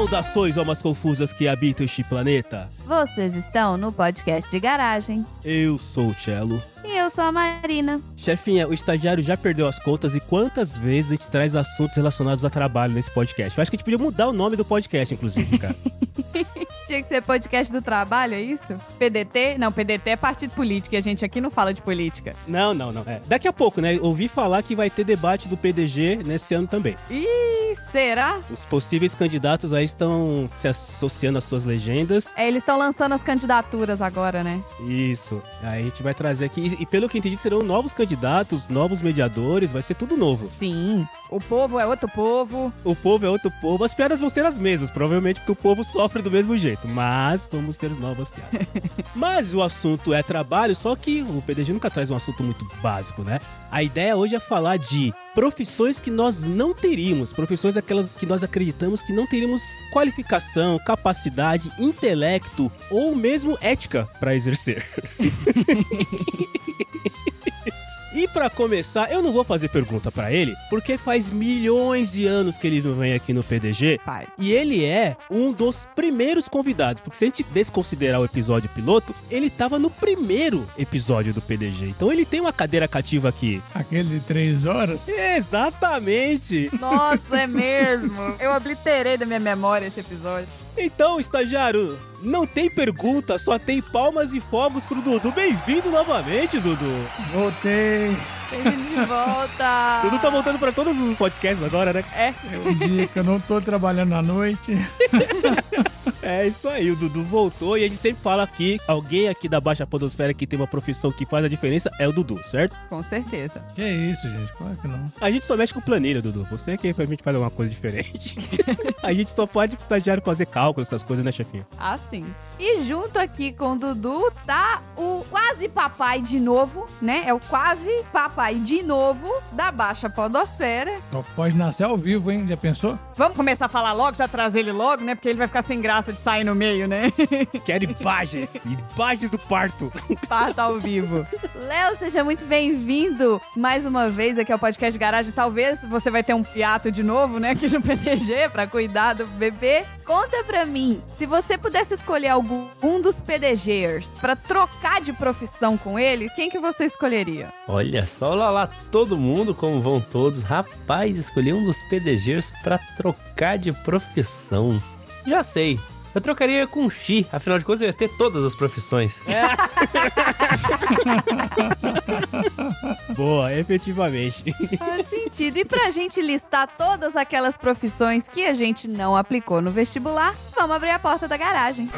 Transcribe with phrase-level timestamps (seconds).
[0.00, 2.70] Saudações, almas confusas que habitam este planeta.
[2.86, 5.26] Vocês estão no podcast de garagem.
[5.44, 6.62] Eu sou o Cello.
[6.82, 8.00] E eu sou a Marina.
[8.16, 12.42] Chefinha, o estagiário já perdeu as contas e quantas vezes a gente traz assuntos relacionados
[12.46, 13.58] a trabalho nesse podcast?
[13.58, 15.76] Eu acho que a gente podia mudar o nome do podcast, inclusive, cara.
[16.90, 18.74] Tinha que ser podcast do trabalho, é isso?
[18.98, 19.58] PDT?
[19.58, 22.34] Não, PDT é partido político e a gente aqui não fala de política.
[22.48, 23.02] não, não, não.
[23.06, 23.20] É.
[23.28, 23.96] Daqui a pouco, né?
[24.02, 26.96] Ouvi falar que vai ter debate do PDG nesse ano também.
[27.08, 28.40] Ih, será?
[28.50, 32.32] Os possíveis candidatos aí estão se associando às suas legendas.
[32.36, 34.60] É, eles estão lançando as candidaturas agora, né?
[34.88, 35.40] Isso.
[35.62, 36.76] Aí a gente vai trazer aqui.
[36.80, 40.50] E pelo que entendi, serão novos candidatos, novos mediadores, vai ser tudo novo.
[40.58, 41.06] Sim.
[41.30, 42.72] O povo é outro povo.
[42.82, 45.84] O povo é outro povo, as piadas vão ser as mesmas, provavelmente porque o povo
[45.84, 48.66] sofre do mesmo jeito, mas vamos ter novas piadas.
[49.14, 53.22] mas o assunto é trabalho, só que o PDG nunca traz um assunto muito básico,
[53.22, 53.40] né?
[53.70, 58.42] A ideia hoje é falar de profissões que nós não teríamos, profissões aquelas que nós
[58.42, 64.84] acreditamos que não teríamos qualificação, capacidade, intelecto ou mesmo ética para exercer.
[68.12, 72.58] E pra começar, eu não vou fazer pergunta pra ele, porque faz milhões de anos
[72.58, 74.00] que ele não vem aqui no PDG.
[74.04, 74.28] Faz.
[74.36, 79.14] E ele é um dos primeiros convidados, porque se a gente desconsiderar o episódio piloto,
[79.30, 81.86] ele tava no primeiro episódio do PDG.
[81.86, 83.62] Então ele tem uma cadeira cativa aqui.
[83.72, 85.08] Aquele de três horas?
[85.08, 86.68] Exatamente!
[86.80, 88.34] Nossa, é mesmo.
[88.40, 90.48] Eu obliterei da minha memória esse episódio.
[90.76, 95.30] Então, estagiário, não tem pergunta, só tem palmas e fogos pro Dudu.
[95.32, 97.06] Bem-vindo novamente, Dudu.
[97.32, 98.16] Voltei.
[98.50, 100.00] Bem-vindo de volta.
[100.04, 102.04] Dudu tá voltando pra todos os podcasts agora, né?
[102.14, 104.76] É, É um dia que eu não tô trabalhando à noite.
[106.22, 109.60] É isso aí, o Dudu voltou e a gente sempre fala aqui, alguém aqui da
[109.60, 112.76] Baixa Podosfera que tem uma profissão que faz a diferença é o Dudu, certo?
[112.88, 113.64] com certeza.
[113.74, 114.52] Que isso, gente?
[114.52, 115.04] Claro que não.
[115.20, 116.46] A gente só mexe com planilha, Dudu.
[116.50, 118.36] Você é que pra gente fazer uma coisa diferente.
[119.02, 121.66] a gente só pode pro estagiário fazer cálculo, essas coisas, né, chefinha?
[121.78, 122.24] Ah, sim.
[122.58, 127.22] E junto aqui com o Dudu tá o quase papai de novo, né?
[127.26, 130.98] É o quase papai de novo da Baixa Podosfera.
[131.10, 132.46] Só pode nascer ao vivo, hein?
[132.46, 132.98] Já pensou?
[133.16, 135.14] Vamos começar a falar logo, já trazer ele logo, né?
[135.14, 137.12] Porque ele vai ficar sem graça de sair no meio, né?
[137.64, 138.54] Quero imagens,
[138.94, 139.92] imagens do parto.
[140.28, 141.26] Parta ao vivo.
[141.54, 145.32] Léo, seja muito bem-vindo mais uma vez aqui ao podcast Garagem.
[145.32, 149.26] Talvez você vai ter um piato de novo, né, aqui no PDG pra cuidar do
[149.26, 149.84] bebê.
[150.04, 155.76] Conta pra mim, se você pudesse escolher algum um dos PDGers pra trocar de profissão
[155.76, 157.48] com ele, quem que você escolheria?
[157.68, 160.42] Olha só lá lá todo mundo, como vão todos.
[160.42, 164.82] Rapaz, escolhi um dos PDGs pra trocar de profissão.
[165.26, 165.78] Já sei.
[166.14, 169.20] Eu trocaria com Xi, afinal de contas eu ia ter todas as profissões.
[173.14, 174.44] Boa, efetivamente.
[174.76, 175.58] Faz sentido.
[175.58, 180.74] E pra gente listar todas aquelas profissões que a gente não aplicou no vestibular, vamos
[180.74, 181.88] abrir a porta da garagem.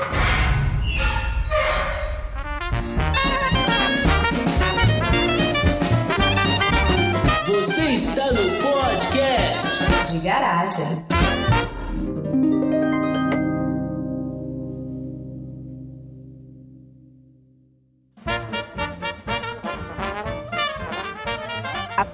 [7.47, 9.69] Você está no podcast
[10.11, 11.32] de garagem.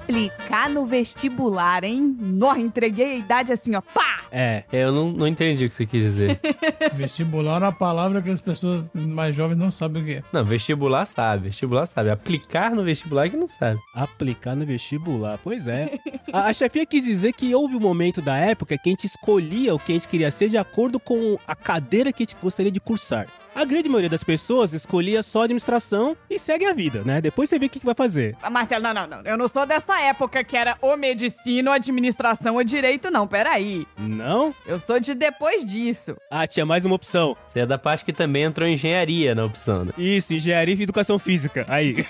[0.09, 2.17] Aplicar no vestibular, hein?
[2.19, 3.81] Nossa, entreguei a idade assim, ó.
[3.81, 4.21] Pá!
[4.31, 6.39] É, É, eu não, não entendi o que você quis dizer.
[6.93, 10.23] Vestibular é uma palavra que as pessoas mais jovens não sabem o que é.
[10.31, 12.09] Não, vestibular sabe, vestibular sabe.
[12.09, 13.79] Aplicar no vestibular é que não sabe.
[13.93, 15.99] aplicar no vestibular, pois é.
[16.31, 19.73] A, a chefinha quis dizer que houve um momento da época que a gente escolhia
[19.73, 22.71] o que a gente queria ser de acordo com a cadeira que a gente gostaria
[22.71, 23.27] de cursar.
[23.59, 27.19] A grande maioria das pessoas escolhia só administração e segue a vida, né?
[27.19, 28.37] Depois você vê o que, que vai fazer.
[28.41, 29.21] Ah, Marcelo, não, não, não.
[29.25, 33.27] Eu não sou dessa época que era ou medicina, ou administração, ou direito, não.
[33.27, 33.85] Peraí.
[33.97, 34.55] Não?
[34.65, 36.15] Eu sou de depois disso.
[36.31, 37.35] Ah, tinha mais uma opção.
[37.45, 39.91] Você é da parte que também entrou em engenharia na opção, né?
[39.97, 41.65] Isso, engenharia e educação física.
[41.67, 42.07] Aí.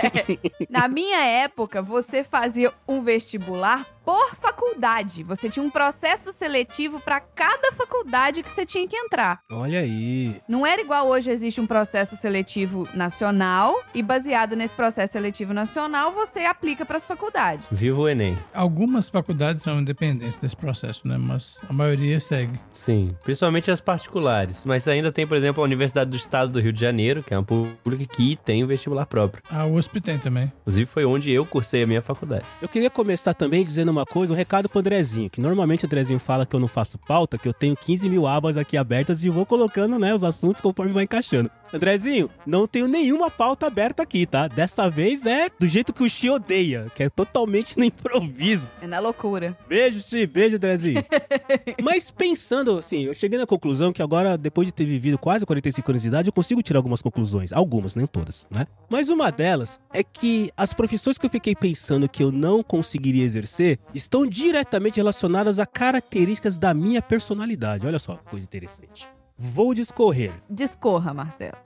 [0.70, 5.22] Na minha época, você fazia um vestibular por faculdade.
[5.22, 9.40] Você tinha um processo seletivo para cada faculdade que você tinha que entrar.
[9.52, 10.40] Olha aí.
[10.48, 16.10] Não era igual hoje existe um processo seletivo nacional e baseado nesse processo seletivo nacional
[16.10, 17.68] você aplica para as faculdades.
[17.70, 18.38] Viva o Enem.
[18.54, 21.18] Algumas faculdades são independentes desse processo, né?
[21.18, 22.58] Mas a maioria segue.
[22.72, 24.64] Sim, principalmente as particulares.
[24.64, 27.36] Mas ainda tem, por exemplo, a Universidade do Estado do Rio de Janeiro, que é
[27.36, 29.42] uma pública que tem o vestibular próprio.
[29.50, 30.50] A USP tem também.
[30.62, 32.46] Inclusive foi onde eu cursei a minha faculdade.
[32.62, 36.18] Eu queria começar também dizendo uma coisa, um recado pro Andrezinho, que normalmente o Andrezinho
[36.18, 39.28] fala que eu não faço pauta, que eu tenho 15 mil abas aqui abertas e
[39.28, 41.50] vou colocando, né, os assuntos conforme vai encaixando.
[41.72, 44.48] Andrezinho, não tenho nenhuma pauta aberta aqui, tá?
[44.48, 48.68] Dessa vez é do jeito que o Xi odeia, que é totalmente no improviso.
[48.80, 49.56] É na loucura.
[49.68, 51.04] Beijo, Xi, beijo, Andrezinho.
[51.82, 55.90] Mas pensando assim, eu cheguei na conclusão que agora, depois de ter vivido quase 45
[55.90, 57.52] anos de idade, eu consigo tirar algumas conclusões.
[57.52, 58.66] Algumas, nem todas, né?
[58.88, 63.24] Mas uma delas é que as profissões que eu fiquei pensando que eu não conseguiria
[63.24, 67.86] exercer estão diretamente relacionadas a características da minha personalidade.
[67.86, 69.06] Olha só, coisa interessante.
[69.40, 70.32] Vou discorrer.
[70.50, 71.56] Discorra, Marcelo.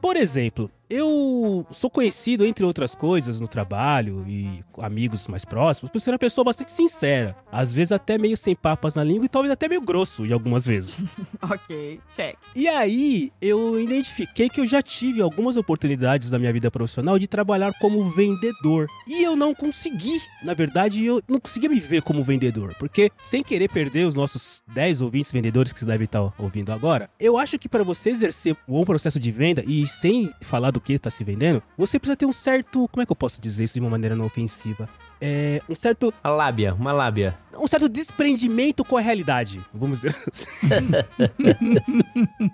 [0.00, 6.00] Por exemplo, eu sou conhecido, entre outras coisas, no trabalho e amigos mais próximos, por
[6.00, 7.36] ser uma pessoa bastante sincera.
[7.50, 10.64] Às vezes até meio sem papas na língua e talvez até meio grosso, em algumas
[10.64, 11.04] vezes.
[11.42, 12.36] ok, check.
[12.54, 17.26] E aí, eu identifiquei que eu já tive algumas oportunidades na minha vida profissional de
[17.26, 18.86] trabalhar como vendedor.
[19.08, 20.20] E eu não consegui.
[20.44, 22.72] Na verdade, eu não conseguia me ver como vendedor.
[22.78, 26.70] Porque, sem querer perder os nossos 10 ou 20 vendedores que você deve estar ouvindo
[26.70, 30.70] agora, eu acho que para você exercer um bom processo de venda e sem falar
[30.70, 32.86] do que está se vendendo, você precisa ter um certo.
[32.88, 34.88] Como é que eu posso dizer isso de uma maneira não ofensiva?
[35.20, 37.38] É, um certo Uma lábia, uma lábia.
[37.58, 40.46] Um certo desprendimento com a realidade, vamos dizer assim.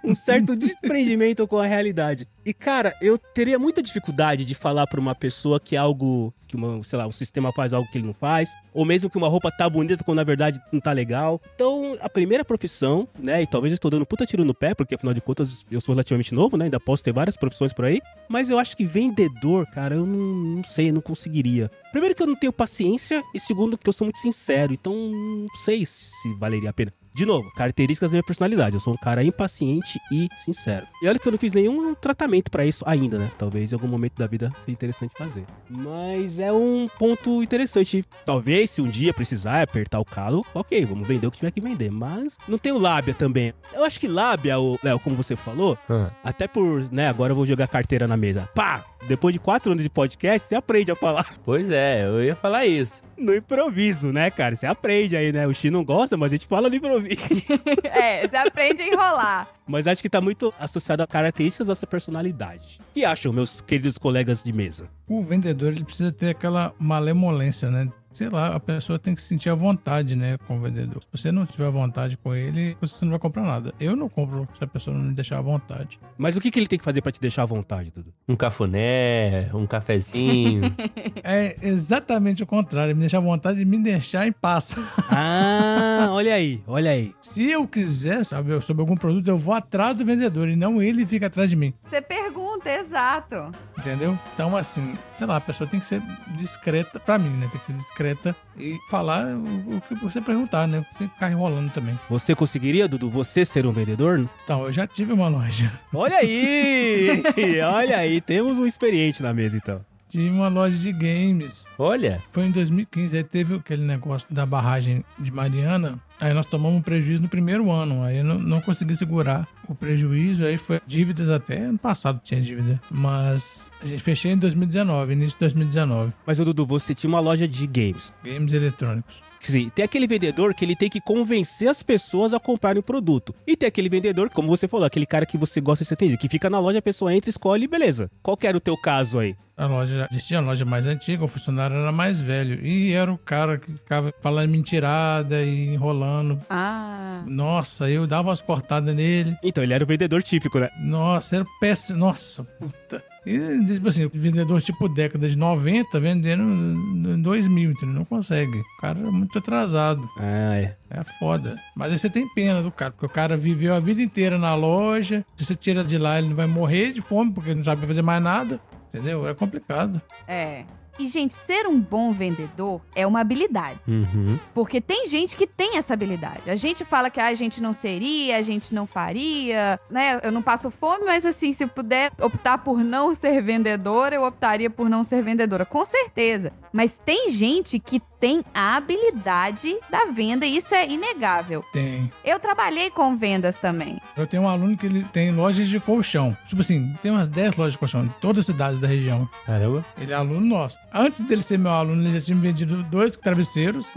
[0.04, 2.26] um certo desprendimento com a realidade.
[2.44, 6.82] E cara, eu teria muita dificuldade de falar pra uma pessoa que algo que uma,
[6.82, 9.52] sei lá, um sistema faz algo que ele não faz, ou mesmo que uma roupa
[9.52, 11.40] tá bonita quando na verdade não tá legal.
[11.54, 14.96] Então, a primeira profissão, né, e talvez eu estou dando puta tiro no pé, porque
[14.96, 18.00] afinal de contas eu sou relativamente novo, né, ainda posso ter várias profissões por aí,
[18.28, 21.70] mas eu acho que vendedor, cara, eu não, não sei, eu não conseguiria.
[21.92, 25.46] Primeiro que eu não tenho paciência e segundo que eu sou muito sincero, então não
[25.56, 26.92] sei se valeria a pena.
[27.12, 28.76] De novo, características da minha personalidade.
[28.76, 30.86] Eu sou um cara impaciente e sincero.
[31.02, 33.28] E olha que eu não fiz nenhum tratamento pra isso ainda, né?
[33.36, 35.44] Talvez em algum momento da vida seja interessante fazer.
[35.68, 38.04] Mas é um ponto interessante.
[38.24, 41.60] Talvez se um dia precisar apertar o calo, ok, vamos vender o que tiver que
[41.60, 41.90] vender.
[41.90, 43.52] Mas não tenho lábia também.
[43.74, 47.44] Eu acho que lábia, Léo, como você falou, Ah, até por, né, agora eu vou
[47.44, 48.48] jogar carteira na mesa.
[48.54, 48.84] Pá!
[49.06, 52.66] Depois de quatro anos de podcast, você aprende a falar Pois é, eu ia falar
[52.66, 53.02] isso.
[53.16, 54.54] no improviso, né, cara?
[54.54, 55.46] Você aprende aí, né?
[55.46, 57.20] O Xi não gosta, mas a gente fala no improviso.
[57.84, 59.48] é, você aprende a enrolar.
[59.66, 62.78] Mas acho que tá muito associado a características da sua personalidade.
[62.80, 64.88] O que acham, meus queridos colegas de mesa?
[65.08, 67.88] O vendedor ele precisa ter aquela malemolência, né?
[68.12, 71.02] Sei lá, a pessoa tem que sentir a vontade, né, com o vendedor.
[71.02, 73.72] Se você não tiver vontade com ele, você não vai comprar nada.
[73.78, 75.98] Eu não compro se a pessoa não me deixar à vontade.
[76.18, 78.12] Mas o que, que ele tem que fazer pra te deixar à vontade, Dudu?
[78.28, 80.74] Um cafuné, um cafezinho.
[81.22, 84.74] É exatamente o contrário, me deixar à vontade de me deixar em paz.
[85.12, 87.12] Ah, olha aí, olha aí.
[87.20, 91.04] Se eu quiser saber sobre algum produto, eu vou atrás do vendedor e não ele
[91.04, 91.74] fica atrás de mim.
[91.88, 93.50] Você pergunta, exato.
[93.78, 94.18] Entendeu?
[94.34, 97.48] Então, assim, sei lá, a pessoa tem que ser discreta, pra mim, né?
[97.50, 100.84] Tem que ser discreta e falar o, o que você perguntar, né?
[100.96, 101.98] Sem ficar enrolando também.
[102.08, 104.28] Você conseguiria, Dudu, você ser um vendedor?
[104.44, 105.70] Então, eu já tive uma loja.
[105.94, 107.22] Olha aí!
[107.64, 109.89] olha aí, temos um experiente na mesa, então.
[110.10, 111.66] Tive uma loja de games.
[111.78, 116.00] Olha, Foi em 2015, aí teve aquele negócio da barragem de Mariana.
[116.20, 118.02] Aí nós tomamos um prejuízo no primeiro ano.
[118.02, 120.44] Aí eu não, não consegui segurar o prejuízo.
[120.44, 122.80] Aí foi dívidas até ano passado tinha dívida.
[122.90, 126.12] Mas a gente fechei em 2019, início de 2019.
[126.26, 128.12] Mas, ô, Dudu, você tinha uma loja de games.
[128.24, 129.29] Games eletrônicos.
[129.40, 132.82] Quer dizer, tem aquele vendedor que ele tem que convencer as pessoas a comprarem o
[132.82, 133.34] produto.
[133.46, 136.18] E tem aquele vendedor, como você falou, aquele cara que você gosta de ser atendido,
[136.18, 138.10] que fica na loja, a pessoa entra, escolhe e beleza.
[138.22, 139.34] Qual que era o teu caso aí?
[139.56, 142.64] A loja, existia uma loja mais antiga, o funcionário era mais velho.
[142.64, 146.40] E era o cara que ficava falando mentirada e enrolando.
[146.48, 147.22] Ah.
[147.26, 149.36] Nossa, eu dava umas cortadas nele.
[149.42, 150.70] Então, ele era o vendedor típico, né?
[150.80, 151.98] Nossa, era péssimo.
[151.98, 153.02] Nossa, puta.
[153.26, 157.94] E, tipo assim, vendedor tipo década de 90 vendendo em 2000, entendeu?
[157.94, 158.58] Não consegue.
[158.58, 160.08] O cara é muito atrasado.
[160.16, 160.76] Ah, é.
[160.90, 161.56] É foda.
[161.76, 164.54] Mas aí você tem pena do cara, porque o cara viveu a vida inteira na
[164.54, 165.24] loja.
[165.36, 167.86] Se você tira de lá, ele não vai morrer de fome, porque ele não sabe
[167.86, 168.60] fazer mais nada.
[168.88, 169.26] Entendeu?
[169.28, 170.00] É complicado.
[170.26, 170.64] É.
[171.00, 173.80] E, gente, ser um bom vendedor é uma habilidade.
[173.88, 174.38] Uhum.
[174.52, 176.50] Porque tem gente que tem essa habilidade.
[176.50, 180.20] A gente fala que ah, a gente não seria, a gente não faria, né?
[180.22, 184.68] Eu não passo fome, mas assim, se puder optar por não ser vendedora, eu optaria
[184.68, 185.64] por não ser vendedora.
[185.64, 186.52] Com certeza.
[186.70, 191.64] Mas tem gente que tem a habilidade da venda e isso é inegável.
[191.72, 192.12] Tem.
[192.22, 193.98] Eu trabalhei com vendas também.
[194.16, 196.36] Eu tenho um aluno que ele tem lojas de colchão.
[196.46, 199.28] Tipo assim, tem umas 10 lojas de colchão em todas as cidades da região.
[199.46, 199.84] caramba.
[199.98, 200.78] Ele é aluno nosso.
[200.92, 203.88] Antes dele ser meu aluno, ele já tinha me vendido dois travesseiros.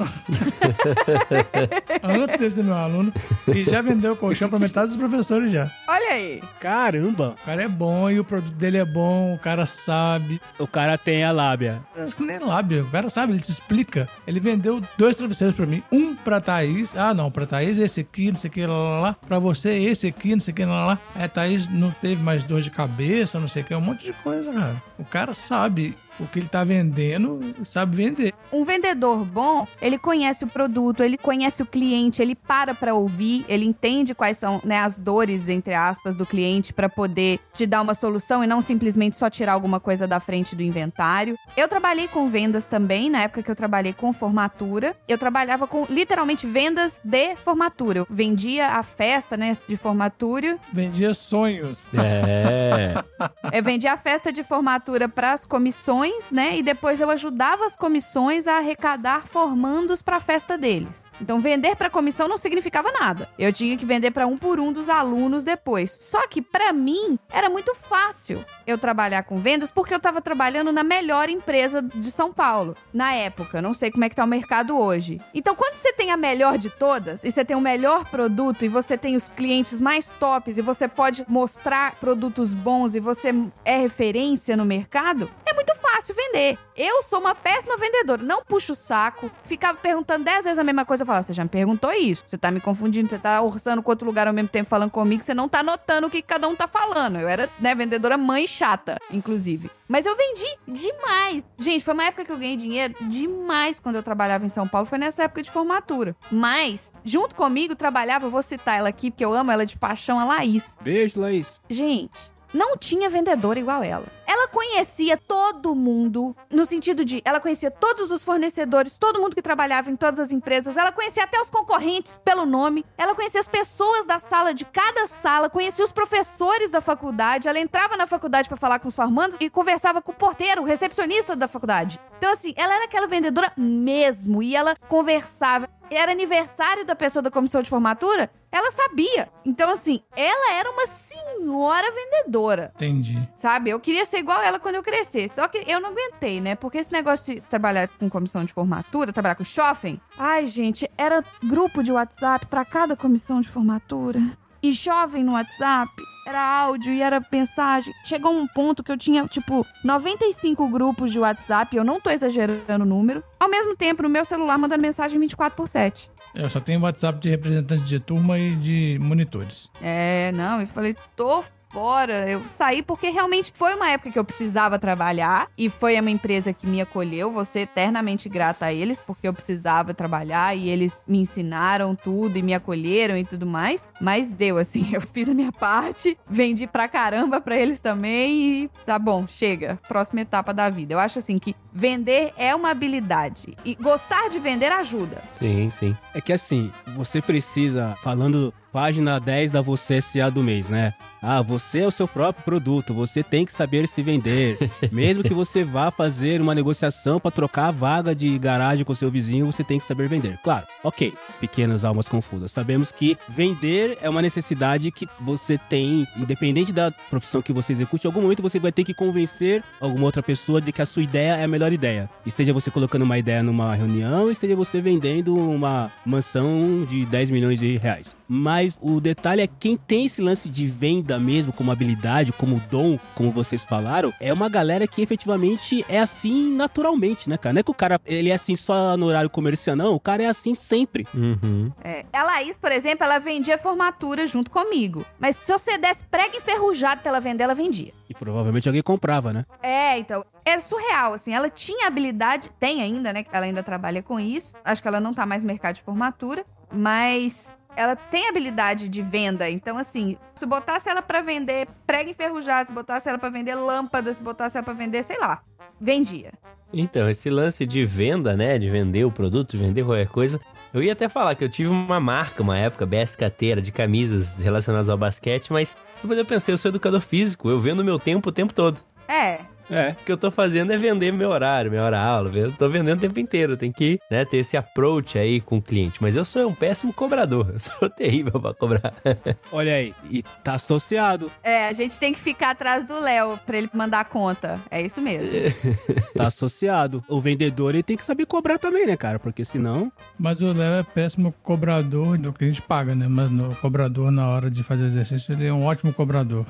[2.01, 3.13] Antes dele ser meu aluno.
[3.47, 5.69] E já vendeu colchão pra metade dos professores já.
[5.87, 6.41] Olha aí.
[6.59, 7.35] Caramba!
[7.41, 10.39] O cara é bom e o produto dele é bom, o cara sabe.
[10.57, 11.81] O cara tem a lábia.
[12.15, 14.07] Que nem lábio, o cara sabe, ele te explica.
[14.25, 15.83] Ele vendeu dois travesseiros pra mim.
[15.91, 16.95] Um pra Thaís.
[16.95, 19.15] Ah, não, pra Thaís esse aqui, não sei o que, lá, lá, lá.
[19.27, 22.43] Pra você esse aqui, não sei o que, lá, lá, a Thaís não teve mais
[22.43, 24.81] dor de cabeça, não sei o que, um monte de coisa, cara.
[24.97, 28.33] O cara sabe o que ele tá vendendo, sabe vender.
[28.51, 33.45] Um vendedor bom, ele conhece o produto, ele conhece o cliente, ele para pra ouvir,
[33.47, 37.81] ele entende quais são né, as dores, entre aspas, do cliente pra poder te dar
[37.81, 41.35] uma solução e não simplesmente só tirar alguma coisa da frente do inventário.
[41.57, 44.95] Eu trabalhei com vendas também, na época que eu trabalhei com formatura.
[45.07, 47.99] Eu trabalhava com literalmente vendas de formatura.
[47.99, 50.57] Eu vendia a festa, né, de formatura.
[50.71, 51.87] Vendia sonhos.
[51.93, 52.93] É.
[53.53, 56.57] Eu vendia a festa de formatura pras comissões, né?
[56.57, 61.05] E depois eu ajudava as comissões a arrecadar formandos pra festa deles.
[61.21, 63.29] Então, vender pra comissão não significava nada.
[63.39, 65.97] Eu tinha que vender pra um por um dos alunos depois.
[66.01, 70.71] Só que pra mim era muito fácil eu trabalhar com vendas porque eu tava trabalhando
[70.71, 73.61] na melhor empresa de São Paulo na época.
[73.61, 75.21] Não sei como é que tá o mercado hoje.
[75.33, 78.67] Então, quando você tem a melhor de todas e você tem o melhor produto e
[78.67, 83.33] você tem os clientes mais tops e você pode mostrar produtos bons e você
[83.63, 86.57] é referência no mercado, é muito fácil vender.
[86.75, 90.85] Eu sou uma péssima vendedora, não puxo o saco, ficava perguntando dez vezes a mesma
[90.85, 91.03] coisa.
[91.03, 93.91] Eu falava, você já me perguntou isso, você tá me confundindo, você tá orçando com
[93.91, 96.55] outro lugar ao mesmo tempo falando comigo, você não tá notando o que cada um
[96.55, 97.19] tá falando.
[97.19, 99.69] Eu era, né, vendedora mãe chata, inclusive.
[99.87, 101.45] Mas eu vendi demais.
[101.57, 104.87] Gente, foi uma época que eu ganhei dinheiro demais quando eu trabalhava em São Paulo.
[104.87, 106.15] Foi nessa época de formatura.
[106.31, 110.19] Mas, junto comigo, trabalhava, eu vou citar ela aqui, porque eu amo ela de paixão,
[110.19, 110.75] a Laís.
[110.81, 111.61] Beijo, Laís.
[111.69, 114.05] Gente, não tinha vendedora igual ela.
[114.25, 119.41] Ela conhecia todo mundo, no sentido de ela conhecia todos os fornecedores, todo mundo que
[119.41, 123.47] trabalhava em todas as empresas, ela conhecia até os concorrentes pelo nome, ela conhecia as
[123.47, 128.47] pessoas da sala de cada sala, conhecia os professores da faculdade, ela entrava na faculdade
[128.47, 131.99] pra falar com os formandos e conversava com o porteiro, o recepcionista da faculdade.
[132.17, 135.69] Então assim, ela era aquela vendedora mesmo e ela conversava.
[135.95, 139.29] Era aniversário da pessoa da comissão de formatura, ela sabia.
[139.45, 143.21] Então assim, ela era uma senhora vendedora Entendi.
[143.35, 143.69] sabe?
[143.69, 145.35] Eu queria ser igual ela quando eu crescesse.
[145.35, 146.55] Só que eu não aguentei, né?
[146.55, 151.23] Porque esse negócio de trabalhar com comissão de formatura, trabalhar com shopping, ai, gente, era
[151.43, 154.21] grupo de WhatsApp pra cada comissão de formatura.
[154.63, 155.91] E jovem no WhatsApp,
[156.25, 157.93] era áudio e era mensagem.
[158.05, 162.85] Chegou um ponto que eu tinha, tipo, 95 grupos de WhatsApp, eu não tô exagerando
[162.85, 163.21] o número.
[163.37, 166.09] Ao mesmo tempo, no meu celular, mandando mensagem 24 por 7.
[166.33, 169.69] Eu só tenho WhatsApp de representantes de turma e de monitores.
[169.81, 172.29] É, não, eu falei, tô fora.
[172.29, 176.53] Eu saí porque realmente foi uma época que eu precisava trabalhar e foi uma empresa
[176.53, 177.31] que me acolheu.
[177.31, 182.37] Vou ser eternamente grata a eles porque eu precisava trabalhar e eles me ensinaram tudo
[182.37, 183.87] e me acolheram e tudo mais.
[183.99, 188.69] Mas deu assim, eu fiz a minha parte, vendi pra caramba pra eles também e
[188.85, 189.79] tá bom, chega.
[189.87, 190.93] Próxima etapa da vida.
[190.93, 195.23] Eu acho assim que vender é uma habilidade e gostar de vender ajuda.
[195.33, 195.97] Sim, sim.
[196.13, 200.95] É que assim, você precisa, falando página 10 da Você SA do mês, né?
[201.21, 204.57] Ah, você é o seu próprio produto, você tem que saber se vender.
[204.91, 209.09] Mesmo que você vá fazer uma negociação para trocar a vaga de garagem com seu
[209.09, 210.37] vizinho, você tem que saber vender.
[210.43, 212.51] Claro, ok, pequenas almas confusas.
[212.51, 218.05] Sabemos que vender é uma necessidade que você tem, independente da profissão que você execute,
[218.05, 221.03] em algum momento você vai ter que convencer alguma outra pessoa de que a sua
[221.03, 222.09] ideia é a melhor ideia.
[222.25, 227.59] Esteja você colocando uma ideia numa reunião, esteja você vendendo uma mansão de 10 milhões
[227.59, 228.15] de reais.
[228.27, 232.97] Mas o detalhe é quem tem esse lance de venda mesmo, como habilidade, como dom,
[233.15, 237.53] como vocês falaram, é uma galera que efetivamente é assim naturalmente, né, cara?
[237.53, 239.93] Não é que o cara ele é assim só no horário comercial, não.
[239.93, 241.05] O cara é assim sempre.
[241.13, 241.71] Uhum.
[241.83, 245.05] É, a Laís, por exemplo, ela vendia formatura junto comigo.
[245.19, 247.91] Mas se você desse prego enferrujado pra ela vender, ela vendia.
[248.09, 249.45] E provavelmente alguém comprava, né?
[249.61, 254.19] É, então, é surreal, assim, ela tinha habilidade, tem ainda, né, ela ainda trabalha com
[254.19, 258.87] isso, acho que ela não tá mais no mercado de formatura, mas ela tem habilidade
[258.87, 263.29] de venda, então, assim, se botasse ela pra vender prego enferrujado, se botasse ela pra
[263.29, 265.41] vender lâmpada, se botasse ela pra vender, sei lá,
[265.79, 266.31] vendia.
[266.71, 268.57] Então, esse lance de venda, né?
[268.57, 270.41] De vender o produto, de vender qualquer coisa.
[270.73, 274.39] Eu ia até falar que eu tive uma marca, uma época, BSKT, era de camisas
[274.39, 278.29] relacionadas ao basquete, mas depois eu pensei, eu sou educador físico, eu vendo meu tempo
[278.29, 278.79] o tempo todo.
[279.07, 279.91] É, É.
[279.91, 282.31] O que eu tô fazendo é vender meu horário, minha hora aula.
[282.33, 283.55] Eu tô vendendo o tempo inteiro.
[283.57, 286.01] Tem que né, ter esse approach aí com o cliente.
[286.01, 287.49] Mas eu sou um péssimo cobrador.
[287.53, 288.93] Eu sou terrível pra cobrar.
[289.51, 291.31] Olha aí, e tá associado.
[291.43, 294.59] é, a gente tem que ficar atrás do Léo pra ele mandar a conta.
[294.69, 295.29] É isso mesmo.
[296.15, 297.03] Tá associado.
[297.07, 299.17] O vendedor ele tem que saber cobrar também, né, cara?
[299.17, 299.91] Porque senão.
[300.17, 303.07] Mas o Léo é péssimo cobrador do que a gente paga, né?
[303.07, 306.45] Mas no cobrador, na hora de fazer exercício, ele é um ótimo cobrador.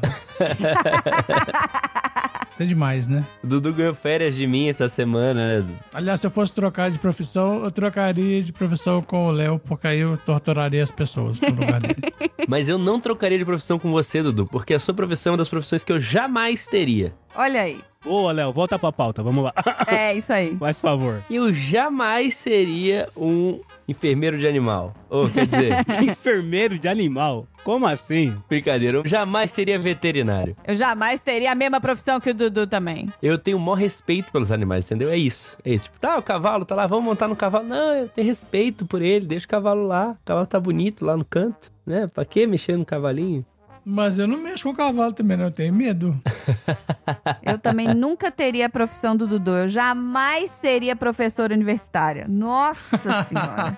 [2.55, 3.25] até demais, né?
[3.43, 5.61] O Dudu ganhou férias de mim essa semana, né?
[5.61, 5.73] Dudu?
[5.93, 9.87] Aliás, se eu fosse trocar de profissão, eu trocaria de profissão com o Léo, porque
[9.87, 11.95] aí eu torturaria as pessoas no lugar dele.
[12.47, 15.37] Mas eu não trocaria de profissão com você, Dudu, porque a sua profissão é uma
[15.37, 17.13] das profissões que eu jamais teria.
[17.35, 17.81] Olha aí.
[18.03, 19.53] Boa, Léo, volta pra pauta, vamos lá.
[19.87, 20.55] É, isso aí.
[20.59, 21.23] Faz favor.
[21.29, 24.93] Eu jamais seria um enfermeiro de animal.
[25.09, 25.73] Ou, quer dizer,
[26.03, 27.47] Enfermeiro de animal?
[27.63, 28.35] Como assim?
[28.49, 30.55] brincadeira, eu jamais seria veterinário.
[30.67, 33.07] Eu jamais teria a mesma profissão que o Dudu também.
[33.21, 35.09] Eu tenho o maior respeito pelos animais, entendeu?
[35.09, 35.57] É isso.
[35.63, 35.85] É isso.
[35.85, 37.65] Tipo, tá, o cavalo tá lá, vamos montar no cavalo.
[37.65, 40.11] Não, eu tenho respeito por ele, deixa o cavalo lá.
[40.21, 42.07] O cavalo tá bonito lá no canto, né?
[42.13, 43.45] Pra que mexer no cavalinho?
[43.85, 45.45] Mas eu não mexo com o cavalo também, não.
[45.45, 46.19] Eu tenho medo.
[47.43, 49.51] Eu também nunca teria a profissão do Dudu.
[49.51, 52.25] Eu jamais seria professora universitária.
[52.27, 52.97] Nossa
[53.27, 53.77] senhora.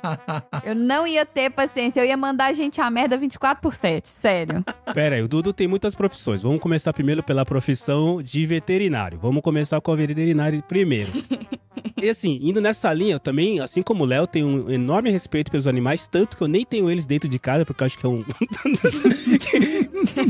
[0.63, 1.99] Eu não ia ter paciência.
[1.99, 4.07] Eu ia mandar a gente a merda 24 por 7.
[4.07, 4.63] Sério.
[4.93, 6.41] Pera aí, o Dudu tem muitas profissões.
[6.41, 9.17] Vamos começar primeiro pela profissão de veterinário.
[9.19, 11.11] Vamos começar com a veterinária primeiro.
[12.01, 15.51] E assim, indo nessa linha, eu também, assim como o Léo, tenho um enorme respeito
[15.51, 18.05] pelos animais, tanto que eu nem tenho eles dentro de casa, porque eu acho que
[18.05, 18.23] é um.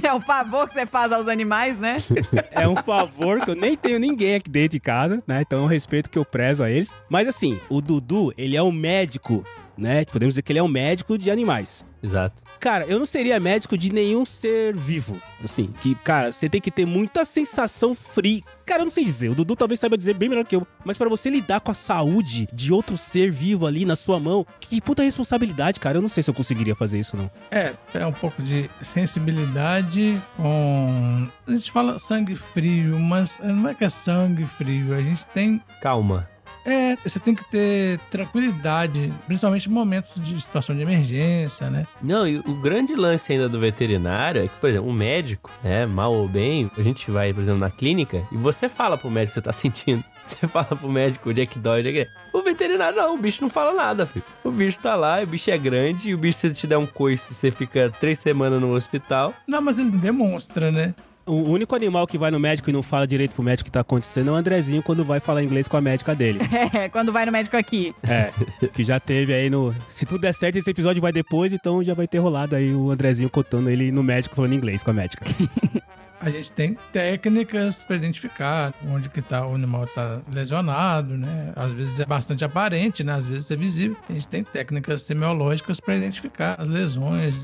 [0.01, 1.97] É um favor que você faz aos animais, né?
[2.51, 5.41] é um favor que eu nem tenho ninguém aqui dentro de casa, né?
[5.41, 6.91] Então é um respeito que eu prezo a eles.
[7.09, 9.45] Mas assim, o Dudu, ele é um médico,
[9.77, 10.05] né?
[10.05, 11.85] Podemos dizer que ele é um médico de animais.
[12.05, 12.43] Exato.
[12.59, 15.19] Cara, eu não seria médico de nenhum ser vivo.
[15.43, 18.43] Assim, que, cara, você tem que ter muita sensação free.
[18.65, 19.29] Cara, eu não sei dizer.
[19.29, 20.65] O Dudu talvez saiba dizer bem melhor que eu.
[20.83, 24.45] Mas pra você lidar com a saúde de outro ser vivo ali na sua mão,
[24.59, 25.97] que puta responsabilidade, cara.
[25.97, 27.29] Eu não sei se eu conseguiria fazer isso, não.
[27.49, 31.27] É, é um pouco de sensibilidade com.
[31.47, 34.93] A gente fala sangue frio, mas não é que é sangue frio.
[34.93, 35.61] A gente tem.
[35.81, 36.29] Calma.
[36.65, 41.85] É, você tem que ter tranquilidade, principalmente em momentos de situação de emergência, né?
[42.01, 45.85] Não, e o grande lance ainda do veterinário é que, por exemplo, um médico, né,
[45.85, 49.33] mal ou bem, a gente vai, por exemplo, na clínica e você fala pro médico
[49.33, 50.03] que você tá sentindo.
[50.25, 52.11] Você fala pro médico onde é que dói, onde é que...
[52.33, 54.25] O veterinário não, o bicho não fala nada, filho.
[54.43, 56.85] O bicho tá lá, o bicho é grande, e o bicho, se te der um
[56.87, 59.35] coice, você fica três semanas no hospital.
[59.47, 60.95] Não, mas ele demonstra, né?
[61.27, 63.71] O único animal que vai no médico e não fala direito pro médico o que
[63.71, 66.39] tá acontecendo é o Andrezinho quando vai falar inglês com a médica dele.
[66.75, 67.95] É, quando vai no médico aqui.
[68.03, 68.31] É,
[68.69, 69.73] que já teve aí no.
[69.89, 72.91] Se tudo der certo, esse episódio vai depois, então já vai ter rolado aí o
[72.91, 75.25] Andrezinho contando ele no médico falando inglês com a médica.
[76.19, 81.53] A gente tem técnicas para identificar onde que tá, o animal tá lesionado, né?
[81.55, 83.13] Às vezes é bastante aparente, né?
[83.13, 83.95] Às vezes é visível.
[84.09, 87.35] A gente tem técnicas semiológicas para identificar as lesões,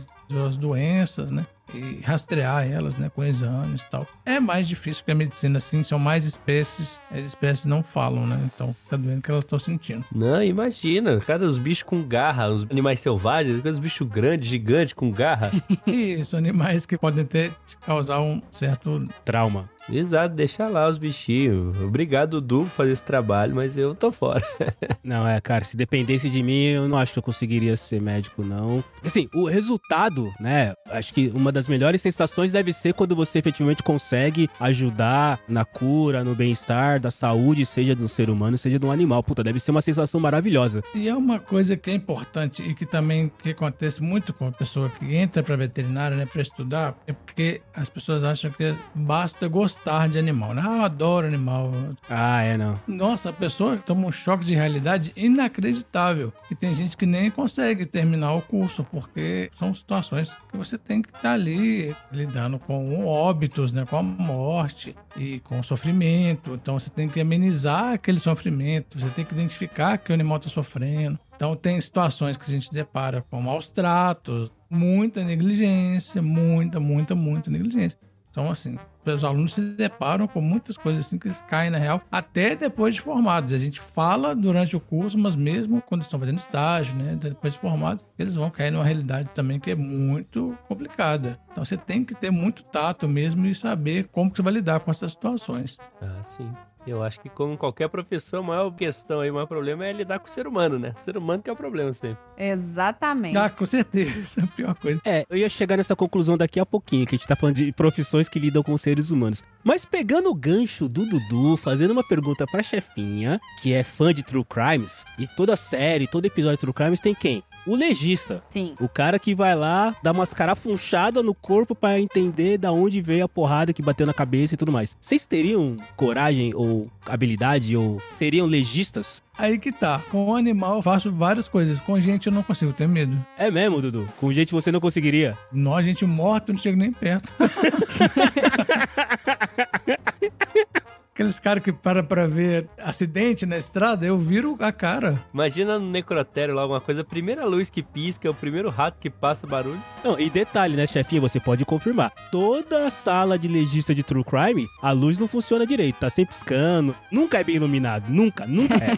[0.47, 1.45] as doenças, né?
[1.73, 3.09] E rastrear elas, né?
[3.13, 4.05] Com exames e tal.
[4.25, 6.99] É mais difícil que a medicina, assim, são mais espécies.
[7.09, 8.39] As espécies não falam, né?
[8.53, 10.03] Então, tá doendo que elas estão sentindo.
[10.13, 15.11] Não, imagina, cada os bichos com garra, os animais selvagens, aqueles bichos grandes, gigantes com
[15.11, 15.51] garra.
[16.25, 17.53] São animais que podem ter
[17.85, 19.69] causar um certo Trauma.
[19.89, 21.79] Exato, deixa lá os bichinhos.
[21.81, 24.43] Obrigado, Dudu, por fazer esse trabalho, mas eu tô fora.
[25.03, 28.43] Não, é, cara, se dependesse de mim, eu não acho que eu conseguiria ser médico,
[28.43, 28.83] não.
[28.93, 30.73] Porque, Assim, o resultado, né?
[30.89, 36.23] Acho que uma das melhores sensações deve ser quando você efetivamente consegue ajudar na cura,
[36.23, 39.23] no bem-estar, da saúde, seja de um ser humano, seja de um animal.
[39.23, 40.83] Puta, deve ser uma sensação maravilhosa.
[40.93, 44.51] E é uma coisa que é importante e que também que acontece muito com a
[44.51, 49.47] pessoa que entra para veterinária, né, para estudar, é porque as pessoas acham que basta
[49.47, 50.61] gostar de animal, né?
[50.65, 51.71] Ah, eu adoro animal.
[52.09, 52.79] Ah, é, não.
[52.87, 56.33] Nossa, a pessoa toma um choque de realidade inacreditável.
[56.49, 61.01] E tem gente que nem consegue terminar o curso, porque são situações que você tem
[61.01, 66.53] que estar ali lidando com óbitos, né, com a morte e com o sofrimento.
[66.53, 70.49] Então você tem que amenizar aquele sofrimento, você tem que identificar que o animal está
[70.49, 71.19] sofrendo.
[71.35, 77.49] Então tem situações que a gente depara com maus tratos, muita negligência, muita, muita, muita
[77.49, 77.99] negligência.
[78.29, 82.01] Então, assim, os alunos se deparam com muitas coisas assim que eles caem na real
[82.11, 83.53] até depois de formados.
[83.53, 87.59] A gente fala durante o curso, mas mesmo quando estão fazendo estágio, né, depois de
[87.59, 91.39] formados, eles vão cair numa realidade também que é muito complicada.
[91.51, 94.79] Então você tem que ter muito tato mesmo e saber como que você vai lidar
[94.79, 95.77] com essas situações.
[96.01, 96.49] Ah, sim.
[96.85, 100.19] Eu acho que como qualquer profissão, a maior questão aí, o maior problema é lidar
[100.19, 100.95] com o ser humano, né?
[100.97, 102.17] O ser humano que é o problema sempre.
[102.37, 103.37] Exatamente.
[103.37, 104.99] Ah, com certeza, a pior coisa.
[105.05, 107.71] É, eu ia chegar nessa conclusão daqui a pouquinho, que a gente tá falando de
[107.71, 109.43] profissões que lidam com seres humanos.
[109.63, 114.23] Mas pegando o gancho do Dudu, fazendo uma pergunta pra chefinha, que é fã de
[114.23, 117.43] True Crimes, e toda série, todo episódio de True Crimes tem quem?
[117.65, 118.43] O legista.
[118.49, 118.73] Sim.
[118.79, 123.25] O cara que vai lá, dá umas carafunchadas no corpo pra entender da onde veio
[123.25, 124.97] a porrada que bateu na cabeça e tudo mais.
[124.99, 129.21] Vocês teriam coragem ou habilidade ou seriam legistas?
[129.37, 130.01] Aí que tá.
[130.11, 131.79] Com o animal eu faço várias coisas.
[131.79, 133.17] Com gente eu não consigo ter medo.
[133.37, 134.07] É mesmo, Dudu?
[134.19, 135.37] Com gente você não conseguiria?
[135.51, 137.31] Nós, gente morta, eu não chego nem perto.
[141.13, 145.21] Aqueles caras que param pra ver acidente na estrada, eu viro a cara.
[145.33, 149.09] Imagina no necrotério lá alguma coisa, a primeira luz que pisca, o primeiro rato que
[149.09, 149.81] passa barulho.
[150.05, 152.13] Não, e detalhe, né, chefinha, você pode confirmar.
[152.31, 156.95] Toda sala de legista de True Crime, a luz não funciona direito, tá sempre piscando.
[157.11, 158.97] Nunca é bem iluminado, nunca, nunca é.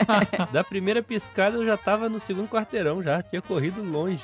[0.50, 4.22] Da primeira piscada eu já tava no segundo quarteirão já, tinha corrido longe.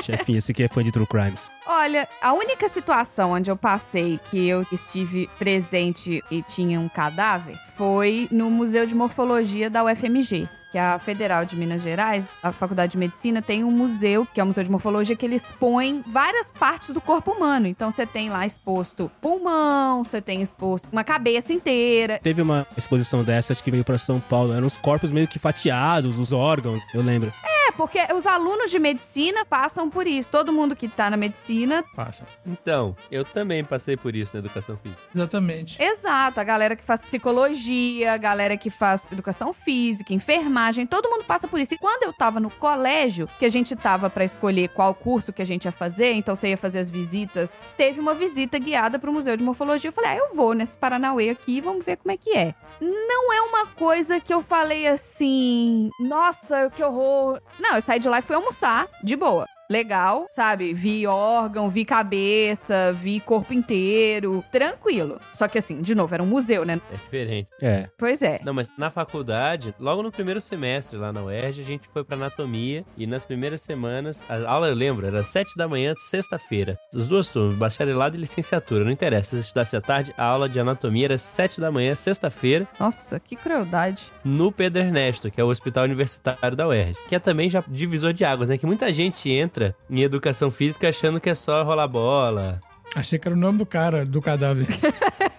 [0.00, 1.50] chefinha, você que é fã de True Crimes.
[1.66, 7.56] Olha, a única situação onde eu passei que eu estive presente e tinha um cadáver
[7.76, 10.48] foi no Museu de Morfologia da UFMG.
[10.72, 14.40] Que é a Federal de Minas Gerais, a Faculdade de Medicina, tem um museu, que
[14.40, 17.66] é o Museu de Morfologia, que ele expõe várias partes do corpo humano.
[17.66, 22.18] Então você tem lá exposto pulmão, você tem exposto uma cabeça inteira.
[22.22, 24.54] Teve uma exposição dessa, acho que veio pra São Paulo.
[24.54, 27.30] Eram os corpos meio que fatiados, os órgãos, eu lembro.
[27.44, 30.28] É, porque os alunos de medicina passam por isso.
[30.28, 32.26] Todo mundo que tá na medicina Passa.
[32.46, 35.00] Então, eu também passei por isso na educação física.
[35.14, 35.82] Exatamente.
[35.82, 41.24] Exato, a galera que faz psicologia, a galera que faz educação física, enfermagem, todo mundo
[41.24, 41.74] passa por isso.
[41.74, 45.42] E quando eu tava no colégio, que a gente tava pra escolher qual curso que
[45.42, 49.12] a gente ia fazer, então você ia fazer as visitas, teve uma visita guiada pro
[49.12, 49.88] Museu de Morfologia.
[49.88, 52.54] Eu falei, ah, eu vou nesse Paranauê aqui, vamos ver como é que é.
[52.80, 57.40] Não é uma coisa que eu falei assim, nossa, que horror.
[57.58, 59.46] Não, eu saí de lá e fui almoçar, de boa.
[59.70, 60.72] Legal, sabe?
[60.74, 65.20] Vi órgão, vi cabeça, vi corpo inteiro, tranquilo.
[65.32, 66.80] Só que assim, de novo, era um museu, né?
[66.92, 67.50] É diferente.
[67.60, 67.86] É.
[67.96, 68.40] Pois é.
[68.44, 72.16] Não, mas na faculdade, logo no primeiro semestre lá na UERJ, a gente foi pra
[72.16, 76.78] anatomia e nas primeiras semanas, a aula eu lembro, era sete da manhã, sexta-feira.
[76.94, 79.36] As duas turmas, bacharelado e licenciatura, não interessa.
[79.36, 83.36] Se estudasse à tarde, a aula de anatomia era sete da manhã, sexta-feira, Nossa, que
[83.36, 84.02] crueldade.
[84.24, 88.12] no Pedro Ernesto, que é o Hospital Universitário da UERJ, que é também já divisor
[88.12, 88.58] de águas, né?
[88.58, 89.51] Que muita gente entra
[89.90, 92.60] em educação física achando que é só rolar bola.
[92.94, 94.66] Achei que era o nome do cara, do cadáver.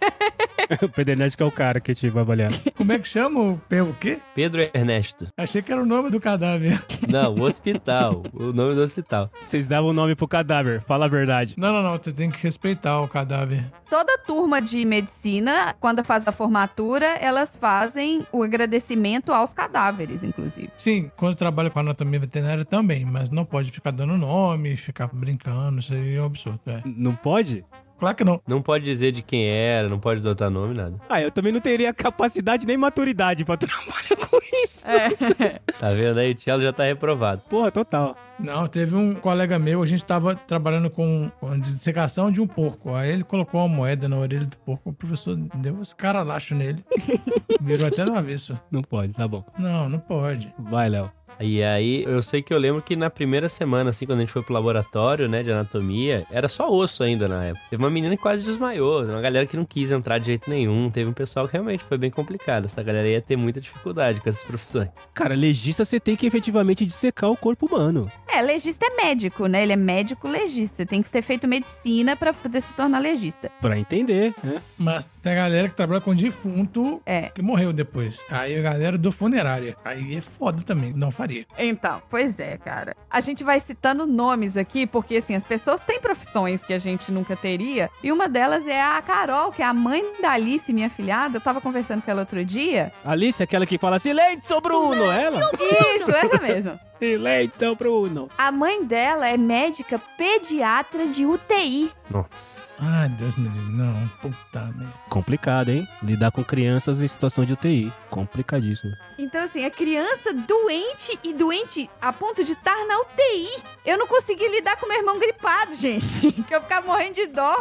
[0.82, 2.52] o Pedernético é o cara que te vai avaliar.
[2.76, 4.19] Como é que chama o P o quê?
[4.34, 5.28] Pedro Ernesto.
[5.38, 6.82] Achei que era o nome do cadáver.
[7.08, 8.23] Não, o hospital.
[8.34, 9.30] o nome do hospital.
[9.41, 11.56] Vocês davam o nome pro cadáver, fala a verdade.
[11.58, 11.97] Não, não, não.
[11.97, 13.65] Você tem que respeitar o cadáver.
[13.89, 20.69] Toda turma de medicina, quando faz a formatura, elas fazem o agradecimento aos cadáveres, inclusive.
[20.78, 25.80] Sim, quando trabalha com anatomia veterinária também, mas não pode ficar dando nome, ficar brincando,
[25.80, 26.60] isso aí é um absurdo.
[26.65, 26.82] É.
[26.86, 27.63] Não pode?
[28.04, 28.42] Claro que não.
[28.46, 30.98] Não pode dizer de quem era, não pode adotar nome, nada.
[31.08, 34.86] Ah, eu também não teria capacidade nem maturidade pra trabalhar com isso.
[34.86, 35.60] É.
[35.80, 36.32] Tá vendo aí?
[36.32, 37.42] O Tchelo já tá reprovado.
[37.50, 38.16] Porra, total.
[38.39, 42.94] Não, teve um colega meu, a gente tava trabalhando com a dissecação de um porco.
[42.94, 46.84] Aí ele colocou uma moeda na orelha do porco, o professor deu uns caralacho nele.
[47.60, 48.58] Virou até do avesso.
[48.72, 49.44] Não pode, tá bom.
[49.58, 50.54] Não, não pode.
[50.58, 51.12] Vai, Léo.
[51.39, 54.32] E aí, eu sei que eu lembro que na primeira semana, assim, quando a gente
[54.32, 57.65] foi pro laboratório, né, de anatomia, era só osso ainda na época.
[57.69, 60.89] Teve uma menina que quase desmaiou, uma galera que não quis entrar de jeito nenhum.
[60.89, 62.65] Teve um pessoal que realmente foi bem complicado.
[62.65, 64.89] Essa galera ia ter muita dificuldade com essas profissões.
[65.13, 68.12] Cara, legista você tem que efetivamente dissecar o corpo humano.
[68.28, 69.63] É, legista é médico, né?
[69.63, 70.78] Ele é médico legista.
[70.78, 73.50] Você tem que ter feito medicina pra poder se tornar legista.
[73.62, 74.62] Pra entender, né?
[74.78, 77.30] Mas tem a galera que trabalha com defunto É.
[77.30, 78.19] que morreu depois.
[78.30, 79.76] Aí a galera do funerária.
[79.84, 81.33] Aí é foda também, não faria.
[81.58, 82.96] Então, pois é, cara.
[83.10, 87.12] A gente vai citando nomes aqui, porque assim, as pessoas têm profissões que a gente
[87.12, 87.89] nunca teria.
[88.04, 91.38] E uma delas é a Carol, que é a mãe da Alice, minha filhada.
[91.38, 92.91] Eu tava conversando com ela outro dia.
[93.04, 95.52] Alice é aquela que fala silêncio, Bruno, ela?
[95.60, 96.80] Isso, essa mesmo.
[97.04, 98.30] Silêncio, Bruno.
[98.38, 101.91] A mãe dela é médica pediatra de UTI.
[102.10, 102.74] Nossa.
[102.80, 103.74] Ai, Deus me livre.
[103.74, 104.93] Não, puta merda.
[105.10, 105.86] Complicado, hein?
[106.02, 107.91] Lidar com crianças em situação de UTI.
[108.10, 108.93] Complicadíssimo.
[109.17, 113.63] Então, assim, a criança doente e doente a ponto de estar na UTI.
[113.86, 116.32] Eu não consegui lidar com meu irmão gripado, gente.
[116.43, 117.56] Que eu ficava morrendo de dó.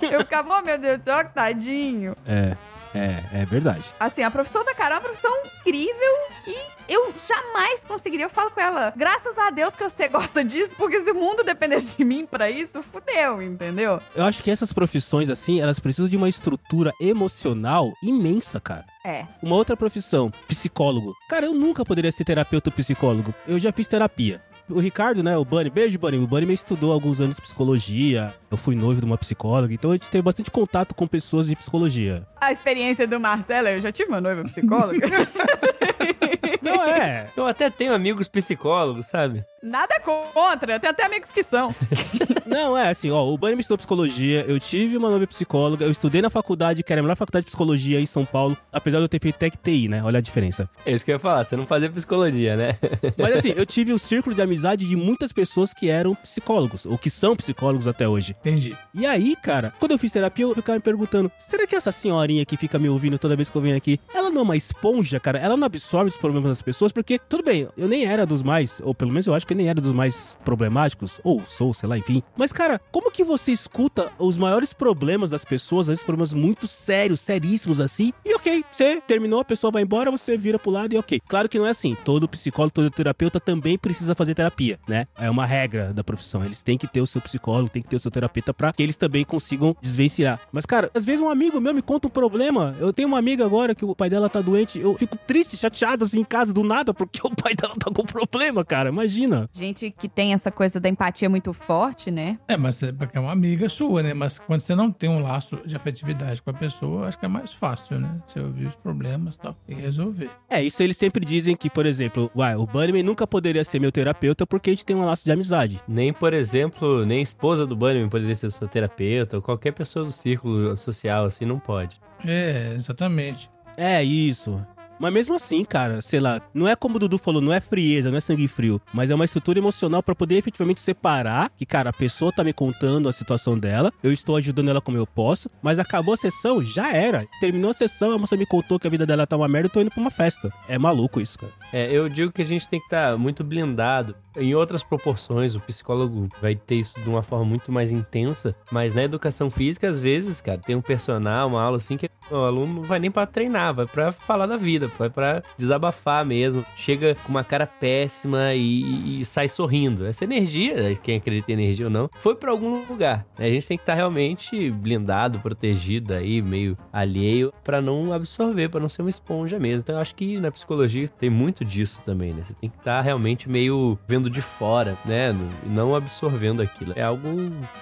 [0.00, 2.16] Eu ficava, oh, meu Deus do céu, tadinho.
[2.26, 2.56] É,
[2.94, 3.84] é, é verdade.
[3.98, 6.56] Assim, a profissão da Carol é uma profissão incrível que
[6.88, 8.26] eu jamais conseguiria.
[8.26, 11.42] Eu falo com ela, graças a Deus que você gosta disso, porque se o mundo
[11.42, 14.00] dependesse de mim pra isso, fudeu, entendeu?
[14.14, 18.84] Eu acho que essas profissões, assim, elas precisam de uma estrutura emocional imensa, cara.
[19.04, 19.26] É.
[19.42, 21.14] Uma outra profissão, psicólogo.
[21.28, 23.34] Cara, eu nunca poderia ser terapeuta ou psicólogo.
[23.46, 24.40] Eu já fiz terapia.
[24.68, 26.16] O Ricardo, né, o Bunny, beijo, Bunny.
[26.18, 28.34] O Bunny me estudou alguns anos psicologia.
[28.50, 31.56] Eu fui noivo de uma psicóloga, então a gente teve bastante contato com pessoas de
[31.56, 32.26] psicologia.
[32.40, 35.06] A experiência do Marcelo, eu já tive uma noiva psicóloga.
[36.62, 37.26] Não é.
[37.36, 39.44] Eu até tenho amigos psicólogos, sabe?
[39.64, 41.74] Nada contra, tem até amigos que são.
[42.44, 45.90] Não, é assim, ó, o Bunny me estudou psicologia, eu tive uma nova psicóloga, eu
[45.90, 49.04] estudei na faculdade, que era a melhor faculdade de psicologia em São Paulo, apesar de
[49.04, 50.04] eu ter feito Tec TI, né?
[50.04, 50.68] Olha a diferença.
[50.84, 52.76] É isso que eu ia falar, você não fazia psicologia, né?
[53.16, 56.98] Mas assim, eu tive um círculo de amizade de muitas pessoas que eram psicólogos, ou
[56.98, 58.36] que são psicólogos até hoje.
[58.38, 58.76] Entendi.
[58.92, 62.44] E aí, cara, quando eu fiz terapia, eu ficava me perguntando: será que essa senhorinha
[62.44, 65.18] que fica me ouvindo toda vez que eu venho aqui, ela não é uma esponja,
[65.18, 65.38] cara?
[65.38, 66.92] Ela não absorve os problemas das pessoas?
[66.92, 69.68] Porque, tudo bem, eu nem era dos mais, ou pelo menos eu acho que nem
[69.68, 72.22] era dos mais problemáticos, ou sou, sei lá, enfim.
[72.36, 77.20] Mas, cara, como que você escuta os maiores problemas das pessoas, esses problemas muito sérios,
[77.20, 80.98] seríssimos assim, e ok, você terminou, a pessoa vai embora, você vira pro lado e
[80.98, 81.20] ok.
[81.26, 81.96] Claro que não é assim.
[82.04, 85.06] Todo psicólogo, todo terapeuta também precisa fazer terapia, né?
[85.16, 86.44] É uma regra da profissão.
[86.44, 88.82] Eles têm que ter o seu psicólogo, tem que ter o seu terapeuta pra que
[88.82, 90.40] eles também consigam desvencilhar.
[90.52, 92.76] Mas, cara, às vezes um amigo meu me conta um problema.
[92.78, 94.78] Eu tenho uma amiga agora que o pai dela tá doente.
[94.78, 98.04] Eu fico triste, chateado assim em casa do nada porque o pai dela tá com
[98.04, 98.88] problema, cara.
[98.88, 99.43] Imagina.
[99.52, 102.38] Gente que tem essa coisa da empatia muito forte, né?
[102.48, 104.14] É, mas é porque é uma amiga sua, né?
[104.14, 107.28] Mas quando você não tem um laço de afetividade com a pessoa, acho que é
[107.28, 108.20] mais fácil, né?
[108.26, 110.30] Você ouvir os problemas e tal, e resolver.
[110.48, 113.92] É, isso eles sempre dizem que, por exemplo, uai, o Bunnyman nunca poderia ser meu
[113.92, 115.80] terapeuta porque a gente tem um laço de amizade.
[115.86, 120.04] Nem, por exemplo, nem a esposa do Bunnyman poderia ser seu terapeuta, ou qualquer pessoa
[120.04, 122.00] do círculo social assim não pode.
[122.24, 123.50] É, exatamente.
[123.76, 124.64] É isso.
[125.04, 128.10] Mas mesmo assim, cara, sei lá, não é como o Dudu falou, não é frieza,
[128.10, 131.90] não é sangue frio, mas é uma estrutura emocional pra poder efetivamente separar que, cara,
[131.90, 135.50] a pessoa tá me contando a situação dela, eu estou ajudando ela como eu posso,
[135.62, 137.26] mas acabou a sessão, já era.
[137.38, 139.72] Terminou a sessão, a moça me contou que a vida dela tá uma merda, eu
[139.72, 140.50] tô indo pra uma festa.
[140.66, 141.52] É maluco isso, cara.
[141.70, 144.16] É, eu digo que a gente tem que estar muito blindado.
[144.36, 148.94] Em outras proporções, o psicólogo vai ter isso de uma forma muito mais intensa, mas
[148.94, 152.74] na educação física, às vezes, cara, tem um personal, uma aula assim, que o aluno
[152.74, 156.64] não vai nem pra treinar, vai pra falar da vida, vai pra desabafar mesmo.
[156.76, 160.06] Chega com uma cara péssima e, e sai sorrindo.
[160.06, 163.26] Essa energia, quem acredita em energia ou não, foi pra algum lugar.
[163.38, 168.80] A gente tem que estar realmente blindado, protegido aí, meio alheio, pra não absorver, pra
[168.80, 169.80] não ser uma esponja mesmo.
[169.80, 172.42] Então eu acho que na psicologia tem muito disso também, né?
[172.44, 175.34] Você tem que estar realmente meio vendo de fora, né?
[175.66, 176.92] Não absorvendo aquilo.
[176.96, 177.28] É algo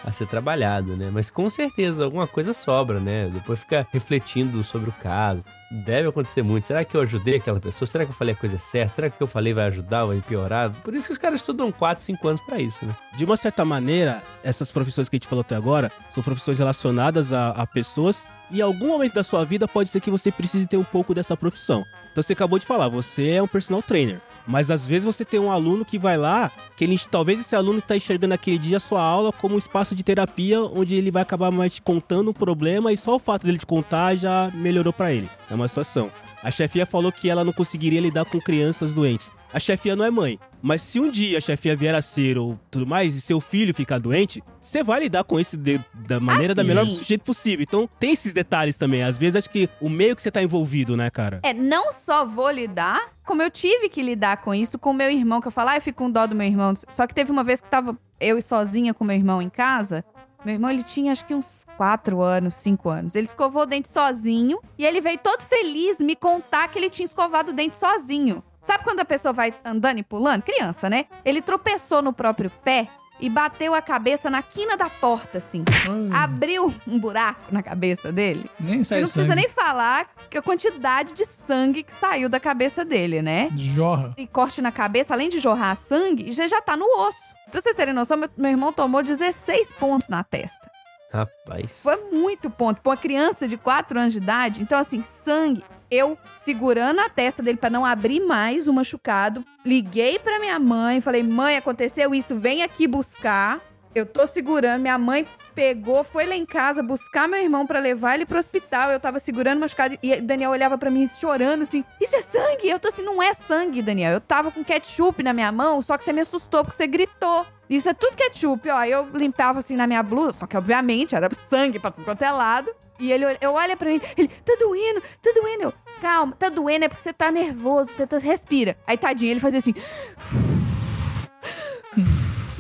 [0.05, 1.11] a ser trabalhado, né?
[1.13, 3.29] Mas com certeza alguma coisa sobra, né?
[3.29, 5.45] Depois fica refletindo sobre o caso.
[5.73, 6.67] Deve acontecer muito.
[6.67, 7.87] Será que eu ajudei aquela pessoa?
[7.87, 8.95] Será que eu falei a coisa certa?
[8.95, 10.71] Será que o que eu falei vai ajudar, vai piorar?
[10.71, 12.95] Por isso que os caras estudam 4, 5 anos pra isso, né?
[13.17, 17.33] De uma certa maneira, essas profissões que a gente falou até agora são profissões relacionadas
[17.33, 20.67] a, a pessoas e em algum momento da sua vida pode ser que você precise
[20.67, 21.87] ter um pouco dessa profissão.
[22.13, 24.21] Então você acabou de falar, você é um personal trainer.
[24.47, 27.79] Mas às vezes você tem um aluno que vai lá, que ele talvez esse aluno
[27.79, 31.23] está enxergando aquele dia a sua aula como um espaço de terapia onde ele vai
[31.23, 34.93] acabar mais te contando um problema e só o fato dele te contar já melhorou
[34.93, 35.29] para ele.
[35.51, 36.11] É uma situação.
[36.43, 39.31] A chefia falou que ela não conseguiria lidar com crianças doentes.
[39.53, 42.59] A chefia não é mãe, mas se um dia a chefia vier a ser ou
[42.71, 46.55] tudo mais e seu filho ficar doente, você vai lidar com isso de- da maneira
[46.55, 46.69] da sim.
[46.69, 47.63] melhor jeito possível.
[47.63, 49.03] Então tem esses detalhes também.
[49.03, 51.41] Às vezes acho que o meio que você tá envolvido, né, cara?
[51.43, 55.41] É, não só vou lidar, como eu tive que lidar com isso com meu irmão,
[55.41, 56.73] que eu falo, ah, eu fico com dó do meu irmão.
[56.89, 60.05] Só que teve uma vez que tava eu sozinha com meu irmão em casa.
[60.45, 63.15] Meu irmão, ele tinha acho que uns 4 anos, 5 anos.
[63.15, 67.07] Ele escovou o dente sozinho e ele veio todo feliz me contar que ele tinha
[67.07, 68.43] escovado o dente sozinho.
[68.63, 70.43] Sabe quando a pessoa vai andando e pulando?
[70.43, 71.07] Criança, né?
[71.25, 72.89] Ele tropeçou no próprio pé
[73.21, 75.65] e bateu a cabeça na quina da porta, assim.
[76.13, 78.49] Ah, Abriu um buraco na cabeça dele.
[78.59, 79.41] nem E sai não precisa sangue.
[79.41, 83.49] nem falar que a quantidade de sangue que saiu da cabeça dele, né?
[83.57, 84.15] Jorra.
[84.17, 87.21] E corte na cabeça, além de jorrar sangue, já já tá no osso.
[87.51, 90.71] Pra vocês terem noção, meu, meu irmão tomou 16 pontos na testa.
[91.13, 91.83] Rapaz.
[91.83, 92.81] Foi muito ponto.
[92.81, 94.63] Pra uma criança de 4 anos de idade.
[94.63, 95.63] Então, assim, sangue.
[95.95, 99.45] Eu segurando a testa dele pra não abrir mais o machucado.
[99.63, 103.61] Liguei pra minha mãe, falei: mãe, aconteceu isso, vem aqui buscar.
[103.95, 104.81] Eu tô segurando.
[104.81, 108.91] Minha mãe pegou, foi lá em casa buscar meu irmão pra levar ele pro hospital.
[108.91, 112.71] Eu tava segurando o machucado e Daniel olhava pra mim chorando assim: Isso é sangue?
[112.71, 114.13] Eu tô assim: Não é sangue, Daniel.
[114.15, 117.45] Eu tava com ketchup na minha mão, só que você me assustou porque você gritou.
[117.69, 118.83] Isso é tudo ketchup, ó.
[118.83, 122.31] Eu limpava assim na minha blusa, só que obviamente era sangue pra tudo quanto é
[122.31, 122.71] lado.
[123.01, 125.63] E ele olha- eu olho pra ele, ele, tá doendo, tá doendo.
[125.65, 128.77] Eu, calma, tá doendo é porque você tá nervoso, você tá, respira.
[128.85, 129.73] Aí tadinho, ele fazia assim.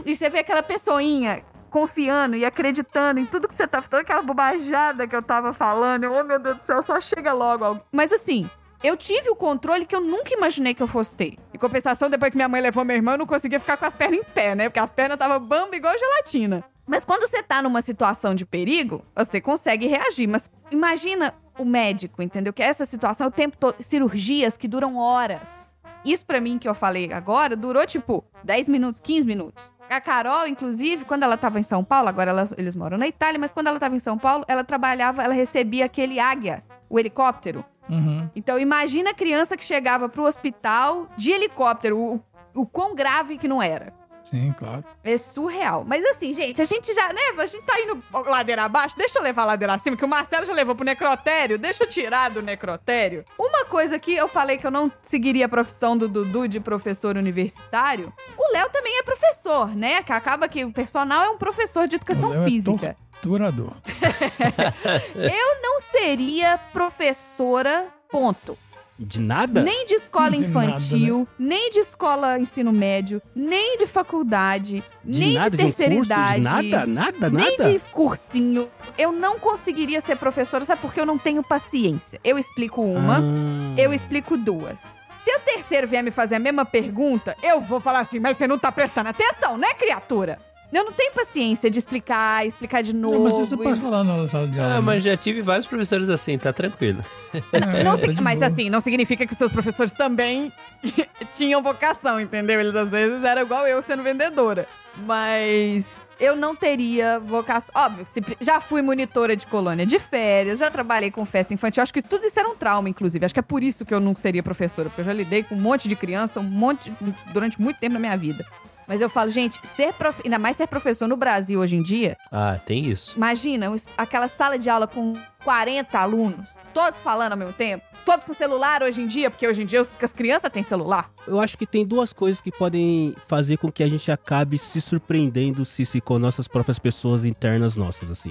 [0.06, 4.22] E você vê aquela pessoinha confiando e acreditando em tudo que você tá, toda aquela
[4.22, 6.04] bobajada que eu tava falando.
[6.04, 7.80] Oh, meu Deus do céu, só chega logo.
[7.90, 8.48] Mas assim,
[8.82, 11.36] eu tive o controle que eu nunca imaginei que eu fosse ter.
[11.52, 13.96] Em compensação, depois que minha mãe levou meu irmão, eu não conseguia ficar com as
[13.96, 14.68] pernas em pé, né?
[14.68, 16.64] Porque as pernas estavam bamba igual gelatina.
[16.86, 20.26] Mas quando você tá numa situação de perigo, você consegue reagir.
[20.28, 22.52] Mas imagina o médico, entendeu?
[22.52, 23.76] Que essa situação é o tempo todo.
[23.80, 25.72] Cirurgias que duram horas.
[26.04, 29.70] isso pra mim que eu falei agora durou tipo 10 minutos, 15 minutos.
[29.88, 33.38] A Carol, inclusive, quando ela tava em São Paulo, agora elas- eles moram na Itália,
[33.38, 37.64] mas quando ela tava em São Paulo, ela trabalhava, ela recebia aquele águia, o helicóptero.
[37.88, 38.28] Uhum.
[38.34, 42.20] Então imagina a criança que chegava pro hospital de helicóptero, o,
[42.54, 43.92] o quão grave que não era.
[44.32, 44.82] Sim, claro.
[45.04, 45.84] É surreal.
[45.86, 47.20] Mas assim, gente, a gente já, né?
[47.38, 48.96] A gente tá indo ladeira abaixo.
[48.96, 51.58] Deixa eu levar a ladeira acima, que o Marcelo já levou pro necrotério.
[51.58, 53.26] Deixa eu tirar do necrotério.
[53.38, 57.18] Uma coisa que eu falei que eu não seguiria a profissão do Dudu de professor
[57.18, 58.10] universitário.
[58.38, 60.02] O Léo também é professor, né?
[60.02, 62.96] Que acaba que o personal é um professor de educação é física.
[63.20, 63.74] Torturador.
[65.14, 68.56] Eu não seria professora, ponto.
[69.04, 69.62] De nada?
[69.62, 75.34] Nem de escola De infantil, nem de escola ensino médio, nem de faculdade, de nem
[75.34, 76.34] nada, de de um terceira curso, idade.
[76.34, 77.72] de nada, nada, Nem nada.
[77.72, 78.68] de cursinho.
[78.96, 80.80] Eu não conseguiria ser professora, sabe?
[80.80, 82.20] Porque eu não tenho paciência.
[82.22, 83.74] Eu explico uma, Ah.
[83.76, 85.00] eu explico duas.
[85.24, 88.46] Se o terceiro vier me fazer a mesma pergunta, eu vou falar assim, mas você
[88.48, 90.38] não tá prestando atenção, né, criatura?
[90.72, 93.14] Eu não tenho paciência de explicar, explicar de novo.
[93.16, 94.72] Não, mas isso você e- pode falar na sala de aula.
[94.72, 94.80] Ah, né?
[94.80, 97.04] mas já tive vários professores assim, tá tranquilo.
[97.52, 98.46] É, Não tá mas boa.
[98.46, 100.50] assim, não significa que os seus professores também
[101.34, 102.58] tinham vocação, entendeu?
[102.58, 104.66] Eles às vezes eram igual eu sendo vendedora.
[104.96, 107.70] Mas eu não teria vocação.
[107.74, 108.04] Óbvio,
[108.40, 111.82] já fui monitora de colônia de férias, já trabalhei com festa infantil.
[111.82, 113.24] Acho que tudo isso era um trauma, inclusive.
[113.24, 115.54] Acho que é por isso que eu não seria professora, porque eu já lidei com
[115.54, 116.92] um monte de criança, um monte
[117.32, 118.46] durante muito tempo na minha vida.
[118.86, 120.20] Mas eu falo, gente, ser prof...
[120.24, 123.16] ainda mais ser professor no Brasil hoje em dia, Ah, tem isso.
[123.16, 125.14] Imagina aquela sala de aula com
[125.44, 129.62] 40 alunos, todos falando ao mesmo tempo, todos com celular hoje em dia, porque hoje
[129.62, 131.10] em dia as crianças têm celular.
[131.26, 134.80] Eu acho que tem duas coisas que podem fazer com que a gente acabe se
[134.80, 138.30] surpreendendo se, se com nossas próprias pessoas internas nossas, assim.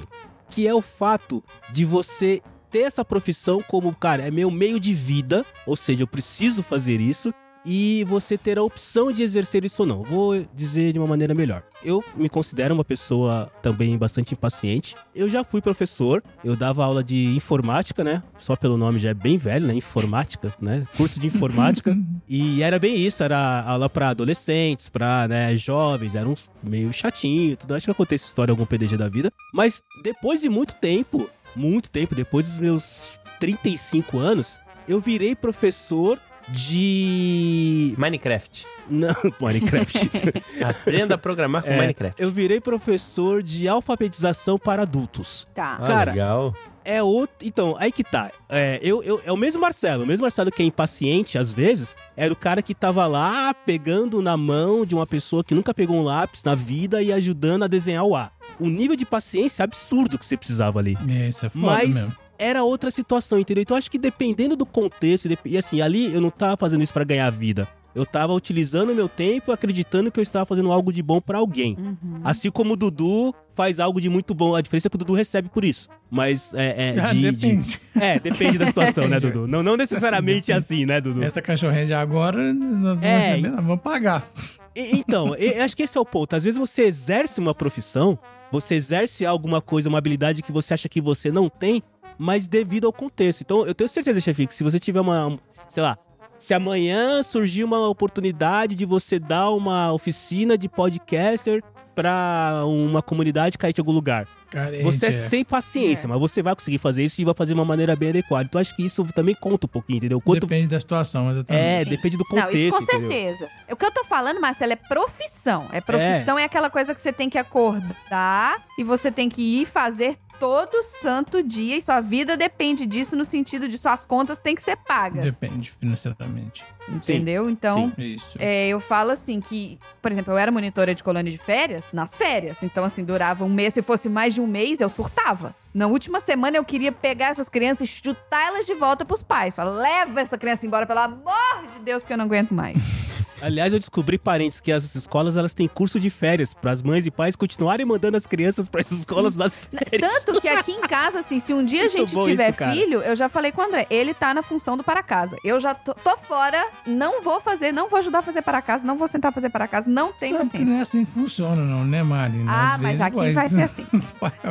[0.50, 4.94] Que é o fato de você ter essa profissão como, cara, é meu meio de
[4.94, 7.34] vida, ou seja, eu preciso fazer isso,
[7.66, 10.04] e você ter a opção de exercer isso ou não.
[10.04, 11.64] Vou dizer de uma maneira melhor.
[11.84, 14.96] Eu me considero uma pessoa também bastante impaciente.
[15.16, 18.24] Eu já fui professor, eu dava aula de informática, né?
[18.38, 19.74] Só pelo nome já é bem velho, né?
[19.74, 20.88] Informática, né?
[20.98, 21.98] Curso de informática.
[22.34, 27.58] E era bem isso, era aula pra adolescentes, pra, né, jovens, era um meio chatinho,
[27.58, 27.76] tudo.
[27.76, 29.32] Acho que eu contei essa história em algum PDG da vida.
[29.54, 36.20] Mas depois de muito tempo, muito tempo, depois dos meus 35 anos, eu virei professor
[36.50, 37.94] de...
[37.98, 38.66] Minecraft.
[38.90, 40.10] Não, Minecraft.
[40.64, 42.22] Aprenda a programar com É, Minecraft.
[42.22, 45.48] eu virei professor de alfabetização para adultos.
[45.54, 45.78] Tá.
[45.80, 46.54] Ah, cara, legal.
[46.84, 47.36] É outro.
[47.44, 48.32] Então, aí que tá.
[48.50, 50.04] É, eu, eu, é o mesmo Marcelo.
[50.04, 54.20] O mesmo Marcelo que é impaciente, às vezes, era o cara que tava lá pegando
[54.22, 57.68] na mão de uma pessoa que nunca pegou um lápis na vida e ajudando a
[57.68, 58.32] desenhar o A.
[58.60, 60.98] O nível de paciência absurdo que você precisava ali.
[61.08, 62.16] É, isso é foda Mas mesmo.
[62.44, 63.62] Era outra situação, entendeu?
[63.62, 67.04] Então, acho que dependendo do contexto, e assim, ali eu não tava fazendo isso pra
[67.04, 67.68] ganhar vida.
[67.94, 71.38] Eu tava utilizando o meu tempo, acreditando que eu estava fazendo algo de bom pra
[71.40, 71.76] alguém.
[71.78, 72.22] Uhum.
[72.24, 74.56] Assim como o Dudu faz algo de muito bom.
[74.56, 75.90] A diferença é que o Dudu recebe por isso.
[76.10, 76.96] Mas é.
[76.96, 77.80] é Ah, de, de- depende.
[78.00, 79.46] É, depende da situação, né, Dudu?
[79.52, 81.22] Não, não necessariamente assim, né, Dudu?
[81.22, 84.26] Essa cachorrinha de agora, nós vamos, É, receber, nós vamos pagar.
[84.74, 86.34] E- Então, eu acho que esse é o ponto.
[86.34, 88.18] Às vezes você exerce uma profissão,
[88.50, 91.84] você exerce alguma coisa, uma habilidade que você acha que você não tem,
[92.22, 93.42] mas devido ao contexto.
[93.42, 95.98] Então, eu tenho certeza, chefe, que se você tiver uma, um- sei lá,
[96.38, 101.64] se amanhã surgir uma oportunidade de você dar uma oficina de podcaster
[101.96, 104.28] pra uma comunidade carente em algum lugar.
[104.50, 105.12] Carente, Você é é.
[105.30, 106.10] sem paciência, É.
[106.10, 108.44] mas você vai conseguir fazer isso e vai fazer de uma maneira bem adequada.
[108.46, 110.20] Então, acho que isso também conta um pouquinho, entendeu?
[110.20, 110.42] Quanto...
[110.42, 111.64] Depende da situação, exatamente.
[111.66, 111.90] É, Sim.
[111.90, 113.10] depende do Não, contexto, isso com entendeu?
[113.12, 113.50] certeza.
[113.72, 115.68] O que eu tô falando, Marcelo, é profissão.
[115.72, 116.44] É profissão é.
[116.44, 121.44] aquela coisa que você tem que acordar e você tem que ir fazer todo santo
[121.44, 125.24] dia e sua vida depende disso no sentido de suas contas têm que ser pagas.
[125.24, 126.66] Depende financeiramente.
[126.90, 127.48] Entendeu?
[127.48, 128.38] Então, Isso.
[128.40, 132.16] é, eu falo assim que, por exemplo, eu era monitora de colônia de férias nas
[132.16, 132.64] férias.
[132.64, 133.76] Então, assim, durava um mês.
[133.76, 135.54] Se fosse mais de um mês, eu surtava.
[135.72, 139.56] Na última semana, eu queria pegar essas crianças e chutar elas de volta pros pais.
[139.56, 142.78] Falar, leva essa criança embora, pelo amor de Deus, que eu não aguento mais.
[143.44, 147.06] Aliás, eu descobri, parentes, que as escolas elas têm curso de férias para as mães
[147.06, 150.02] e pais continuarem mandando as crianças para essas escolas nas férias.
[150.26, 153.16] Tanto que aqui em casa, assim, se um dia a gente tiver isso, filho, eu
[153.16, 155.36] já falei com o André, ele tá na função do para casa.
[155.44, 158.86] Eu já tô, tô fora, não vou fazer, não vou ajudar a fazer para casa,
[158.86, 160.72] não vou sentar a fazer para casa, não tem Sabe que paciência.
[160.74, 162.44] não é assim que funciona, não, né, Mari?
[162.48, 163.86] Ah, Às mas vezes aqui vai ser assim.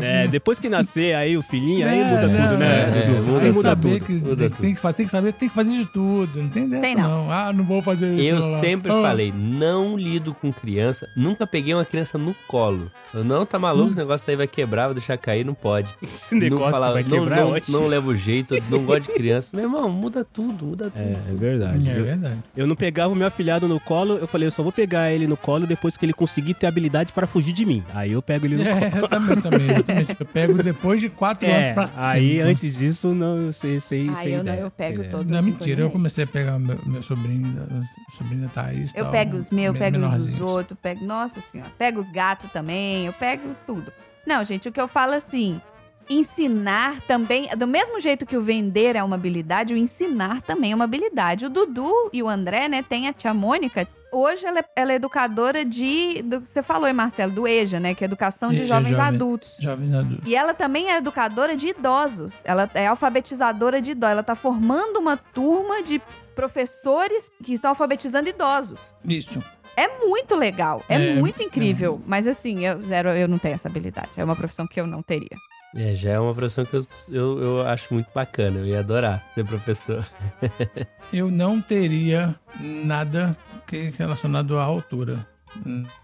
[0.01, 2.83] É, depois que nascer aí o filhinho, aí É, muda não, tudo, né?
[2.83, 3.25] é, Dudu?
[3.25, 4.01] tem Aí que muda tudo.
[4.05, 4.61] que muda tem, tudo.
[4.61, 6.43] tem que fazer, tem que saber, tem que fazer de tudo.
[6.43, 7.31] Não tem dessa, Tem não.
[7.31, 8.29] Ah, não vou fazer isso.
[8.29, 8.61] Eu não, não.
[8.61, 9.03] sempre sempre Ah.
[9.03, 12.91] falei, não lido com criança, nunca peguei uma criança no colo.
[13.13, 15.89] Eu, não, tá maluco, esse negócio aí vai quebrar, vai deixar cair, não pode.
[16.03, 17.65] Esse negócio não falava, vai não, quebrar não, hoje.
[17.69, 19.51] não levo jeito, não gosto de criança.
[19.57, 21.03] Meu irmão, muda tudo, muda tudo.
[21.03, 21.89] É, é verdade.
[21.91, 22.37] É Eu- verdade.
[22.57, 25.27] Eu não pegava o meu afilhado no colo, eu falei, eu só vou pegar ele
[25.27, 27.83] no colo depois que ele conseguir ter habilidade para fugir de mim.
[27.95, 29.03] Aí eu pego ele no É, colo.
[29.05, 29.71] eu também, também.
[29.71, 30.17] exatamente.
[30.21, 32.45] Eu pego depois de quatro É, anos pra aí cima.
[32.51, 35.09] antes disso, não, eu sei, sei, Ah, sei eu não, eu pego É.
[35.09, 35.27] todos.
[35.27, 35.93] Não, tô mentira, nem eu aí.
[35.93, 37.63] comecei a pegar meu, meu sobrinho,
[38.09, 38.49] o sobrinho da
[38.95, 41.05] Eu tal, pego os meus, eu pego os dos outros, pego.
[41.05, 43.93] Nossa senhora, pego os gatos também, eu pego tudo.
[44.27, 45.61] Não, gente, o que eu falo assim.
[46.09, 50.75] Ensinar também, do mesmo jeito que o vender é uma habilidade, o ensinar também é
[50.75, 51.47] uma habilidade.
[51.47, 53.87] O Dudu e o André, né, tem a tia Mônica.
[54.13, 56.23] Hoje ela é, ela é educadora de.
[56.23, 57.95] Do, você falou aí, Marcelo, do EJA, né?
[57.95, 59.53] Que é Educação de EJA, Jovens Jovem- Adultos.
[59.59, 60.23] Jovem adulto.
[60.29, 62.43] E ela também é educadora de idosos.
[62.45, 64.13] Ela é alfabetizadora de idosos.
[64.13, 66.01] Ela tá formando uma turma de
[66.35, 68.95] professores que estão alfabetizando idosos.
[69.05, 69.43] Isso.
[69.77, 72.03] É muito legal, é, É, muito incrível.
[72.07, 74.11] Mas assim, eu, zero, eu não tenho essa habilidade.
[74.17, 75.29] É uma profissão que eu não teria.
[75.77, 79.25] É, já é uma profissão que eu, eu, eu acho muito bacana, eu ia adorar
[79.37, 80.05] ser professor.
[81.13, 83.37] Eu não teria nada
[83.71, 85.25] que relacionado à altura.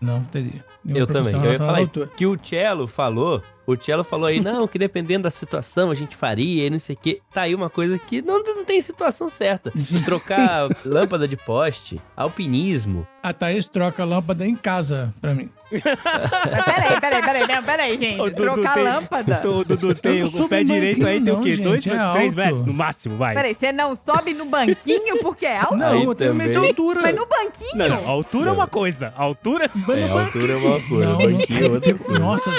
[0.00, 0.64] Não teria.
[0.84, 2.06] Nenhuma Eu também, eu ia falar isso.
[2.16, 6.14] Que o Cello falou, o Cello falou aí, não, que dependendo da situação a gente
[6.16, 7.20] faria e não sei o quê.
[7.32, 9.70] Tá aí uma coisa que não, não tem situação certa.
[9.74, 13.06] De trocar lâmpada de poste, alpinismo.
[13.22, 15.50] A Thaís troca a lâmpada em casa pra mim.
[15.68, 18.20] Peraí, peraí, peraí, não, peraí, gente.
[18.20, 19.42] Ô, Dudu, Trocar tem- lâmpada.
[19.46, 21.50] O Dudu tem o pé direito aí, tem o quê?
[21.50, 22.36] banquinho, Dois, gente, é três alto.
[22.36, 23.34] metros no máximo, vai.
[23.34, 25.76] Peraí, você não sobe no banquinho porque é alto?
[25.76, 27.00] Não, Aí eu tenho medo de altura.
[27.02, 27.76] Mas no banquinho?
[27.76, 29.12] Não, não, altura é uma coisa.
[29.16, 29.64] Altura.
[29.64, 32.50] É, altura é uma coisa, Não, banquinho é outra fico- Nossa,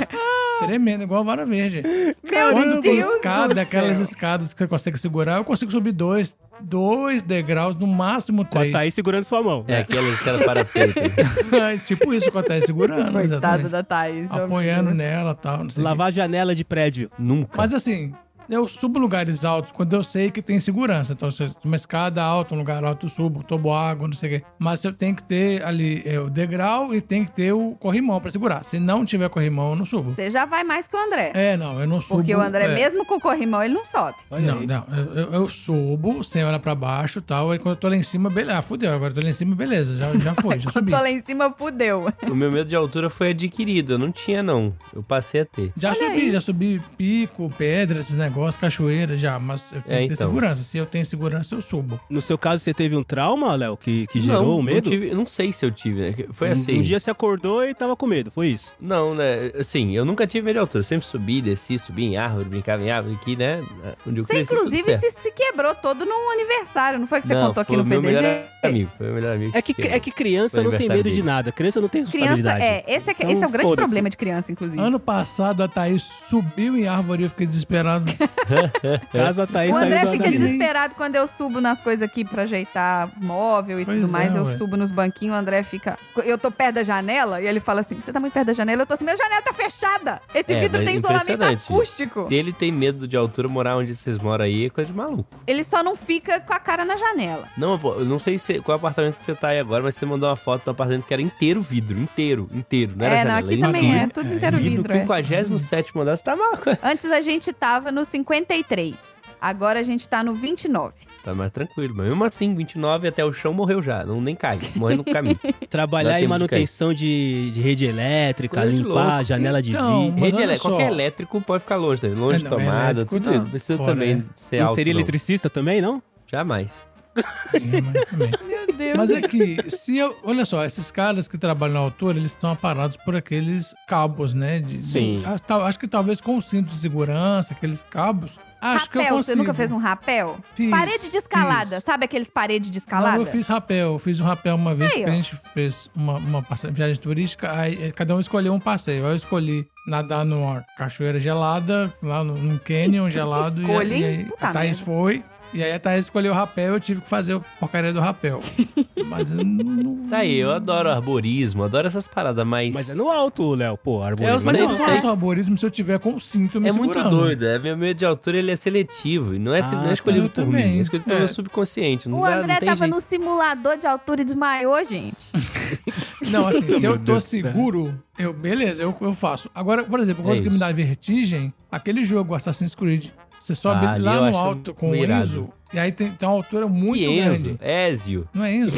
[0.60, 1.82] tremendo, igual vara verde.
[1.84, 5.92] Meu Quando tem Deus escada, do aquelas escadas que você consegue segurar, eu consigo subir
[5.92, 8.72] dois, dois degraus, no máximo Com a três.
[8.72, 9.64] Thaís segurando sua mão.
[9.68, 11.00] É aquelas que ela para peito.
[11.86, 13.70] tipo isso tava segurando, Coitada exatamente.
[13.70, 14.32] da Thaís.
[14.32, 15.68] Apoiando nela e tal.
[15.78, 17.10] Lavar a janela de prédio.
[17.18, 17.52] Nunca.
[17.56, 18.14] Mas assim,
[18.50, 21.14] eu subo lugares altos quando eu sei que tem segurança.
[21.14, 24.40] Então, se uma escada alta, um lugar alto, eu subo, tomo água, não sei o
[24.40, 24.46] quê.
[24.60, 28.20] Mas eu tenho que ter ali é, o degrau e tem que ter o corrimão
[28.22, 28.64] pra segurar.
[28.64, 30.12] Se não tiver corrimão, eu não subo.
[30.12, 31.32] Você já vai mais que o André.
[31.34, 32.16] É, não, eu não subo.
[32.22, 34.16] Porque o André, é, mesmo com o corrimão, ele não sobe.
[34.32, 34.68] Olha Não, aí.
[34.68, 34.86] não,
[35.16, 37.52] eu, eu- subo sem olhar pra baixo e tal.
[37.52, 38.58] Aí quando eu tô lá em cima, beleza.
[38.60, 39.96] Ah, fudeu, agora eu tô lá em cima, beleza.
[39.96, 40.92] Já, já foi, já subi.
[40.92, 42.06] Tô lá em cima, fudeu.
[42.30, 44.74] O meu medo de altura foi adquirido, eu não tinha não.
[44.94, 45.72] Eu passei a ter.
[45.78, 46.32] Já Olha subi, aí.
[46.32, 49.38] já subi pico, pedra, esses negócios, cachoeira, já.
[49.40, 50.28] Mas eu tenho É, que ter então.
[50.28, 50.64] segurança.
[50.64, 52.00] Se eu tenho segurança, eu subo.
[52.10, 54.90] No seu caso, você teve um trauma, Léo, que, que gerou não, o medo?
[54.90, 56.16] Não, tive, não sei se eu tive, né?
[56.32, 56.80] Foi Um- assim.
[56.80, 58.74] Um dia você acordou e tava com medo, foi isso?
[58.80, 59.52] Não, né?
[59.60, 60.80] Assim, eu nunca tive medo de altura.
[60.80, 63.62] Eu sempre subi, desci, subi em árvore, brincava em árvore aqui, né?
[64.06, 67.34] Onde eu Você, cresci, inclusive, se, se quebrou todo num aniversário, não foi que você
[67.34, 68.22] não, contou aqui foi no o meu PDG?
[68.22, 68.92] melhor amigo.
[68.98, 69.52] Foi o melhor amigo.
[69.58, 69.96] É que, quebrou.
[69.96, 71.24] é que criança não tem medo de dele.
[71.24, 71.52] nada.
[71.52, 72.64] Criança não tem Criança, responsabilidade.
[72.88, 73.86] é, esse é, Então, esse é o grande foda-se.
[73.88, 74.82] problema de criança, inclusive.
[74.82, 78.06] Ano passado, a Thaís subiu em árvore e eu fiquei desesperado.
[79.12, 83.10] Caso a Thaís O André fica desesperado quando eu subo nas coisas aqui pra ajeitar
[83.18, 84.36] móvel e Pois tudo é, mais.
[84.36, 84.58] eu ué.
[84.58, 85.98] subo nos banquinhos, o André fica.
[86.24, 88.82] Eu tô perto da janela e ele fala assim: Você tá muito perto da janela?
[88.84, 90.22] Eu tô assim, minha janela tá fechada!
[90.34, 91.64] Esse É, vidro tem isolamento impressionante.
[91.64, 92.28] acústico.
[92.28, 95.28] Se ele tem medo de altura, morar onde vocês moram aí é coisa de maluco.
[95.46, 97.48] Ele só não fica com a cara na janela.
[97.58, 100.06] Não, pô, eu não sei se, qual apartamento que você tá aí agora, mas você
[100.06, 102.94] mandou uma foto do apartamento que era inteiro vidro, inteiro, inteiro.
[102.96, 104.06] Não era é, não, janela, aqui era também inteiro.
[104.06, 104.94] é, tudo inteiro no vidro.
[104.94, 105.00] É.
[105.02, 106.44] 57 andar, você tava...
[106.84, 109.18] Antes a gente tava no 53.
[109.40, 110.94] Agora a gente tá no 29.
[111.24, 114.58] Tá mais tranquilo, mas mesmo assim, 29 até o chão morreu já, não nem cai,
[114.76, 115.40] morre no caminho.
[115.70, 119.24] Trabalhar em tempo de manutenção de, de rede elétrica, Coisa de limpar louco.
[119.26, 120.20] janela de Então, vidro.
[120.26, 120.70] Rede só.
[120.70, 123.44] qualquer elétrico pode ficar longe também, longe É, de não, tomada, elétrico tudo tá isso.
[123.44, 124.24] Não precisa fora, também é.
[124.36, 125.00] ser Não alto, seria não.
[125.00, 126.02] eletricista também, não?
[126.26, 126.88] Jamais.
[128.48, 128.98] Meu Deus.
[128.98, 130.18] Mas é que, se eu.
[130.24, 134.60] Olha só, esses caras que trabalham na altura, eles estão aparados por aqueles cabos, né?
[134.60, 135.20] De, Sim.
[135.20, 138.40] de- acho, tal- acho que talvez com o cinto de segurança, aqueles cabos.
[138.60, 139.34] Acho que eu rapel, consigo.
[139.34, 140.38] você nunca fez um rapel?
[140.56, 141.76] Fiz, parede de escalada.
[141.76, 141.84] fiz.
[141.84, 143.16] Sabe aqueles paredes de escalada?
[143.18, 143.94] Não, eu fiz rapel.
[143.94, 147.52] Eu fiz um rapel uma vez Aí, que a gente fez uma, uma viagem turística.
[147.56, 149.06] Aí eh, cada um escolheu um passeio.
[149.06, 153.62] Aí eu escolhi nadar numa cachoeira gelada, lá no- num canyon gelado.
[153.62, 154.04] e- escolha, e, hein?
[154.06, 154.86] aí a Thaís merda.
[154.92, 155.24] foi.
[155.54, 158.42] E aí a Thaís escolheu o rapel eu tive que fazer a porcaria do rapel.
[159.08, 160.08] Mas eu não.
[160.10, 162.74] Tá aí, eu adoro arborismo, adoro essas paradas, mas...
[162.74, 163.78] Mas é no alto, Léo.
[163.78, 164.40] Pô, arborismo.
[164.40, 167.02] Eu Mas eu não faço arborismo se eu tiver com o cinto me É muito
[167.10, 169.94] doido, é, meu medo de altura ele é seletivo, e não é, Ah, não é
[169.94, 170.66] escolhido eu por também.
[170.72, 171.20] mim, é escolhido pelo É.
[171.20, 172.94] meu subconsciente, não, O dá, André não tem tava jeito.
[172.96, 175.18] no simulador de altura e desmaiou, gente.
[176.32, 179.50] Não, assim, se eu tô seguro, eu, beleza, eu, eu faço.
[179.54, 183.08] Agora, por exemplo, É coisa que me dá vertigem, aquele jogo Assassin's Creed.
[183.48, 185.24] Você sobe Ah, lá no alto com o irado.
[185.24, 187.44] Enzo, e aí tem, tem uma altura muito Que Enzo?
[187.46, 187.58] grande.
[187.62, 188.30] Ézio.
[188.34, 188.76] Não é Enzo?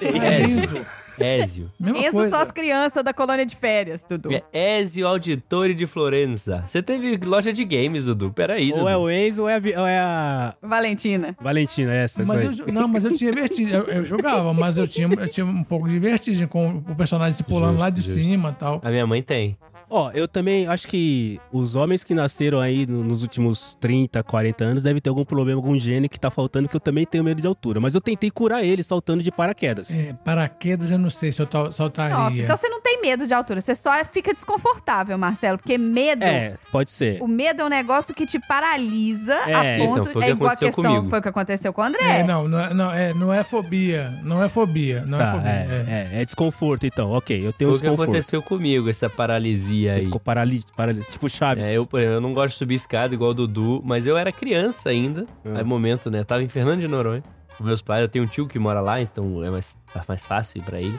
[0.00, 0.62] é Ézio.
[0.62, 0.86] Enzo.
[1.18, 1.72] Ézio.
[1.78, 2.30] Mesma Enzo coisa.
[2.36, 4.30] só as crianças da colônia de férias, Dudu.
[4.32, 6.64] É Ézio Auditore de Florença.
[6.66, 8.30] Você teve loja de games, Dudu.
[8.34, 8.82] Peraí, Dudu.
[8.82, 11.36] Ou é o Enzo ou é a, ou é a Valentina.
[11.40, 12.24] Valentina, essa.
[12.24, 13.72] Mas essa eu, não, mas eu tinha vertigem.
[13.74, 17.34] Eu, eu jogava, mas eu tinha, eu tinha um pouco de vertigem com o personagem
[17.34, 18.14] se pulando Justo, lá de justo.
[18.14, 18.80] cima e tal.
[18.82, 19.56] A minha mãe tem.
[19.88, 24.64] Ó, eu também acho que os homens que nasceram aí no- nos últimos 30, 40
[24.64, 27.40] anos devem ter algum problema, algum gene que tá faltando, que eu também tenho medo
[27.40, 27.78] de altura.
[27.80, 29.96] Mas eu tentei curar ele saltando de paraquedas.
[29.96, 32.16] É, paraquedas eu não sei se eu tal- saltaria.
[32.16, 36.24] Nossa, então você não tem medo de altura, você só fica desconfortável, Marcelo, porque medo.
[36.24, 37.22] É, pode ser.
[37.22, 40.30] O medo é um negócio que te paralisa É, a ponto então, foi o que
[40.30, 41.10] é igual a aconteceu questão, comigo.
[41.10, 42.20] foi o que aconteceu com o André.
[42.20, 44.12] É, não, não é, não, é, não é fobia.
[44.24, 45.04] Não é fobia.
[45.06, 45.48] Não é Tá, fobia.
[45.50, 46.16] é, é.
[46.18, 47.12] é, é desconforto então.
[47.12, 48.02] Ok, eu tenho Foi um o que desconforto.
[48.10, 50.04] aconteceu comigo, essa paralisia Você aí.
[50.04, 51.64] ficou paralítico, paralítico, tipo Chaves.
[51.64, 54.90] É, eu, eu não gosto de subir escada igual o Dudu, mas eu era criança
[54.90, 55.26] ainda.
[55.44, 55.58] É.
[55.58, 56.24] Aí, momento, né?
[56.24, 57.22] Tava em Fernando de Noronha.
[57.56, 60.26] Com meus pais, eu tenho um tio que mora lá, então é mais, tá mais
[60.26, 60.98] fácil ir pra ele.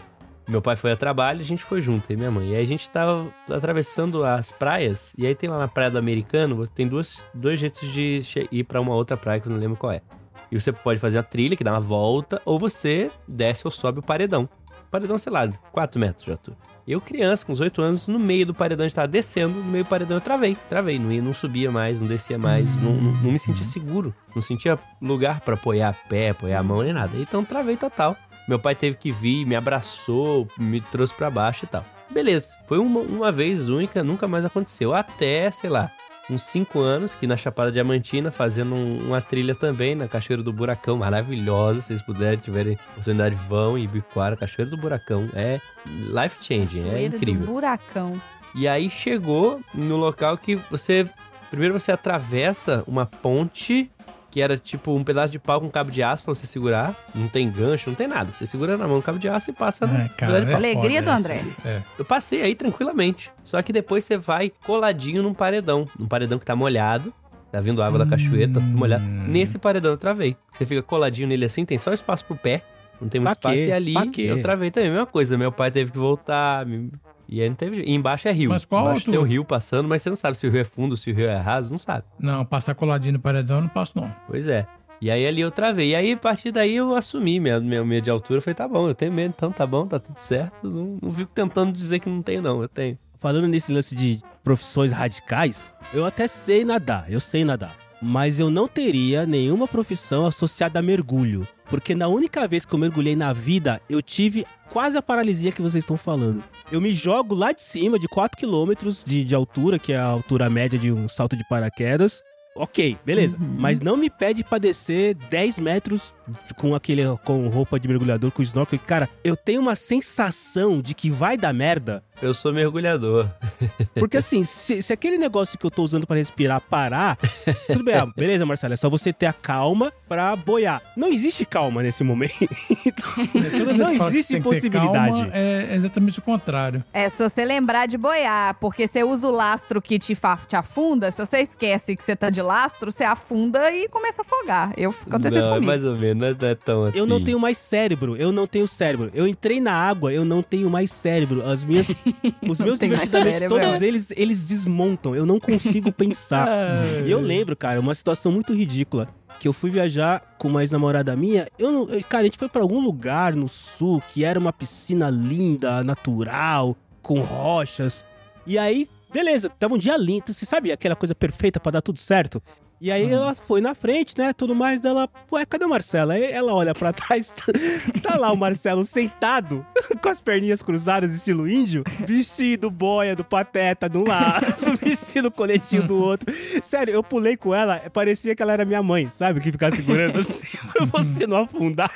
[0.49, 2.51] Meu pai foi a trabalho, a gente foi junto, aí minha mãe.
[2.51, 5.97] E aí a gente tava atravessando as praias, e aí tem lá na Praia do
[5.97, 9.59] Americano, você tem duas, dois jeitos de ir pra uma outra praia que eu não
[9.59, 10.01] lembro qual é.
[10.49, 13.99] E você pode fazer a trilha, que dá uma volta, ou você desce ou sobe
[13.99, 14.47] o paredão.
[14.89, 16.57] Paredão, sei lá, 4 metros de altura.
[16.88, 19.66] Eu, criança, com uns 8 anos, no meio do paredão, a gente tava descendo, no
[19.66, 20.56] meio do paredão eu travei.
[20.70, 24.16] Travei, não, ia, não subia mais, não descia mais, não, não, não me sentia seguro.
[24.34, 27.18] Não sentia lugar pra apoiar pé, apoiar a mão, nem nada.
[27.18, 28.16] Então travei total.
[28.48, 31.84] Meu pai teve que vir, me abraçou, me trouxe pra baixo e tal.
[32.10, 34.94] Beleza, foi uma, uma vez única, nunca mais aconteceu.
[34.94, 35.92] Até, sei lá,
[36.30, 40.51] uns 5 anos, que na Chapada Diamantina, fazendo um- uma trilha também na Cachoeira do
[40.51, 41.82] Buracão, maravilhosa.
[41.82, 45.30] Se vocês puderem, tiverem oportunidade, vão e Ibiquara, Cachoeira do Buracão.
[45.34, 47.45] É life changing, é Poeira do incrível.
[47.47, 48.21] buracão.
[48.55, 51.07] E aí chegou no local que você.
[51.49, 53.89] Primeiro você atravessa uma ponte
[54.30, 56.95] que era tipo um pedaço de pau com cabo de aço pra você segurar.
[57.15, 58.32] Não tem gancho, não tem nada.
[58.34, 60.45] Você segura na mão o cabo de aço e passa no É, pedaço cara, de
[60.47, 60.57] é pau.
[60.57, 61.41] Alegria do André.
[61.65, 61.82] É.
[61.97, 63.32] Eu passei aí tranquilamente.
[63.43, 65.86] Só que depois você vai coladinho num paredão.
[65.97, 67.13] Num paredão que tá molhado.
[67.51, 69.05] Tá vindo água da cachoeira, tá tudo molhado.
[69.05, 69.23] Hum.
[69.28, 70.36] Nesse paredão eu travei.
[70.51, 72.61] Você fica coladinho nele assim, tem só espaço pro pé.
[72.99, 73.55] Não tem muito Pra quê?
[73.59, 73.69] espaço.
[73.69, 74.23] E ali quê?
[74.23, 74.89] eu travei também.
[74.89, 75.38] Mesma coisa.
[75.38, 76.65] Meu pai teve que voltar.
[76.65, 76.91] me-
[77.30, 77.89] E aí não teve jeito.
[77.89, 78.49] E embaixo é rio.
[78.49, 79.28] Mas qual embaixo tem altura?
[79.28, 81.28] um rio passando, mas você não sabe se o rio é fundo, se o rio
[81.28, 82.05] é raso, não sabe.
[82.19, 84.13] Não, passar coladinho no paredão eu não passo, não.
[84.28, 84.65] Pois é.
[84.99, 85.91] E aí ali eu travei.
[85.91, 88.38] E aí, a partir daí, eu assumi minha, minha medo de altura.
[88.38, 90.67] Eu falei, tá bom, eu tenho medo, então tá bom, tá tudo certo.
[90.67, 92.61] Não, não fico tentando dizer que não tenho, não.
[92.61, 92.97] Eu tenho.
[93.19, 97.75] Falando nesse lance de profissões radicais, eu até sei nadar, eu sei nadar.
[98.01, 101.47] Mas eu não teria nenhuma profissão associada a mergulho.
[101.69, 105.61] Porque na única vez que eu mergulhei na vida, eu tive quase a paralisia que
[105.61, 106.43] vocês estão falando.
[106.72, 110.05] Eu me jogo lá de cima, de 4 km de, de altura, que é a
[110.05, 112.22] altura média de um salto de paraquedas.
[112.55, 113.38] Ok, beleza.
[113.38, 113.55] Uhum.
[113.57, 116.13] Mas não me pede pra descer 10 metros
[116.57, 118.80] com aquele com roupa de mergulhador, com snorkel.
[118.86, 123.30] Cara, eu tenho uma sensação de que vai dar merda Eu sou mergulhador.
[123.95, 127.17] porque assim, se, se aquele negócio que eu tô usando pra respirar parar,
[127.71, 130.82] tudo bem, ah, beleza, Marcelo, é só você ter a calma pra boiar.
[130.95, 132.34] Não existe calma nesse momento.
[132.88, 135.11] Então, vez não existe possibilidade.
[135.15, 136.84] calma, é exatamente o contrário.
[136.93, 140.55] É, se você lembrar de boiar, porque você usa o lastro que te, fa- te
[140.55, 144.71] afunda, se você esquece que você tá de lastro, você afunda e começa a afogar.
[144.78, 145.65] Eu, aconteceu isso não, é comigo.
[145.67, 146.97] mais ou menos, não é tão assim.
[146.97, 149.09] Eu não tenho mais cérebro, eu não tenho cérebro.
[149.13, 151.45] Eu entrei na água, eu não tenho mais cérebro.
[151.45, 151.88] As minhas,
[152.47, 153.86] os meus divertidamente, todos é.
[153.86, 155.15] eles, eles desmontam.
[155.15, 156.47] Eu não consigo pensar.
[157.05, 159.07] E eu lembro, cara, uma situação muito ridícula.
[159.39, 161.47] Que eu fui viajar com uma ex-namorada minha.
[161.59, 161.88] Eu não.
[161.89, 165.84] eu- Cara, a gente foi pra algum lugar no sul que era uma piscina linda,
[165.84, 168.03] natural, com rochas.
[168.45, 170.34] E aí, beleza, tava um dia lindo.
[170.34, 172.41] Você sabe aquela coisa perfeita pra dar tudo certo?
[172.80, 174.32] E aí ela foi na frente, né?
[174.34, 175.09] Tudo mais dela.
[175.32, 176.11] Ué, cadê o Marcelo?
[176.11, 177.45] Aí ela olha pra trás, tá,
[178.11, 179.65] tá lá o Marcelo sentado,
[180.01, 184.45] com as perninhas cruzadas, estilo índio, vestido boia do pateta de um lado,
[184.80, 186.32] vestido coletinho do outro.
[186.61, 189.39] Sério, eu pulei com ela, parecia que ela era minha mãe, sabe?
[189.41, 191.91] Que ficava segurando assim, pra você não afundar.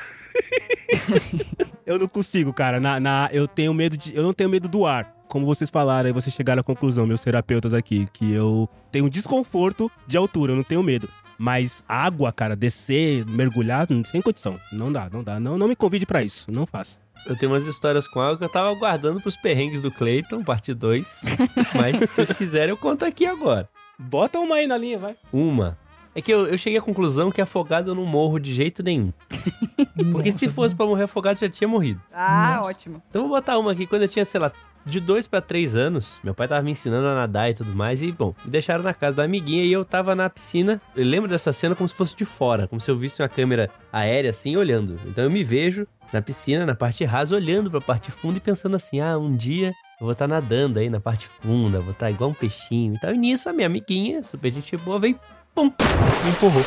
[1.86, 2.80] eu não consigo, cara.
[2.80, 4.16] Na, na- eu tenho medo de.
[4.16, 5.14] Eu não tenho medo do ar.
[5.32, 9.90] Como vocês falaram, aí vocês chegaram à conclusão, meus terapeutas aqui, que eu tenho desconforto
[10.06, 11.08] de altura, eu não tenho medo.
[11.38, 14.60] Mas água, cara, descer, mergulhar, não- sem condição.
[14.74, 15.40] Não dá, não dá.
[15.40, 16.52] Não, não me convide pra isso.
[16.52, 17.00] Não faço.
[17.26, 20.74] Eu tenho umas histórias com água que eu tava guardando pros perrengues do Clayton, parte
[20.74, 21.24] 2.
[21.74, 23.70] Mas se vocês quiserem, eu conto aqui agora.
[23.98, 25.16] Bota uma aí na linha, vai.
[25.32, 25.78] Uma.
[26.14, 29.14] É que eu, eu cheguei à conclusão que afogado eu não morro de jeito nenhum.
[30.12, 32.02] Porque se fosse pra morrer afogado, já tinha morrido.
[32.14, 32.70] Ah, Nossa.
[32.70, 33.02] ótimo.
[33.10, 33.88] Então eu vou botar uma aqui.
[33.88, 34.52] Quando eu tinha, sei lá,
[34.86, 38.02] de dois pra três anos, meu pai tava me ensinando a nadar e tudo mais,
[38.02, 40.82] e bom, me deixaram na casa da amiguinha e eu tava na piscina.
[40.96, 43.70] Eu lembro dessa cena como se fosse de fora, como se eu visse uma câmera
[43.92, 45.00] aérea assim, olhando.
[45.06, 48.76] Então eu me vejo na piscina, na parte rasa, olhando pra parte funda e pensando
[48.76, 49.70] assim: ah, um dia
[50.00, 53.14] eu vou estar nadando aí na parte funda, vou estar igual um peixinho e tal.
[53.14, 55.20] E nisso a minha amiguinha, super gente boa, veio,
[55.54, 56.64] pum, me empurrou.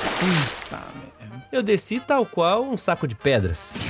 [0.71, 0.85] Tá.
[1.55, 3.75] Eu desci tal qual um saco de pedras.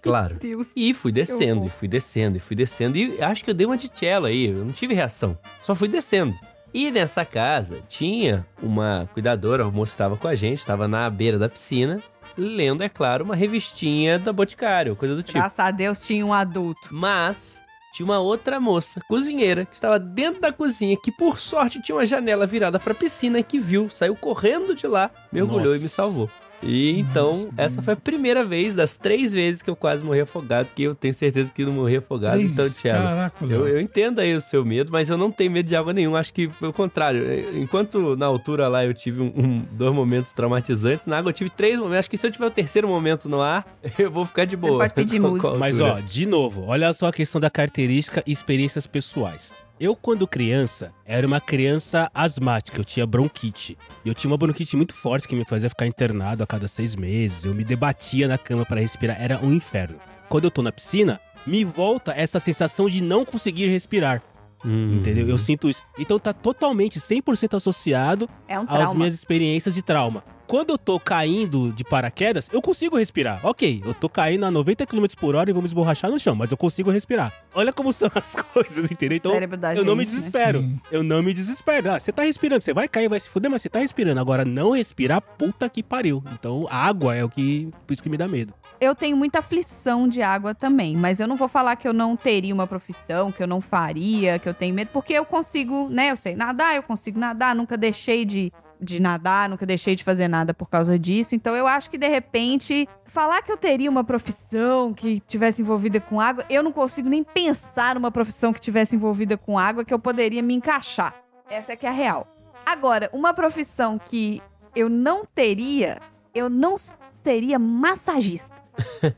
[0.00, 0.36] Claro.
[0.40, 0.68] Deus.
[0.74, 2.98] E fui descendo, e fui descendo, e fui descendo.
[2.98, 5.38] E acho que eu dei uma de cello aí, eu não tive reação.
[5.62, 6.36] Só fui descendo.
[6.74, 11.08] E nessa casa tinha uma cuidadora, a moça que estava com a gente, estava na
[11.08, 12.02] beira da piscina,
[12.36, 15.38] lendo, é claro, uma revistinha da Boticário, coisa do tipo.
[15.38, 16.88] Graças a Deus tinha um adulto.
[16.90, 21.94] Mas tinha uma outra moça, cozinheira, que estava dentro da cozinha, que por sorte tinha
[21.94, 25.76] uma janela virada para a piscina e que viu, saiu correndo de lá, mergulhou Nossa.
[25.76, 26.28] e me salvou.
[26.62, 30.68] E então, essa foi a primeira vez das três vezes que eu quase morri afogado,
[30.74, 32.36] que eu tenho certeza que não morri afogado.
[32.36, 32.50] Três?
[32.52, 35.74] Então, Thiago, eu, eu entendo aí o seu medo, mas eu não tenho medo de
[35.74, 36.14] água nenhum.
[36.14, 37.24] Acho que, pelo contrário,
[37.58, 41.50] enquanto na altura lá eu tive um, um- dois momentos traumatizantes, na água eu tive
[41.50, 41.98] três momentos.
[42.00, 43.66] Acho que se eu tiver o terceiro momento no ar,
[43.98, 44.78] eu vou ficar de boa.
[44.78, 45.54] pode pedir música.
[45.54, 49.52] Mas ó, de novo, olha só a questão da característica e experiências pessoais.
[49.82, 53.76] Eu, quando criança, era uma criança asmática, eu tinha bronquite.
[54.04, 56.94] E eu tinha uma bronquite muito forte que me fazia ficar internado a cada seis
[56.94, 57.44] meses.
[57.44, 59.98] Eu me debatia na cama para respirar, era um inferno.
[60.28, 64.22] Quando eu tô na piscina, me volta essa sensação de não conseguir respirar,
[64.64, 64.98] Hum.
[64.98, 65.28] entendeu?
[65.28, 65.82] Eu sinto isso.
[65.98, 70.22] Então tá totalmente 100% associado É um às minhas experiências de trauma.
[70.52, 73.40] Quando eu tô caindo de paraquedas, eu consigo respirar.
[73.42, 76.34] Ok, eu tô caindo a 90 km por hora e vou me esborrachar no chão,
[76.34, 77.32] mas eu consigo respirar.
[77.54, 79.16] Olha como são as coisas, entendeu?
[79.16, 79.32] Então,
[79.74, 80.04] eu não me né?
[80.04, 80.60] desespero.
[80.60, 80.78] Sim.
[80.90, 81.90] Eu não me desespero.
[81.90, 84.20] Ah, você tá respirando, você vai cair, vai se fuder, mas você tá respirando.
[84.20, 86.22] Agora, não respirar, puta que pariu.
[86.34, 87.70] Então, água é o que.
[87.86, 88.52] Por isso que me dá medo.
[88.78, 92.14] Eu tenho muita aflição de água também, mas eu não vou falar que eu não
[92.14, 96.10] teria uma profissão, que eu não faria, que eu tenho medo, porque eu consigo, né?
[96.10, 98.52] Eu sei nadar, eu consigo nadar, nunca deixei de,
[98.82, 101.34] de nadar, nunca deixei de fazer nada por causa disso.
[101.34, 106.00] Então eu acho que de repente falar que eu teria uma profissão que tivesse envolvida
[106.00, 109.92] com água, eu não consigo nem pensar numa profissão que tivesse envolvida com água que
[109.92, 111.14] eu poderia me encaixar.
[111.48, 112.26] Essa é que é a real.
[112.64, 114.42] Agora, uma profissão que
[114.74, 116.00] eu não teria,
[116.34, 116.76] eu não
[117.20, 118.62] seria massagista.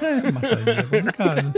[0.00, 1.52] É, massagem é complicado.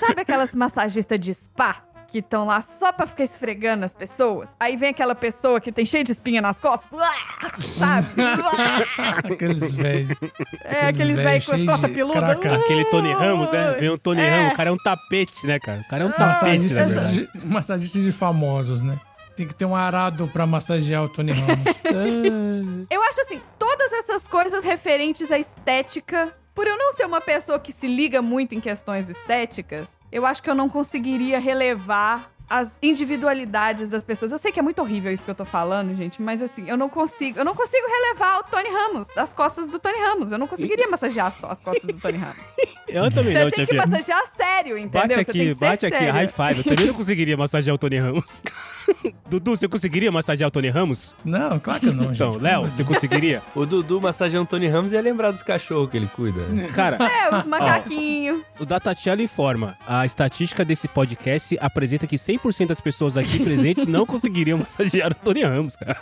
[0.00, 1.84] Sabe aquelas massagistas de spa?
[2.14, 4.54] Que estão lá só pra ficar esfregando as pessoas?
[4.60, 7.12] Aí vem aquela pessoa que tem cheio de espinha nas costas, uá,
[7.76, 8.22] sabe?
[8.22, 9.18] Uá.
[9.34, 10.16] Aqueles velhos.
[10.62, 12.22] É, aqueles velhos com as costas peludas.
[12.22, 13.72] Aquele Tony Ramos, né?
[13.80, 14.30] Vem um Tony É.
[14.30, 15.80] Ramos, o cara é um tapete, né, cara?
[15.80, 17.28] O cara é um tapete, na Massagista, verdade.
[17.34, 18.96] de, massagista de famosos, né?
[19.34, 21.64] Tem que ter um arado pra massagear o Tony Ramos.
[22.88, 27.58] Eu acho assim, todas essas coisas referentes à estética, por eu não ser uma pessoa
[27.58, 32.76] que se liga muito em questões estéticas, eu acho que eu não conseguiria relevar as
[32.82, 34.30] individualidades das pessoas.
[34.32, 36.76] Eu sei que é muito horrível isso que eu tô falando, gente, mas assim, eu
[36.76, 40.30] não consigo, eu não consigo relevar o Tony Ramos, as costas do Tony Ramos.
[40.30, 42.44] Eu não conseguiria massagear as, as costas do Tony Ramos.
[42.86, 45.00] Eu também Você não, tem que massagear sério, entendeu?
[45.00, 46.12] Bate Você aqui, bate aqui, sério.
[46.12, 46.58] high five.
[46.58, 48.42] Eu também não conseguiria massagear o Tony Ramos.
[49.28, 51.14] Dudu, você conseguiria massagear o Tony Ramos?
[51.24, 52.16] Não, claro que não, gente.
[52.16, 53.42] Então, Léo, você conseguiria?
[53.54, 56.40] O Dudu massageando Tony Ramos ia lembrar dos cachorros que ele cuida.
[56.42, 56.68] né?
[56.74, 58.42] Cara, É, os macaquinhos.
[58.58, 59.76] o Datatielo informa.
[59.86, 65.14] A estatística desse podcast apresenta que 100% das pessoas aqui presentes não conseguiriam massagear o
[65.14, 65.98] Tony Ramos, cara.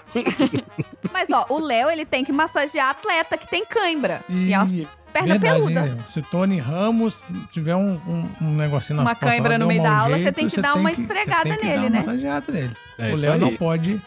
[1.12, 4.20] Mas ó, o Léo, ele tem que massagear atleta que tem cãibra.
[4.28, 4.72] E, E, as
[5.12, 5.90] pernas verdade, peludas.
[5.90, 5.98] hein?
[6.08, 7.16] Se o Tony Ramos
[7.50, 10.48] tiver um, um, um negocinho nas Uma cãibra no meio da aula, você jeito, tem
[10.48, 11.98] que dar uma você esfregada nele, uma né?
[11.98, 12.76] massageada nele.
[12.98, 14.00] É o Léo não pode.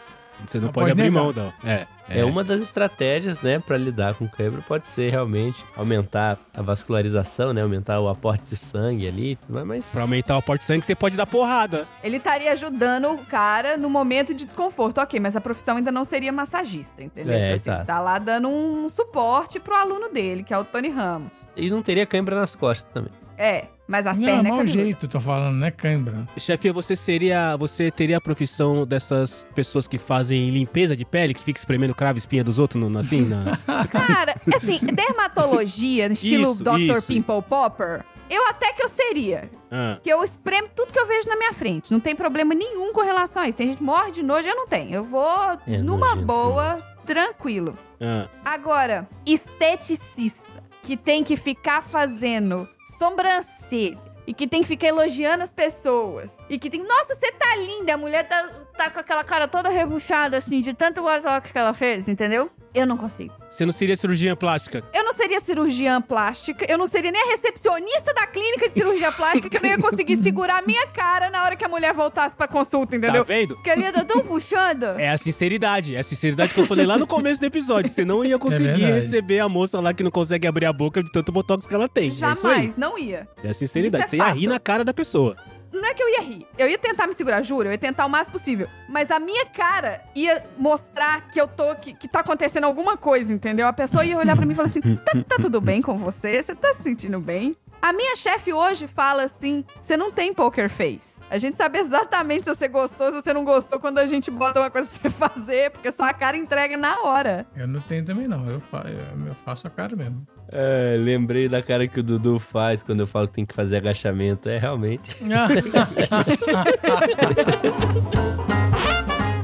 [0.46, 1.22] Você não, Não pode, pode abrir negar.
[1.24, 1.52] mão, não.
[1.68, 1.86] É.
[2.08, 7.52] É uma das estratégias, né, pra lidar com cãibra pode ser realmente aumentar a vascularização,
[7.52, 10.94] né, aumentar o aporte de sangue ali, mas Pra aumentar o aporte de sangue, você
[10.94, 11.88] pode dar porrada.
[12.04, 14.98] Ele estaria ajudando o cara no momento de desconforto.
[14.98, 17.34] Ok, mas a profissão ainda não seria massagista, entendeu?
[17.34, 17.86] É, Então, assim, exato.
[17.86, 21.48] tá lá dando um suporte pro aluno dele, que é o Tony Ramos.
[21.56, 23.10] e não teria cãibra nas costas também.
[23.36, 24.82] É, mas as não, pernas é mau cabeludo.
[24.84, 26.26] jeito, tô falando, não é cãibra.
[26.36, 27.56] Chefia, você seria.
[27.56, 32.16] Você teria a profissão dessas pessoas que fazem limpeza de pele, que fica espremendo cravo
[32.16, 33.26] e espinha dos outros, no, assim?
[33.28, 33.56] Na...
[33.88, 36.78] Cara, assim, dermatologia, estilo Isso, Dr.
[36.78, 37.06] isso.
[37.06, 39.50] Pimple Popper, eu até que eu seria.
[39.70, 41.92] Ah, Que eu espremo tudo que eu vejo na minha frente.
[41.92, 43.56] Não tem problema nenhum com relação a isso.
[43.58, 44.94] Tem gente que morre de nojo, eu não tenho.
[44.94, 47.76] Eu vou É numa nojento, boa, tranquilo.
[48.00, 48.28] ah.
[48.44, 50.46] Agora, esteticista,
[50.82, 52.68] que tem que ficar fazendo
[52.98, 53.98] sobrancelha.
[54.26, 56.36] E que tem que ficar elogiando as pessoas.
[56.48, 56.82] E que tem.
[56.82, 57.94] Nossa, você tá linda.
[57.94, 61.72] A mulher tá, tá com aquela cara toda rebuchada, assim, de tanto botox que ela
[61.72, 62.50] fez, entendeu?
[62.76, 63.32] Eu não consigo.
[63.48, 64.84] Você não seria cirurgia plástica.
[64.92, 69.10] Eu não seria cirurgiã plástica, eu não seria nem a recepcionista da clínica de cirurgia
[69.10, 71.94] plástica, que eu não ia conseguir segurar a minha cara na hora que a mulher
[71.94, 73.24] voltasse pra consulta, entendeu?
[73.24, 73.56] Tá vendo?
[73.62, 74.84] Querida, tão puxando.
[74.98, 75.96] É a sinceridade.
[75.96, 77.90] É a sinceridade que eu falei lá no começo do episódio.
[77.90, 78.92] Você não ia conseguir verdade.
[78.92, 81.88] receber a moça lá que não consegue abrir a boca de tanto botox que ela
[81.88, 82.04] tem.
[82.04, 82.34] É isso aí.
[82.34, 83.26] Jamais, não ia.
[83.42, 84.04] É a sinceridade.
[84.04, 85.34] É Você ia rir na cara da pessoa.
[85.80, 86.46] Não é que eu ia rir.
[86.58, 87.68] Eu ia tentar me segurar, juro.
[87.68, 88.68] Eu ia tentar o máximo possível.
[88.88, 91.74] Mas a minha cara ia mostrar que eu tô.
[91.76, 93.66] que, que tá acontecendo alguma coisa, entendeu?
[93.66, 96.42] A pessoa ia olhar pra mim e falar assim: tá, tá tudo bem com você?
[96.42, 97.56] Você tá se sentindo bem?
[97.82, 101.20] A minha chefe hoje fala assim: você não tem poker face.
[101.30, 104.58] A gente sabe exatamente se você gostou, se você não gostou, quando a gente bota
[104.60, 107.46] uma coisa pra você fazer, porque sua cara entrega na hora.
[107.54, 108.48] Eu não tenho também, não.
[108.48, 110.26] Eu, fa- eu- eu faço a cara mesmo.
[110.50, 113.76] É, lembrei da cara que o Dudu faz quando eu falo que tem que fazer
[113.76, 114.48] agachamento.
[114.48, 115.16] É, realmente.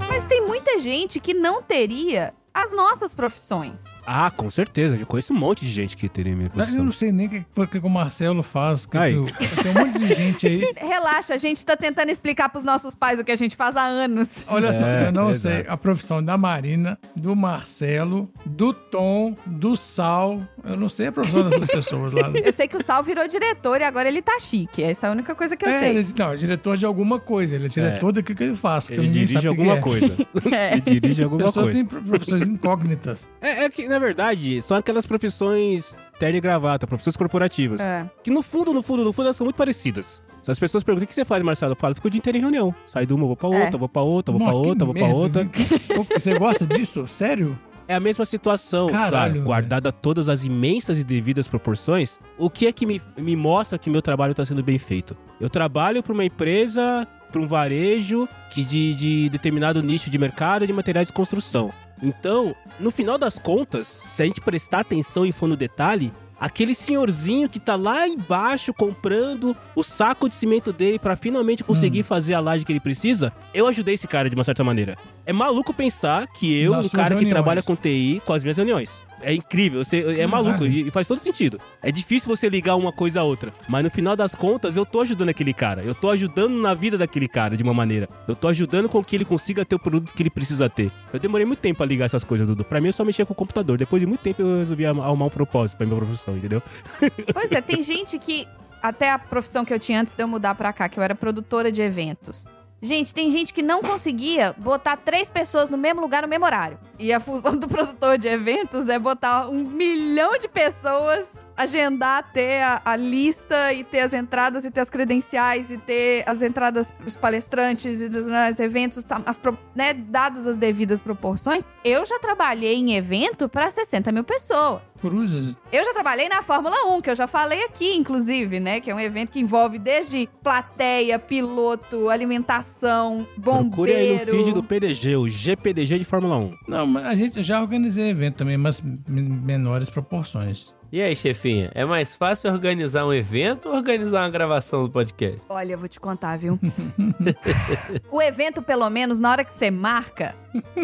[0.09, 3.72] Mas tem muita gente que não teria as nossas profissões.
[4.07, 4.96] Ah, com certeza.
[4.96, 6.84] Eu conheço um monte de gente que teria minha Mas eu profissão.
[6.84, 8.84] não sei nem o que, foi que o Marcelo faz.
[8.86, 9.12] Que Aí.
[9.14, 10.72] que o- tem um monte de gente aí.
[10.76, 13.82] Relaxa, a gente tá tentando explicar pros nossos pais o que a gente faz há
[13.84, 14.44] anos.
[14.48, 15.38] Olha só, É, eu não verdade.
[15.38, 20.42] sei a profissão da Marina, do Marcelo, do Tom, do Sal.
[20.64, 22.30] Eu não sei a profissão dessas pessoas lá.
[22.34, 24.82] Eu sei que o Sal virou diretor e agora ele tá chique.
[24.82, 25.96] Essa é a única coisa que eu é, sei.
[25.96, 27.55] ele, não, é diretor de alguma coisa.
[27.55, 28.86] Ele é diretor daquilo que ele faz.
[28.88, 29.80] que Ele dirige sabe o que alguma é.
[29.80, 30.16] coisa.
[30.53, 30.72] É.
[30.86, 31.78] Ele dirige alguma Pessoas coisa.
[31.78, 32.03] têm pro-
[32.45, 33.28] profissões incógnitas.
[33.40, 37.80] É, é que, na verdade, são aquelas profissões terno e gravata, profissões corporativas.
[37.80, 38.09] É.
[38.22, 40.22] Que no fundo, no fundo, no fundo, elas são muito parecidas.
[40.43, 42.38] Se as pessoas perguntam o que você faz, Marcelo, eu falo, fico o dia inteiro
[42.38, 42.74] em reunião.
[42.86, 43.62] Sai de uma, vou pra É.
[43.64, 45.16] outra, vou pra outra, vou pra Nossa, que outra, vou pra merda.
[45.16, 45.51] outra.
[45.95, 47.07] Pô, Você gosta disso?
[47.07, 47.59] Sério?
[47.88, 49.45] É a mesma situação, Caralho, velho.
[49.45, 52.18] guardada todas as imensas e devidas proporções.
[52.38, 55.16] O que é que me, me mostra que meu trabalho está sendo bem feito?
[55.40, 60.66] Eu trabalho para uma empresa, para um varejo que de, de determinado nicho de mercado
[60.66, 61.70] de materiais de construção.
[62.03, 66.74] Então, no final das contas, se a gente prestar atenção e for no detalhe, aquele
[66.74, 72.05] senhorzinho que tá lá embaixo comprando o saco de cimento dele para finalmente conseguir Hum.
[72.05, 74.96] fazer a laje que ele precisa, eu ajudei esse cara de uma certa maneira.
[75.24, 77.30] É maluco pensar que eu, Nas um cara que reuniões.
[77.32, 79.05] trabalha com TI, com as minhas reuniões.
[79.22, 81.60] É incrível, você, é maluco e, e faz todo sentido.
[81.82, 85.00] É difícil você ligar uma coisa a outra, mas no final das contas eu tô
[85.00, 85.82] ajudando aquele cara.
[85.82, 88.08] Eu tô ajudando na vida daquele cara de uma maneira.
[88.26, 90.90] Eu tô ajudando com que ele consiga ter o produto que ele precisa ter.
[91.12, 92.64] Eu demorei muito tempo pra ligar essas coisas, Dudu.
[92.64, 93.78] Pra mim eu só mexia com o computador.
[93.78, 96.62] Depois de muito tempo eu resolvi arrumar um propósito pra minha profissão, entendeu?
[97.32, 98.46] Pois é, tem gente que.
[98.82, 101.14] Até a profissão que eu tinha antes de eu mudar pra cá, que eu era
[101.14, 102.44] produtora de eventos.
[102.85, 106.76] Gente, tem gente que não conseguia botar três pessoas no mesmo lugar no mesmo horário.
[106.99, 112.62] E a função do produtor de eventos é botar um milhão de pessoas, agendar, ter
[112.62, 116.92] a, a lista e ter as entradas e ter as credenciais e ter as entradas
[116.92, 119.40] pros palestrantes e nos eventos, tá, as,
[119.74, 121.64] né, dadas as devidas proporções.
[121.84, 124.82] Eu já trabalhei em evento pra 60 mil pessoas.
[125.00, 125.56] Cruzes.
[125.72, 128.80] Eu já trabalhei na Fórmula 1, que eu já falei aqui, inclusive, né?
[128.80, 134.30] Que é um evento que envolve desde plateia, piloto, alimentação, Procure aí no bombeiro.
[134.30, 136.54] feed do PDG, o GPDG de Fórmula 1.
[136.68, 140.72] Não, mas a gente já organizei evento também, mas menores proporções.
[140.93, 145.40] E aí, chefinha, é mais fácil organizar um evento ou organizar uma gravação do podcast?
[145.49, 146.61] Olha, eu vou te contar, viu?
[148.12, 150.34] o evento, pelo menos, na hora que você marca,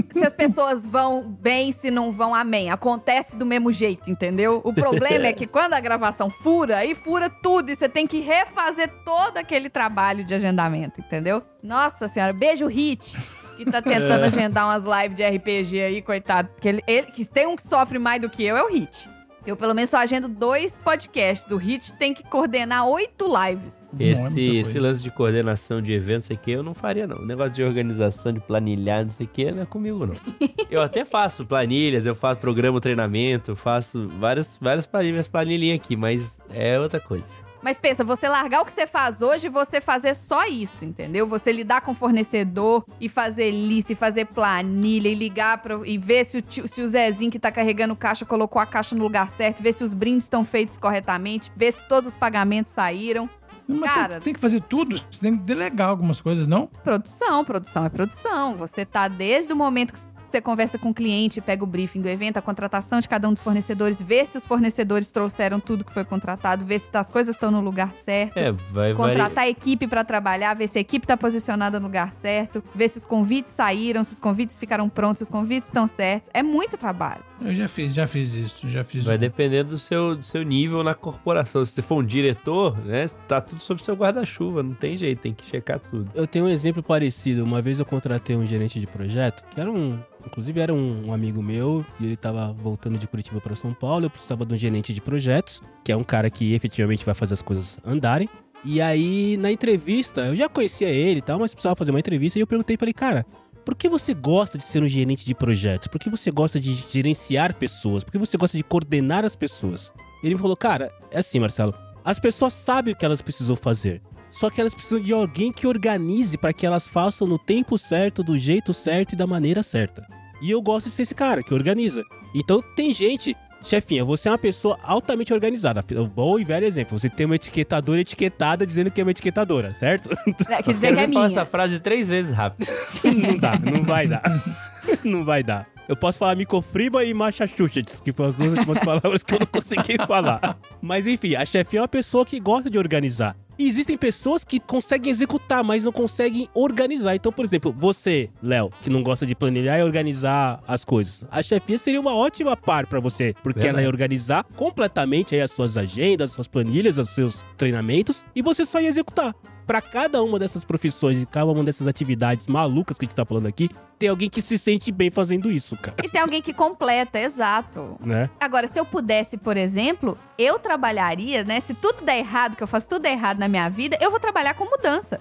[0.09, 2.71] se as pessoas vão bem, se não vão, amém.
[2.71, 4.63] Acontece do mesmo jeito, entendeu?
[4.65, 8.21] O problema é que quando a gravação fura, aí fura tudo e você tem que
[8.21, 11.43] refazer todo aquele trabalho de agendamento, entendeu?
[11.63, 13.15] Nossa senhora, beijo Hit.
[13.59, 16.49] Que tá tentando agendar umas lives de RPG aí, coitado.
[16.49, 19.18] Porque ele, ele- que tem um que sofre mais do que eu, é o Hit.
[19.49, 21.51] Eu, pelo menos, só agendo dois podcasts.
[21.51, 23.89] O Hit tem que coordenar oito lives.
[23.91, 27.17] Não é Esse, esse lance de coordenação de eventos, sei que eu não faria, não.
[27.17, 30.15] O negócio de organização, de planilhar, não sei o que, não é comigo, não.
[30.71, 36.39] eu até faço planilhas, eu faço programa treinamento, faço várias, várias planilhas, planilhinhas aqui, mas
[36.51, 37.48] é outra coisa.
[37.63, 41.27] Mas pensa, você largar o que você faz hoje e você fazer só isso, entendeu?
[41.27, 45.99] Você lidar com o fornecedor e fazer lista e fazer planilha e ligar pra, e
[45.99, 49.03] ver se o, tio- se o Zezinho que tá carregando caixa colocou a caixa no
[49.03, 53.29] lugar certo, ver se os brindes estão feitos corretamente, ver se todos os pagamentos saíram.
[53.67, 54.97] Mas tem- Cara- tem, que fazer tudo.
[55.11, 56.69] Você tem que delegar algumas coisas, não?
[56.83, 58.57] Produção, produção é produção.
[58.57, 59.99] Você tá desde o momento que
[60.31, 63.33] você conversa com o cliente, pega o briefing do evento, a contratação de cada um
[63.33, 67.35] dos fornecedores, vê se os fornecedores trouxeram tudo que foi contratado, vê se as coisas
[67.35, 68.37] estão no lugar certo.
[68.37, 68.95] É, vai.
[68.95, 72.89] Contratar a equipe pra trabalhar, ver se a equipe tá posicionada no lugar certo, ver
[72.89, 76.31] se os convites saíram, se os convites ficaram prontos, se os convites estão certos.
[76.35, 77.23] É muito trabalho.
[77.41, 79.19] Eu já fiz, já fiz isso, já fiz Vai um.
[79.19, 81.65] depender do seu, do seu nível na corporação.
[81.65, 85.33] Se você for um diretor, né, tá tudo sob seu guarda-chuva, não tem jeito, tem
[85.33, 86.11] que checar tudo.
[86.15, 87.45] Eu tenho um exemplo parecido.
[87.45, 89.99] Uma vez eu contratei um gerente de projeto, que era um,
[90.29, 94.05] Inclusive era um, um amigo meu e ele tava voltando de Curitiba para São Paulo.
[94.05, 97.35] Eu precisava de um gerente de projetos, que é um cara que efetivamente vai fazer
[97.35, 98.29] as coisas andarem.
[98.65, 102.39] E aí, na entrevista, eu já conhecia ele e tal, mas precisava fazer uma entrevista
[102.39, 103.25] e eu perguntei pra ele, cara,
[103.65, 105.89] por que você gosta de ser um gerente de projetos?
[105.89, 108.05] Por que você gosta de gerenciar pessoas?
[108.05, 109.93] Por que você gosta de coordenar as pessoas?
[110.23, 111.73] Ele me falou, cara, é assim, Marcelo,
[112.05, 114.03] as pessoas sabem o que elas precisam fazer.
[114.31, 118.23] Só que elas precisam de alguém que organize para que elas façam no tempo certo,
[118.23, 120.07] do jeito certo e da maneira certa.
[120.41, 122.05] E eu gosto de ser esse cara que organiza.
[122.35, 125.85] Então tem gente, chefinha, você é uma pessoa altamente organizada.
[125.97, 129.75] O bom e velho exemplo, você tem uma etiquetadora etiquetada dizendo que é uma etiquetadadora,
[129.75, 130.11] certo?
[130.49, 131.27] É, quer dizer que é minha.
[131.27, 132.69] essa frase três vezes rápido.
[133.17, 134.23] não dá, não vai dar.
[135.03, 135.67] não vai dar.
[135.89, 139.47] Eu posso falar micofriba e Massachusetts, que foram as duas últimas palavras que eu não
[139.47, 140.59] consegui falar.
[140.83, 143.35] Mas enfim, a chefinha é uma pessoa que gosta de organizar.
[143.59, 147.17] E existem pessoas que conseguem executar, mas não conseguem organizar.
[147.17, 151.27] Então, por exemplo, você, Léo, que não gosta de planilhar e organizar as coisas.
[151.31, 153.69] A chefia seria uma ótima par pra você, porque Verdade.
[153.69, 158.65] ela ia organizar completamente as suas agendas, as suas planilhas, os seus treinamentos, e você
[158.65, 159.35] só ia executar.
[159.69, 163.23] Pra cada uma dessas profissões e cada uma dessas atividades malucas que a gente tá
[163.23, 166.55] falando aqui, tem alguém que se sente bem fazendo isso, cara, E tem alguém que
[166.55, 167.99] completa, exato.
[168.01, 168.31] né?
[168.41, 171.61] Agora, se eu pudesse, por exemplo, eu trabalharia, né?
[171.61, 174.55] Se tudo der errado, que eu faço tudo errado na minha vida, eu vou trabalhar
[174.55, 175.21] com mudança.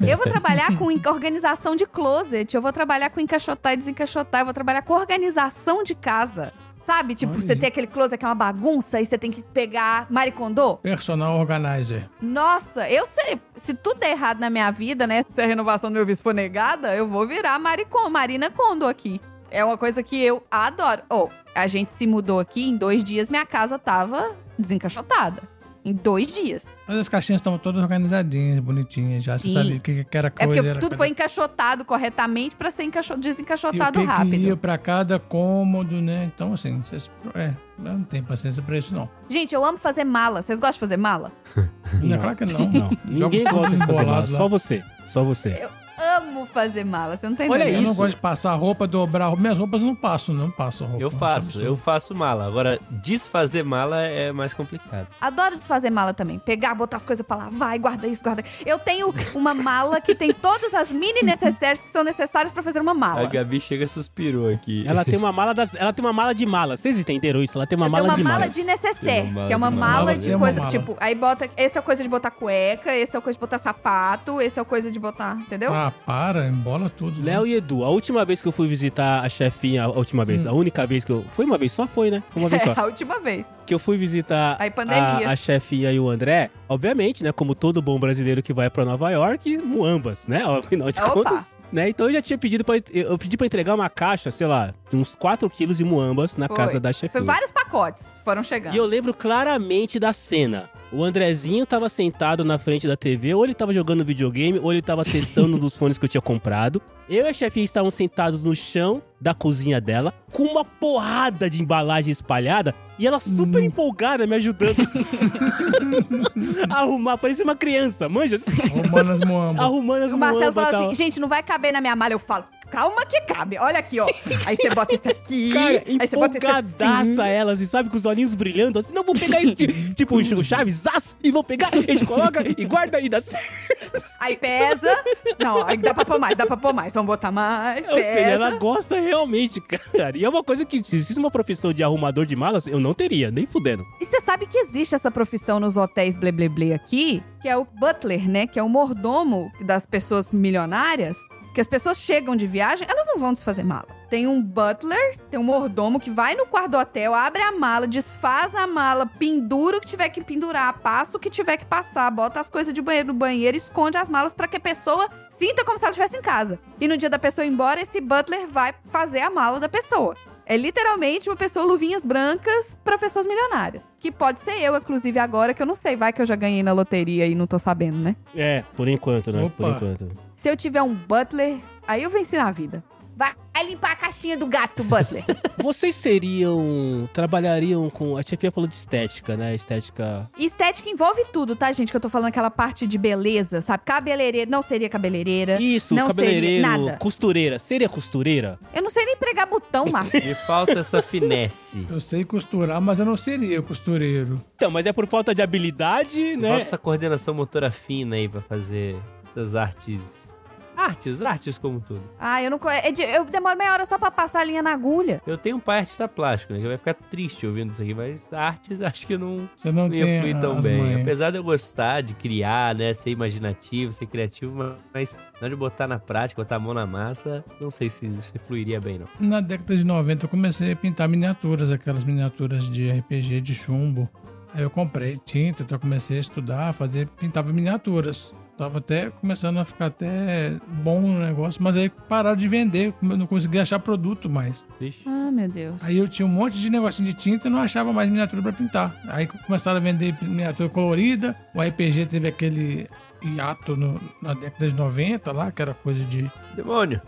[0.00, 4.44] Eu vou trabalhar com organização de closet, eu vou trabalhar com encaixotar e desencaixotar, eu
[4.44, 6.52] vou trabalhar com organização de casa.
[6.88, 7.14] Sabe?
[7.14, 7.58] Tipo, Olha você aí.
[7.58, 10.78] tem aquele closet que é uma bagunça e você tem que pegar Maricondo.
[10.78, 12.08] Personal organizer.
[12.18, 13.38] Nossa, eu sei.
[13.54, 15.22] Se tudo der errado na minha vida, né?
[15.34, 19.20] Se a renovação do meu visto for negada, eu vou virar Maricon, Marina Kondo aqui.
[19.50, 21.02] É uma coisa que eu adoro.
[21.10, 25.42] Oh, a gente se mudou aqui, em dois dias minha casa tava desencaixotada.
[25.84, 26.66] Em dois dias.
[26.86, 29.24] Mas as caixinhas estão todas organizadinhas, bonitinhas.
[29.24, 29.48] Já Sim.
[29.48, 30.46] você sabia o que, que era É coisa.
[30.54, 34.30] porque era tudo cada- foi encaixotado corretamente pra ser encaixo- e o desencaixotado que rápido.
[34.30, 36.30] que ia pra cada cômodo, né?
[36.34, 37.10] Então, assim, vocês...
[37.34, 39.08] É, eu não tenho paciência pra isso, não.
[39.30, 40.42] Gente, eu amo fazer mala.
[40.42, 41.32] Vocês gostam de fazer mala?
[42.02, 42.58] Não, é claro que não.
[42.68, 44.26] Não, ninguém Jogo gosta de fazer embolado mala, lá.
[44.26, 45.66] só você, só você.
[45.98, 47.16] Amo fazer mala.
[47.16, 47.76] Você não tem Olha ideia.
[47.76, 47.98] Eu não isso.
[47.98, 49.40] gosto de passar roupa, dobrar roupa.
[49.42, 51.02] Minhas roupas eu não passo, não passo roupa.
[51.02, 51.82] Eu faço, eu isso.
[51.82, 52.46] faço mala.
[52.46, 55.06] Agora, desfazer mala é mais complicado.
[55.20, 56.38] Adoro desfazer mala também.
[56.38, 58.44] Pegar, botar as coisas pra lavar e guardar isso, guardar.
[58.64, 62.80] Eu tenho uma mala que tem todas as mini necessárias que são necessárias pra fazer
[62.80, 63.26] uma A mala.
[63.26, 64.84] Gabi chega e suspirou aqui.
[64.86, 66.80] Ela tem uma mala das, ela tem uma mala de malas.
[66.80, 67.58] Vocês entenderam isso?
[67.58, 68.54] Ela tem uma Eu mala uma de mala malas.
[68.54, 70.70] de necessaires, que é uma mala de mala de coisa, mala.
[70.70, 74.40] tipo, aí bota, esse é coisa de botar cueca, esse é coisa de botar sapato,
[74.40, 75.72] esse é coisa de botar, entendeu?
[75.74, 77.20] Ah, para, embola tudo.
[77.20, 77.32] né?
[77.32, 80.46] Léo e Edu, a última vez que eu fui visitar a chefinha, a última vez,
[80.46, 81.24] a única vez que eu.
[81.32, 81.86] Foi uma vez só?
[81.86, 82.22] Foi, né?
[82.30, 82.72] Foi uma vez só.
[82.72, 83.52] É, a última vez.
[83.66, 85.28] que eu fui visitar Aí, pandemia.
[85.28, 87.32] a, a chefinha e o André, obviamente, né?
[87.32, 90.42] Como todo bom brasileiro que vai pra Nova York, muambas, né?
[90.58, 91.10] Afinal de Opa.
[91.10, 91.88] contas, né?
[91.88, 92.76] Então eu já tinha pedido pra.
[92.92, 96.46] Eu pedi pra entregar uma caixa, sei lá, de uns 4 quilos de muambas na
[96.48, 96.56] Foi.
[96.56, 97.22] casa da Foi chefinha.
[97.24, 98.74] vários pacotes, foram chegando.
[98.74, 100.68] E eu lembro claramente da cena.
[100.90, 104.80] O Andrezinho tava sentado na frente da TV, ou ele tava jogando videogame, ou ele
[104.80, 106.80] tava testando um dos fones que eu tinha comprado.
[107.08, 111.62] Eu e a chefinha estavam sentados no chão da cozinha dela, com uma porrada de
[111.62, 114.76] embalagem espalhada, e ela super empolgada me ajudando
[116.70, 118.36] a arrumar, parecia uma criança, manja?
[118.36, 119.60] assim, Roubando as moambas.
[119.60, 122.14] Arrumando as O Marcelo falou assim, gente, não vai caber na minha mala.
[122.14, 123.58] Eu falo, calma que cabe.
[123.58, 124.06] Olha aqui, ó.
[124.46, 127.28] Aí você bota esse aqui, Cara, aí você bota esse assim.
[127.28, 127.88] ela, assim, sabe?
[127.90, 131.30] Com os olhinhos brilhando, assim, não, vou pegar isso, ti- tipo o Chaves, zaz, e
[131.30, 133.48] vou pegar, a gente coloca e guarda aí, dá certo.
[134.20, 134.98] Aí pesa.
[135.38, 136.92] Não, aí dá pra pôr mais, dá pra pôr mais.
[136.92, 138.30] Vamos botar mais, Ou seja, pesa.
[138.30, 140.16] ela gosta realmente, cara.
[140.18, 142.92] E é uma coisa que, se existe uma profissão de arrumador de malas, eu não
[142.92, 143.84] teria, nem fudendo.
[144.00, 146.32] E você sabe que existe essa profissão nos hotéis blé
[146.74, 148.46] aqui, que é o butler, né?
[148.46, 151.16] Que é o mordomo das pessoas milionárias.
[151.54, 153.88] Que as pessoas chegam de viagem, elas não vão desfazer mala.
[154.08, 157.86] Tem um butler, tem um mordomo que vai no quarto do hotel, abre a mala,
[157.86, 162.10] desfaz a mala, pendura o que tiver que pendurar, passa o que tiver que passar,
[162.10, 165.64] bota as coisas de banheiro no banheiro, esconde as malas pra que a pessoa sinta
[165.64, 166.58] como se ela estivesse em casa.
[166.80, 170.16] E no dia da pessoa ir embora, esse butler vai fazer a mala da pessoa.
[170.46, 173.92] É literalmente uma pessoa luvinhas brancas pra pessoas milionárias.
[174.00, 175.94] Que pode ser eu, inclusive, agora, que eu não sei.
[175.94, 178.16] Vai que eu já ganhei na loteria e não tô sabendo, né?
[178.34, 179.52] É, por enquanto, né?
[179.54, 179.76] Por Opa.
[179.76, 180.27] enquanto.
[180.38, 182.84] Se eu tiver um butler, aí eu venci na vida.
[183.16, 183.34] Vai
[183.66, 185.24] limpar a caixinha do gato, butler.
[185.58, 187.10] Vocês seriam.
[187.12, 188.16] trabalhariam com.
[188.16, 189.52] A chefia falou de estética, né?
[189.52, 190.30] Estética.
[190.38, 191.90] Estética envolve tudo, tá, gente?
[191.90, 193.82] Que eu tô falando aquela parte de beleza, sabe?
[193.84, 194.48] Cabeleireira.
[194.48, 195.60] Não seria cabeleireira.
[195.60, 196.98] Isso, não cabeleireiro, seria nada.
[196.98, 197.58] costureira.
[197.58, 198.60] Seria costureira?
[198.72, 200.24] Eu não sei nem pregar botão, Márcio.
[200.24, 201.84] Me falta essa finesse.
[201.90, 204.40] Eu sei costurar, mas eu não seria costureiro.
[204.54, 206.46] Então, mas é por falta de habilidade, né?
[206.46, 208.96] falta essa coordenação motora fina aí pra fazer
[209.40, 210.36] essas artes
[210.76, 212.00] Artes, artes como tudo.
[212.20, 213.02] Ah, eu não conheço.
[213.02, 215.20] Eu demoro meia hora só pra passar a linha na agulha.
[215.26, 216.60] Eu tenho um pai artista plástico, né?
[216.60, 219.94] Que vai ficar triste ouvindo isso aqui, mas artes acho que não, Você não não
[219.96, 221.00] ia fluir tão bem.
[221.02, 222.94] Apesar de eu gostar de criar, né?
[222.94, 226.72] Ser imaginativo, ser criativo, mas- mas na hora de botar na prática, botar a mão
[226.72, 229.08] na massa, não sei se, se fluiria bem, não.
[229.18, 234.08] Na década de 90 eu comecei a pintar miniaturas, aquelas miniaturas de RPG de chumbo.
[234.54, 238.32] Aí eu comprei tinta, então eu comecei a estudar, fazer, pintava miniaturas.
[238.58, 243.16] Tava até começando a ficar até bom o negócio, mas aí pararam de vender, eu
[243.16, 244.66] não conseguia achar produto mais.
[244.80, 244.98] Vixe.
[245.06, 245.76] Ah, meu Deus.
[245.80, 248.52] Aí eu tinha um monte de negocinho de tinta e não achava mais miniatura pra
[248.52, 249.00] pintar.
[249.06, 252.88] Aí começaram a vender miniatura colorida, o RPG teve aquele
[253.22, 257.00] hiato no- na década de 90 lá, que era coisa de Demônio!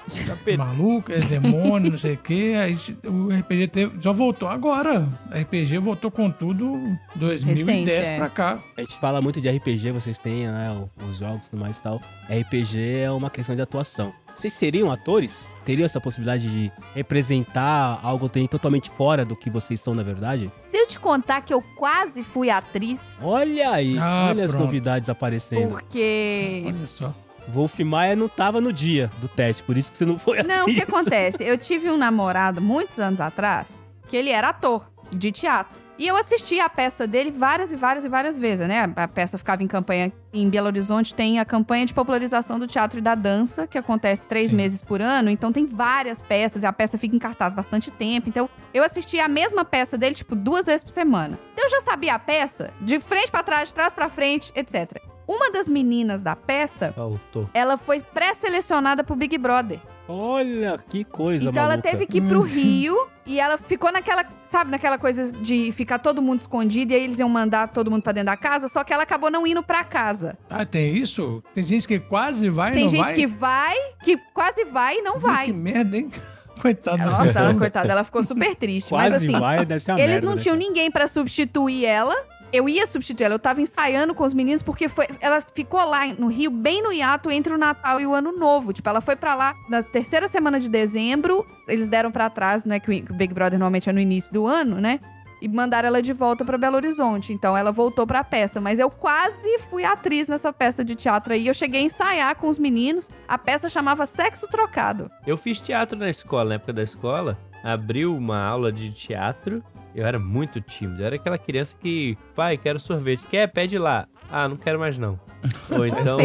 [0.59, 2.55] Maluco, é demônio, não sei o que.
[2.55, 5.09] Aí o RPG teve, só voltou agora.
[5.33, 6.81] RPG voltou com tudo
[7.17, 7.67] 2010
[7.99, 8.17] Recente, é.
[8.17, 8.59] pra cá.
[8.77, 10.71] A gente fala muito de RPG, vocês têm, né,
[11.09, 12.01] os jogos e tudo mais e tal.
[12.29, 14.13] RPG é uma questão de atuação.
[14.35, 15.49] Vocês seriam atores?
[15.65, 20.51] Teriam essa possibilidade de representar algo totalmente fora do que vocês são na verdade?
[20.91, 24.65] Te contar que eu quase fui atriz, Olha aí, Ah, olha as pronto.
[24.65, 25.69] novidades aparecendo.
[25.69, 26.65] porque.
[26.67, 27.15] Olha só.
[27.49, 30.63] Wolf Maia não tava no dia do teste, por isso que você não foi Não,
[30.63, 30.89] o que atriz.
[30.89, 31.43] acontece?
[31.45, 33.79] Eu tive um namorado muitos anos atrás
[34.09, 35.80] que ele era ator de teatro.
[36.01, 38.91] E eu assisti a peça dele várias e várias e várias vezes, né?
[38.97, 42.99] A peça ficava em campanha em Belo Horizonte, tem a campanha de popularização do teatro
[42.99, 44.57] e da dança, que acontece três Sim.
[44.57, 48.31] meses por ano, então tem várias peças e a peça fica em cartaz bastante tempo.
[48.31, 51.39] Então eu assisti a mesma peça dele, tipo, duas vezes por semana.
[51.53, 55.10] Então eu já sabia a peça, de frente pra trás, de trás pra frente, etc.
[55.33, 57.45] Uma das meninas da peça, Faltou.
[57.55, 59.79] ela foi pré-selecionada pro Big Brother.
[60.09, 61.89] Olha que coisa Então ela maluca.
[61.89, 66.21] teve que ir pro Rio e ela ficou naquela, sabe, naquela coisa de ficar todo
[66.21, 68.93] mundo escondido e aí eles iam mandar todo mundo pra dentro da casa, só que
[68.93, 70.37] ela acabou não indo pra casa.
[70.51, 71.45] Ah, tem isso?
[71.55, 73.15] Tem gente que quase vai e Tem não gente vai?
[73.15, 75.53] que vai, que quase vai e não Que vai.
[75.53, 76.11] merda, hein?
[76.61, 77.45] Coitada da Nossa, pessoa.
[77.45, 78.89] ela, coitada, ela ficou super triste.
[78.91, 81.87] Quase Mas assim, vai, deve ser uma eles merda, não né, tinham ninguém pra substituir
[81.87, 82.15] ela.
[82.53, 86.07] Eu ia substituir ela, eu tava ensaiando com os meninos porque foi, ela ficou lá
[86.07, 88.73] no Rio bem no hiato entre o Natal e o Ano Novo.
[88.73, 92.81] Tipo, ela foi pra lá na terceira semana de dezembro, eles deram pra trás, né,
[92.81, 94.99] que o Big Brother normalmente é no início do ano, né?
[95.41, 97.33] E mandaram ela de volta pra Belo Horizonte.
[97.33, 101.47] Então ela voltou pra peça, mas eu quase fui atriz nessa peça de teatro aí.
[101.47, 103.11] Eu cheguei a ensaiar com os meninos.
[103.27, 105.11] A peça chamava Sexo Trocado.
[105.27, 107.39] Eu fiz teatro na escola, na época da escola.
[107.65, 109.65] Abriu uma aula de teatro.
[109.95, 111.03] Eu era muito tímido.
[111.03, 113.25] Eu era aquela criança que, pai, quero sorvete.
[113.29, 113.49] Quer?
[113.49, 114.07] Pede lá.
[114.31, 115.19] Ah, não quero mais não.
[115.71, 116.19] Ou então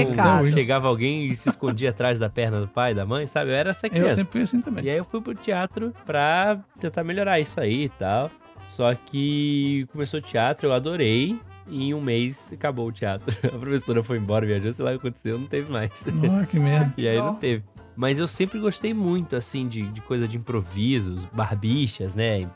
[0.51, 3.51] chegava alguém e se escondia atrás da perna do pai, da mãe, sabe?
[3.51, 4.16] Eu era essa Eu criança.
[4.18, 4.84] sempre fui assim também.
[4.86, 8.30] E aí eu fui pro teatro pra tentar melhorar isso aí e tal.
[8.68, 11.39] Só que começou o teatro, eu adorei.
[11.68, 13.36] E em um mês acabou o teatro.
[13.43, 15.89] A professora foi embora, viajou, sei lá o que aconteceu, não teve mais.
[16.13, 16.93] Nossa, que merda.
[16.97, 17.63] E aí não teve.
[17.96, 22.48] Mas eu sempre gostei muito, assim, de, de coisa de improvisos, barbichas, né?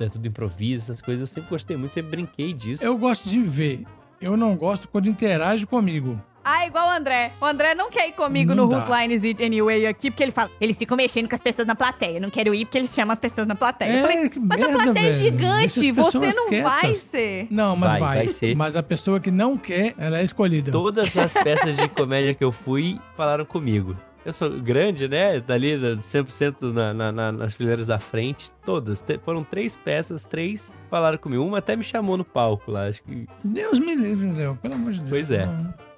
[0.00, 1.28] É tudo improviso, essas coisas.
[1.28, 2.84] Eu sempre gostei muito, sempre brinquei disso.
[2.84, 3.84] Eu gosto de ver.
[4.20, 6.20] Eu não gosto quando interage comigo.
[6.42, 7.32] Ah, igual o André.
[7.40, 8.78] O André não quer ir comigo Não no dá.
[8.78, 11.74] Whose Lines It Anyway aqui, porque ele fala, eles ficam mexendo com as pessoas na
[11.74, 12.16] plateia.
[12.16, 13.92] Eu não quero ir porque eles chamam as pessoas na plateia.
[13.92, 15.22] eu falei, que mas merda, a plateia é velho.
[15.24, 16.70] gigante, Deixa as você não quietas.
[16.72, 17.46] vai ser.
[17.50, 18.16] Não, mas Vai, vai.
[18.24, 18.56] vai ser.
[18.56, 20.72] Mas a pessoa que não quer, ela é escolhida.
[20.72, 23.94] Todas as peças de comédia que eu fui falaram comigo.
[24.24, 25.40] Eu sou grande, né?
[25.40, 28.50] Dali 100% na, na, na, nas fileiras da frente.
[28.70, 29.04] Todas.
[29.24, 31.44] Foram três peças, três falaram comigo.
[31.44, 32.86] Uma até me chamou no palco lá.
[32.86, 34.56] Acho que Deus me livre, Léo.
[34.62, 35.10] Pelo amor de Deus.
[35.10, 35.48] Pois é.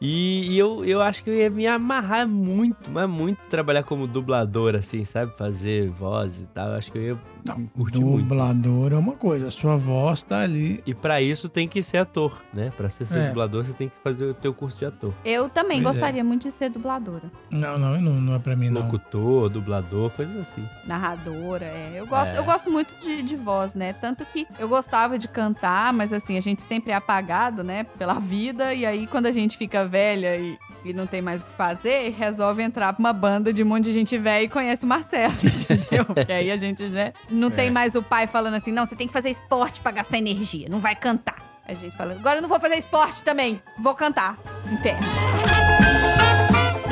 [0.01, 4.07] E, e eu, eu acho que eu ia me amarrar muito, mas muito trabalhar como
[4.09, 5.33] dublador, assim, sabe?
[5.37, 6.71] Fazer voz e tal.
[6.71, 8.23] Eu acho que eu ia Não, curtir muito.
[8.27, 9.47] Dublador é uma coisa.
[9.47, 10.83] A sua voz tá ali.
[10.85, 12.73] E pra isso tem que ser ator, né?
[12.77, 13.29] Pra ser, ser É.
[13.29, 15.13] dublador, você tem que fazer o teu curso de ator.
[15.25, 16.01] Eu também Pois é.
[16.01, 17.31] gostaria muito de ser dubladora.
[17.51, 18.83] Não, não, não, não é pra mim, não.
[18.83, 20.65] Locutor, dublador, coisas assim.
[20.85, 21.93] Narradora, é.
[21.95, 22.39] Eu gosto, É.
[22.39, 23.93] eu gosto muito de, de voz, né?
[23.93, 27.85] Tanto que eu gostava de cantar, mas assim, a gente sempre é apagado, né?
[27.85, 28.75] Pela vida.
[28.75, 32.15] E aí, quando a gente fica velha e, e não tem mais o que fazer,
[32.17, 35.35] resolve entrar pra uma banda de um monte de gente velha e conhece o Marcelo,
[35.43, 36.05] entendeu?
[36.05, 39.07] Porque aí a gente já não tem mais o pai falando assim, não, você tem
[39.07, 41.53] que fazer esporte pra gastar energia, não vai cantar.
[41.67, 44.37] A gente fala, agora eu não vou fazer esporte também, vou cantar.
[44.71, 45.72] Inferno.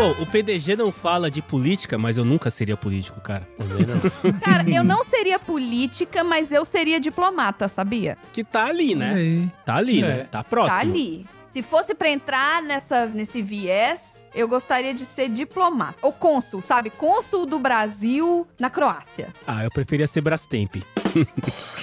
[0.00, 3.46] Bom, o PDG não fala de política, mas eu nunca seria político, cara.
[3.58, 4.00] Também não.
[4.40, 8.16] Cara, eu não seria política, mas eu seria diplomata, sabia?
[8.32, 9.46] Que tá ali, né?
[9.64, 10.06] Tá ali, É.
[10.08, 10.26] né?
[10.30, 10.74] Tá próximo.
[10.74, 11.26] Tá ali.
[11.50, 15.96] Se fosse pra entrar nessa, nesse viés, eu gostaria de ser diplomata.
[16.00, 16.88] Ou cônsul, sabe?
[16.88, 19.28] Cônsul do Brasil na Croácia.
[19.46, 20.76] Ah, eu preferia ser Brastemp.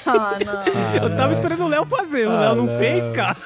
[0.07, 1.03] Ah, não.
[1.11, 2.77] eu tava esperando o Léo fazer, o Ah, Léo não não.
[2.79, 3.37] fez, cara.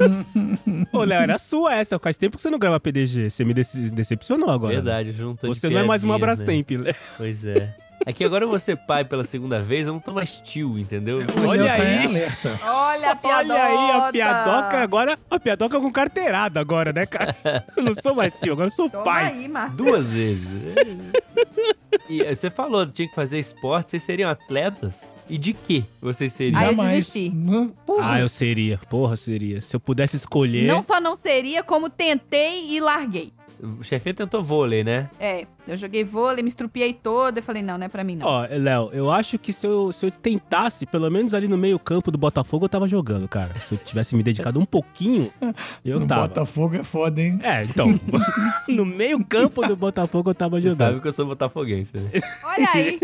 [0.92, 1.98] Ô, Léo, era sua essa.
[1.98, 3.30] Faz tempo que você não grava PDG.
[3.30, 4.74] Você me dece- decepcionou agora.
[4.74, 6.20] Verdade, juntou de Você não é mais uma né?
[6.20, 6.94] Brastemp, Léo.
[7.16, 7.74] Pois é.
[8.06, 10.78] É que agora eu vou ser pai pela segunda vez, eu não tô mais tio,
[10.78, 11.18] entendeu?
[11.18, 12.06] O Olha Léo tá em aí.
[12.06, 12.60] alerta.
[12.64, 13.54] Olha a piadoca.
[13.54, 15.18] Olha aí a piadoca agora.
[15.30, 17.36] A piadoca com carteirada agora, né, cara?
[17.76, 19.26] Eu não sou mais tio, agora eu sou Toma pai.
[19.26, 19.76] aí, Marcelo.
[19.76, 20.48] Duas vezes.
[22.08, 25.12] E eh, você falou, tinha que fazer esporte, vocês seriam atletas?
[25.28, 26.60] E de que vocês seriam?
[26.60, 27.32] Aí eu desisti.
[27.86, 28.14] Porra.
[28.14, 28.78] Ah, eu seria.
[28.88, 29.60] Porra, seria.
[29.60, 30.66] Se eu pudesse escolher.
[30.66, 33.32] Não só não seria, como tentei e larguei.
[33.62, 35.10] O chefinho tentou vôlei, né?
[35.20, 37.40] É, eu joguei vôlei, me estrupiei toda.
[37.40, 38.26] Eu falei, não, não é pra mim, não.
[38.26, 41.78] Ó, Léo, eu acho que se eu, se eu tentasse, pelo menos ali no meio
[41.78, 43.50] campo do Botafogo, eu tava jogando, cara.
[43.68, 45.30] Se eu tivesse me dedicado um pouquinho,
[45.84, 46.28] eu no tava.
[46.28, 47.38] Botafogo é foda, hein?
[47.42, 47.88] É, então.
[48.68, 50.78] no meio campo do Botafogo eu tava Você jogando.
[50.88, 52.10] sabe que eu sou botafoguense, né?
[52.44, 52.98] Olha aí.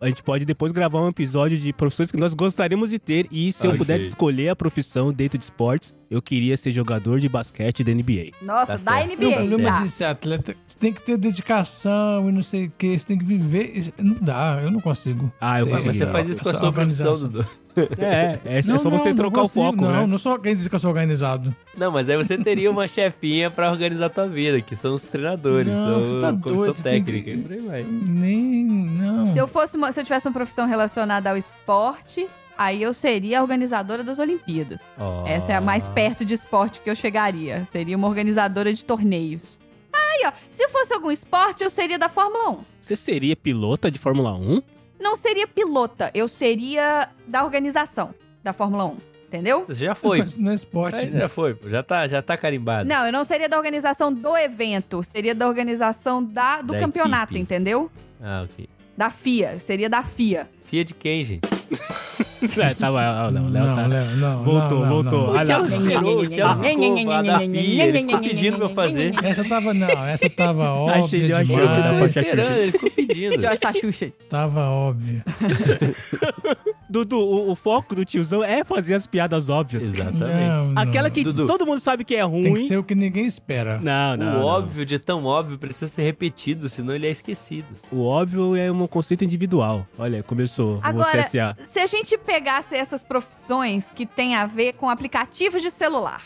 [0.00, 3.26] A gente pode depois gravar um episódio de profissões que nós gostaríamos de ter.
[3.30, 3.78] E se eu Ok.
[3.78, 8.30] pudesse escolher a profissão dentro de esportes, eu queria ser jogador de basquete da NBA.
[8.42, 9.10] Nossa, Tá da certo.
[9.20, 9.36] O NBA.
[9.36, 9.82] problema tá.
[9.82, 13.18] de ser atleta, você tem que ter dedicação e não sei o que, você tem
[13.18, 13.92] que viver.
[13.98, 15.32] Não dá, eu não consigo.
[15.40, 15.94] Ah, eu consegui.
[15.98, 17.28] você faz isso com a sua profissão, organização.
[17.28, 17.64] Dudu.
[17.98, 19.98] É, é, é Não, só você não, trocar não o foco, consigo, né?
[19.98, 21.52] Não, não sou quem diz que eu sou organizado.
[21.76, 25.04] Não, mas aí você teria uma chefinha pra organizar a tua vida, que são os
[25.04, 27.30] treinadores, Não, são você tá comissão doido, você técnica.
[27.32, 27.82] que-.
[27.90, 28.64] Nem.
[28.64, 29.32] Não.
[29.32, 32.26] Se eu fosse uma- se eu tivesse uma profissão relacionada ao esporte,
[32.56, 34.78] aí eu seria a organizadora das Olimpíadas.
[34.98, 35.26] Ó.
[35.26, 37.64] Essa é a mais perto de esporte que eu chegaria.
[37.70, 39.58] Seria uma organizadora de torneios.
[39.92, 42.64] Aí, ó, se fosse algum esporte, eu seria da Fórmula 1.
[42.80, 44.62] Você seria pilota de Fórmula 1?
[45.00, 48.96] Não seria pilota, eu seria da organização da Fórmula 1,
[49.26, 49.64] entendeu?
[49.66, 50.18] Você já foi.
[50.20, 51.00] Mas não é esporte.
[51.00, 51.68] Aí já foi, pô.
[51.68, 52.88] já tá, já tá carimbado.
[52.88, 57.32] Não, eu não seria da organização do evento, seria da organização da, do Da campeonato,
[57.32, 57.40] equipe.
[57.42, 57.90] entendeu?
[58.22, 58.68] Ah, ok.
[58.96, 60.48] Da FIA, eu seria da FIA.
[60.64, 61.42] Fia de quem, gente?
[62.64, 63.26] É, tava.
[63.26, 63.86] ó, Não, o Léo não, tá.
[63.86, 64.44] Léo, não.
[64.44, 65.26] Voltou, não, não, voltou.
[65.32, 65.38] não.
[65.38, 68.70] Ah, O Thiago esperou, o Thiago ficou lá da FIA, ele ficou pedindo pra eu
[68.70, 69.12] fazer.
[69.24, 71.48] Essa tava, não, essa tava óbvia demais.
[71.48, 72.18] da Tava podcast.
[72.20, 73.40] esperando, ele ficou pedindo.
[73.40, 74.12] Jorge tá Xuxa.
[74.28, 75.24] Tava óbvia.
[76.88, 79.86] Dudu, o, o foco do tiozão é fazer as piadas óbvias.
[79.86, 80.22] Exatamente.
[80.22, 80.82] Não, não.
[80.82, 81.46] Aquela que Dudu.
[81.46, 82.42] todo mundo sabe que é ruim.
[82.44, 83.80] Tem que ser o que ninguém espera.
[83.82, 84.26] Não, não.
[84.26, 84.42] o não.
[84.44, 87.66] óbvio de tão óbvio precisa ser repetido, senão ele é esquecido.
[87.90, 89.86] O óbvio é um conceito individual.
[89.98, 90.78] Olha, começou.
[90.82, 91.56] Agora, Você SA.
[91.66, 96.20] se a gente pegasse essas profissões que têm a ver com aplicativos de celular,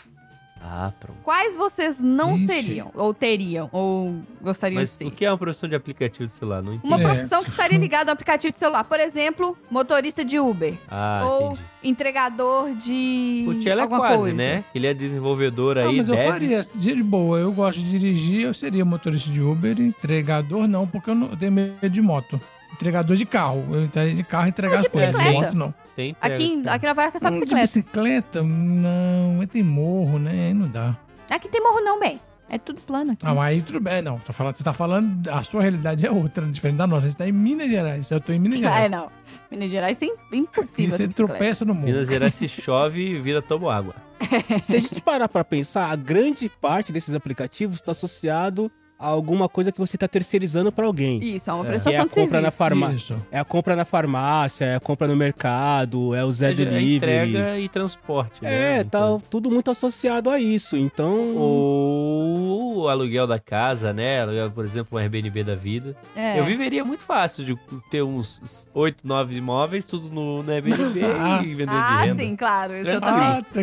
[0.59, 1.19] Ah, pronto.
[1.23, 2.47] quais vocês não Ixi.
[2.47, 2.91] seriam?
[2.95, 3.69] Ou teriam?
[3.71, 5.05] Ou gostariam Mas de ser?
[5.05, 6.63] o que é uma profissão de aplicativo de celular?
[6.63, 6.87] Não entendi.
[6.91, 7.03] Uma É.
[7.03, 8.83] profissão que estaria ligada ao aplicativo de celular.
[8.85, 10.73] Por exemplo, motorista de Uber.
[10.89, 11.61] Ah, ou entendi.
[11.83, 13.45] entregador de.
[13.47, 14.35] O Tchela é alguma quase, coisa.
[14.35, 14.63] né?
[14.73, 16.31] Ele é desenvolvedor Não, aí, mas eu deve.
[16.31, 17.37] faria de boa.
[17.39, 19.79] Eu gosto de dirigir, eu seria motorista de Uber.
[19.79, 22.41] Entregador não, porque eu não eu tenho medo de moto.
[22.73, 23.65] Entregador de carro.
[23.71, 25.11] Eu entraria de carro e entregar as coisas.
[25.11, 25.41] De bicicleta.
[25.47, 25.73] moto não.
[25.95, 26.15] Tem.
[26.21, 27.61] Aqui, aqui na York é só Hum, De bicicleta.
[27.61, 29.45] bicicleta, não.
[29.47, 30.47] Tem morro, né?
[30.47, 30.97] Aí não dá.
[31.29, 32.19] Aqui tem morro não, bem.
[32.51, 33.23] É tudo plano aqui.
[33.23, 34.17] Ah, mas aí tudo bem, não.
[34.19, 37.05] Tô falando, você tá falando, a sua realidade é outra, diferente da nossa.
[37.05, 38.09] A gente tá em Minas Gerais.
[38.09, 38.91] Eu tô em Minas Ah, é, Gerais.
[38.91, 39.11] não.
[39.51, 40.91] Minas Gerais é E impossível.
[40.91, 41.33] você ter bicicleta.
[41.33, 41.85] tropeça no morro.
[41.87, 43.93] Minas Gerais se chove, vira tomo água.
[44.63, 49.71] Se a gente parar pra pensar, a grande parte desses aplicativos está associado alguma coisa
[49.71, 51.19] que você está terceirizando pra alguém.
[51.23, 51.67] Isso, é uma É.
[51.67, 52.57] É prestação a de compra na serviço.
[52.57, 52.95] farmácia.
[52.95, 53.25] Isso.
[53.31, 56.65] É a compra na farmácia, é a compra no mercado, é o Zé seja, é
[56.65, 56.95] Delivery.
[56.95, 58.43] entrega e transporte.
[58.43, 58.79] né?
[58.79, 60.75] É, tá tudo muito associado a isso.
[60.75, 61.35] Então.
[61.37, 64.21] Ou o aluguel da casa, né?
[64.21, 65.95] Aluguel, por exemplo, um Airbnb da vida.
[66.15, 66.39] É.
[66.39, 67.57] Eu viveria muito fácil de
[67.89, 71.41] ter uns 8, 9 imóveis, tudo no, no Airbnb Ah.
[71.45, 72.23] e vender Ah, de renda.
[72.23, 72.75] sim, claro.
[72.77, 73.23] Isso eu também.
[73.23, 73.59] Ah, tá.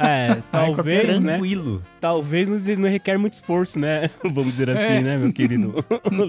[0.06, 1.32] É, talvez, né?
[1.32, 1.82] Tranquilo.
[2.00, 4.10] Talvez não, não requer muito esforço, né?
[4.22, 5.00] Vamos dizer assim, É.
[5.00, 5.74] né, meu querido?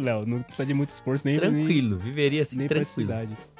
[0.02, 1.98] Léo, não precisa de muito esforço nem, nem, Tranquilo.
[1.98, 3.12] Viveria assim, nem tranquilo.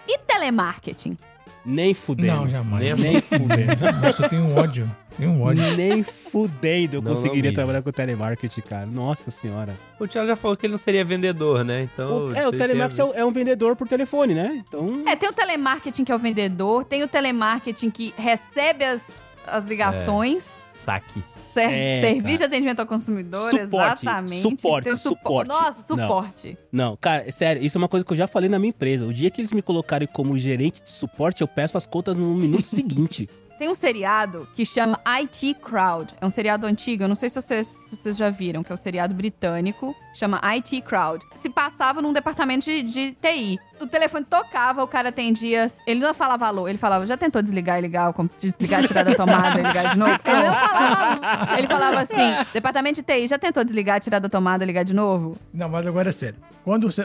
[0.08, 1.18] E telemarketing?
[1.64, 2.42] Nem fudendo.
[2.42, 2.96] Não, jamais.
[2.96, 3.76] Nem fudendo.
[4.02, 4.92] Nossa, eu tenho um ódio.
[5.22, 5.78] Tenho um ódio.
[5.78, 8.88] Nem fudendo eu Não, conseguiria não trabalhar com telemarketing, cara.
[8.88, 9.76] Nossa senhora.
[10.00, 11.84] O Thiago já falou que ele não seria vendedor, né?
[11.84, 12.26] Então.
[12.30, 14.64] O- é, o telemarketing é um- é um vendedor por telefone, né?
[14.68, 15.04] Então.
[15.06, 19.66] É, tem o telemarketing que é o vendedor, tem o telemarketing que recebe as, as
[19.68, 20.64] ligações.
[20.74, 21.22] Saque.
[21.54, 22.38] Ser, É, serviço cara.
[22.38, 24.42] de atendimento ao consumidor, Suporte, exatamente.
[24.42, 25.48] suporte, supo- suporte.
[25.50, 26.08] Nossa, Não.
[26.08, 26.58] suporte.
[26.72, 29.06] Não, cara, sério, isso é uma coisa que eu já falei na minha empresa.
[29.06, 32.34] O dia que eles me colocarem como gerente de suporte, eu peço as contas no
[32.36, 33.30] minuto seguinte.
[33.62, 36.16] Tem um seriado que chama IT Crowd.
[36.20, 38.74] É um seriado antigo, eu não sei se vocês, se vocês já viram, que é
[38.74, 39.96] um seriado britânico.
[40.16, 41.24] Chama IT Crowd.
[41.36, 43.60] Se passava num departamento de, de TI.
[43.82, 45.68] O telefone tocava, o cara atendia.
[45.88, 49.60] Ele não falava alô, ele falava, já tentou desligar e ligar, desligar, tirar da tomada
[49.60, 50.20] e ligar de novo?
[50.24, 51.58] Ele não falava alô.
[51.58, 54.94] Ele falava assim, departamento de TI, já tentou desligar, tirar da tomada e ligar de
[54.94, 55.36] novo?
[55.54, 56.38] Não, mas agora é sério.
[56.64, 57.04] Quando você,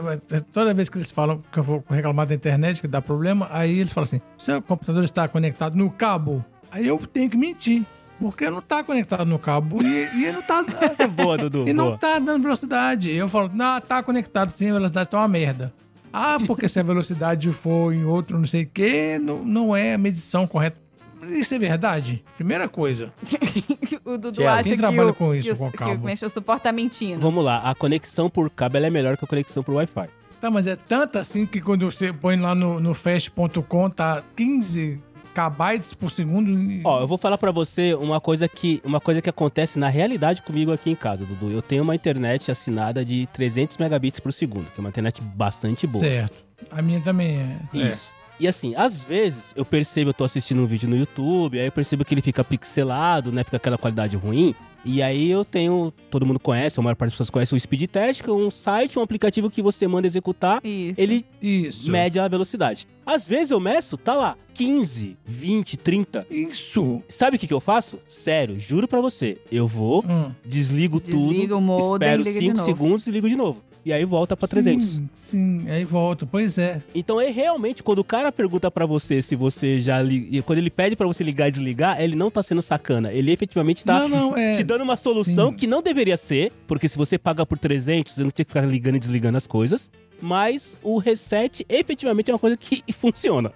[0.52, 3.78] toda vez que eles falam que eu vou reclamar da internet, que dá problema, aí
[3.78, 6.44] eles falam assim: seu computador está conectado no cabo.
[6.70, 7.84] Aí eu tenho que mentir.
[8.18, 10.64] Porque não tá conectado no cabo e, e não tá.
[11.08, 11.68] boa, Dudu.
[11.68, 11.98] E não boa.
[11.98, 13.10] tá dando velocidade.
[13.10, 15.72] Eu falo, não, tá conectado sim, a velocidade tá uma merda.
[16.18, 19.92] Ah, porque se a velocidade for em outro não sei o quê, não, não é
[19.92, 20.80] a medição correta.
[21.28, 22.24] Isso é verdade?
[22.36, 23.12] Primeira coisa.
[24.02, 26.02] o Dudu Tiago, acha quem que trabalha o, com isso, que o, com que cabo?
[26.02, 27.20] o Mexeu Support tá mentindo.
[27.20, 30.08] Vamos lá, a conexão por cabo ela é melhor que a conexão por Wi-Fi.
[30.40, 34.98] Tá, mas é tanto assim que quando você põe lá no, no fast.com tá 15
[35.36, 36.50] kbytes por segundo.
[36.82, 40.40] Ó, eu vou falar pra você uma coisa que uma coisa que acontece na realidade
[40.40, 41.50] comigo aqui em casa, Dudu.
[41.50, 45.86] Eu tenho uma internet assinada de 300 megabits por segundo, que é uma internet bastante
[45.86, 46.02] boa.
[46.02, 46.34] Certo.
[46.70, 47.76] A minha também é.
[47.76, 48.16] Isso.
[48.40, 51.72] E assim, às vezes eu percebo, eu tô assistindo um vídeo no YouTube, aí eu
[51.72, 53.44] percebo que ele fica pixelado, né?
[53.44, 54.54] Fica aquela qualidade ruim.
[54.88, 57.90] E aí eu tenho, todo mundo conhece, a maior parte das pessoas conhece o Speed
[57.90, 61.00] Test, que é um site, um aplicativo que você manda executar, Isso.
[61.00, 61.46] ele É.
[61.46, 61.90] Isso.
[61.90, 62.86] mede a velocidade.
[63.04, 66.26] Às vezes eu meço, tá lá, 15, 20, 30.
[66.30, 67.02] Isso.
[67.08, 67.98] Sabe o que, que eu faço?
[68.08, 69.38] Sério, juro pra você.
[69.50, 70.30] Eu vou, Hum.
[70.44, 72.66] desligo Desliga tudo, o modem, espero liga de 5 novo.
[72.66, 73.62] segundos e ligo de novo.
[73.86, 74.84] E aí volta pra 300.
[74.84, 76.26] Sim, sim, aí volta.
[76.26, 76.82] Pois é.
[76.92, 80.26] Então é realmente quando o cara pergunta pra você se você já li...
[80.28, 83.12] e quando ele pede pra você ligar e desligar, ele não tá sendo sacana.
[83.12, 84.56] Ele efetivamente tá não, não, é.
[84.56, 85.54] te dando uma solução sim.
[85.54, 88.66] que não deveria ser, porque se você paga por 300, você não tinha que ficar
[88.66, 89.88] ligando e desligando as coisas.
[90.20, 93.52] Mas o reset efetivamente é uma coisa que funciona.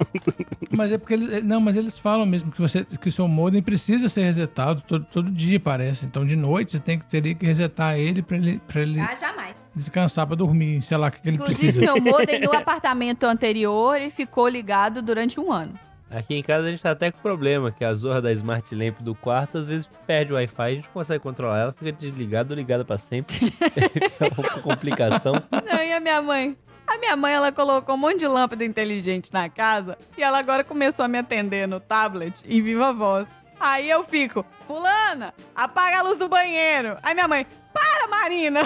[0.70, 1.44] Mas é porque eles.
[1.44, 5.04] Não, mas eles falam mesmo que, você, que o seu modem precisa ser resetado todo,
[5.10, 6.04] todo dia, parece.
[6.06, 9.16] Então de noite você tem que, teria que resetar ele pra ele, pra ele Ah,
[9.18, 9.54] jamais.
[9.74, 10.82] descansar pra dormir.
[10.82, 11.80] Sei lá o que, que ele Inclusive, precisa.
[11.80, 15.72] meu modem no apartamento anterior, ele ficou ligado durante um ano.
[16.10, 18.98] Aqui em casa a gente tá até com problema, que a zorra da Smart Lamp
[19.00, 22.56] do quarto às vezes perde o Wi-Fi, a gente consegue controlar ela, fica desligada ou
[22.56, 23.36] ligada pra sempre.
[24.20, 25.34] é uma complicação.
[25.50, 26.56] Não, e a minha mãe?
[26.84, 30.64] A minha mãe, ela colocou um monte de lâmpada inteligente na casa e ela agora
[30.64, 33.28] começou a me atender no tablet em viva voz.
[33.60, 36.96] Aí eu fico, fulana, apaga a luz do banheiro.
[37.04, 38.60] Aí minha mãe, para, Marina!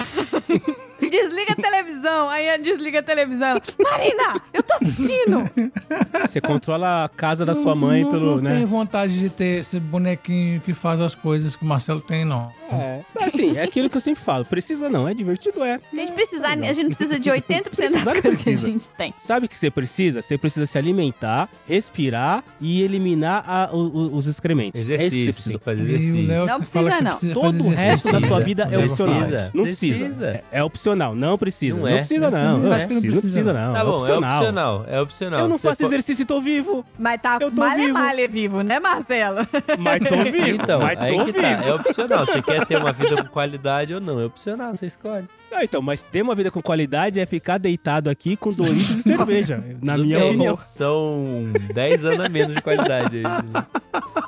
[0.99, 2.29] Desliga a televisão.
[2.29, 3.47] Aí ela desliga a televisão.
[3.49, 5.49] Ela, Marina, eu tô assistindo.
[6.27, 8.55] Você controla a casa da sua mãe não, pelo, não né?
[8.55, 12.51] tenho vontade de ter esse bonequinho que faz as coisas que o Marcelo tem, não.
[12.71, 13.01] É.
[13.21, 14.45] Assim, é aquilo que eu sempre falo.
[14.45, 15.79] Precisa não, é divertido, é.
[15.91, 18.65] A gente, precisar, a gente precisa de 80% das Precisar, coisas que a precisa.
[18.71, 19.13] gente tem.
[19.17, 20.21] Sabe o que você precisa?
[20.21, 24.79] Você precisa se alimentar, respirar e eliminar a- o- o- os excrementos.
[24.79, 25.59] é isso que você Exercício, precisa.
[25.59, 26.27] fazer exercício.
[26.27, 27.11] Não que precisa, não.
[27.11, 28.27] precisa Todo o resto da exercício.
[28.27, 28.91] sua vida é Precisa.
[28.93, 29.15] opcional.
[29.19, 29.51] Precisa.
[29.53, 29.97] Não precisa.
[30.05, 30.27] Precisa.
[30.27, 31.77] É, é opcional, não precisa.
[31.77, 31.97] Não Não, é.
[31.99, 32.63] precisa, não.
[32.65, 33.53] Eu É, acho que não não precisa, precisa.
[33.53, 33.73] não.
[33.73, 34.31] Tá é bom, opcional.
[34.31, 35.39] é opcional, é opcional.
[35.39, 36.85] Eu não Você faço po- exercício e tô vivo.
[36.99, 37.93] Mas tá Eu tô malha vivo.
[37.93, 39.37] malha vivo, né, Marcelo?
[39.79, 40.47] Mas tô vivo.
[40.61, 41.41] Então, mas aí tô que vivo.
[41.41, 42.25] tá, é opcional.
[42.25, 44.19] Você quer ter uma vida com qualidade ou não?
[44.19, 45.25] É opcional, você escolhe.
[45.51, 49.03] Ah, então, mas ter uma vida com qualidade é ficar deitado aqui com Doritos e
[49.03, 49.63] cerveja.
[49.81, 50.57] Na Tudo minha opinião.
[50.57, 53.17] São 10 anos a menos de qualidade.
[53.17, 53.23] aí.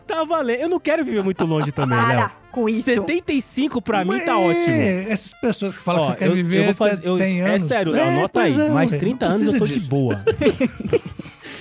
[0.08, 0.62] Tá valendo.
[0.62, 2.08] Eu não quero viver muito longe também, Léo.
[2.08, 2.84] Para com isso.
[2.84, 5.12] 75 pra mim tá É, ótimo.
[5.12, 7.42] Essas pessoas que falam Ó, que você quer eu, viver eu vou fazer, eu, 100
[7.42, 7.68] É anos.
[7.68, 8.60] sério, É, anota aí.
[8.62, 9.90] é, mais ué, 30 não anos eu tô precisa de disso.
[9.90, 10.24] boa.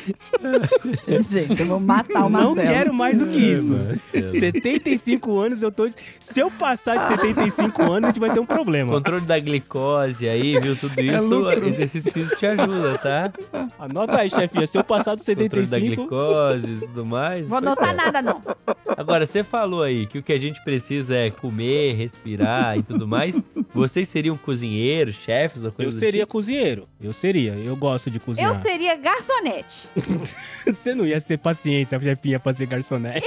[1.21, 2.69] Gente, eu vou matar o Não Marcelo.
[2.69, 3.73] quero mais do que isso.
[3.73, 4.29] Marcelo.
[4.29, 5.89] 75 anos eu tô.
[5.89, 8.93] de- Se eu passar de 75 anos, a gente vai ter um problema.
[8.93, 10.77] Controle da glicose aí, viu?
[10.77, 11.67] Tudo isso, lucro.
[11.69, 13.33] exercício físico te ajuda, tá?
[13.79, 14.67] Anota aí, chefinha.
[14.67, 15.97] Se eu passar dos Controle da 75.
[16.03, 17.49] glicose e tudo mais.
[17.49, 17.95] Vou anotar é.
[17.95, 18.41] nada, não.
[18.97, 23.07] Agora, você falou aí que o que a gente precisa é comer, respirar e tudo
[23.07, 23.43] mais.
[23.75, 26.33] Vocês seriam cozinheiros, chefes ou Eu coisa do seria tipo?
[26.33, 26.89] cozinheiro.
[27.01, 27.53] Eu seria.
[27.55, 28.51] Eu gosto de cozinhar.
[28.51, 29.89] Eu seria garçonete.
[30.67, 33.25] Você não ia ter paciência, chefinha, pra ser garçonete.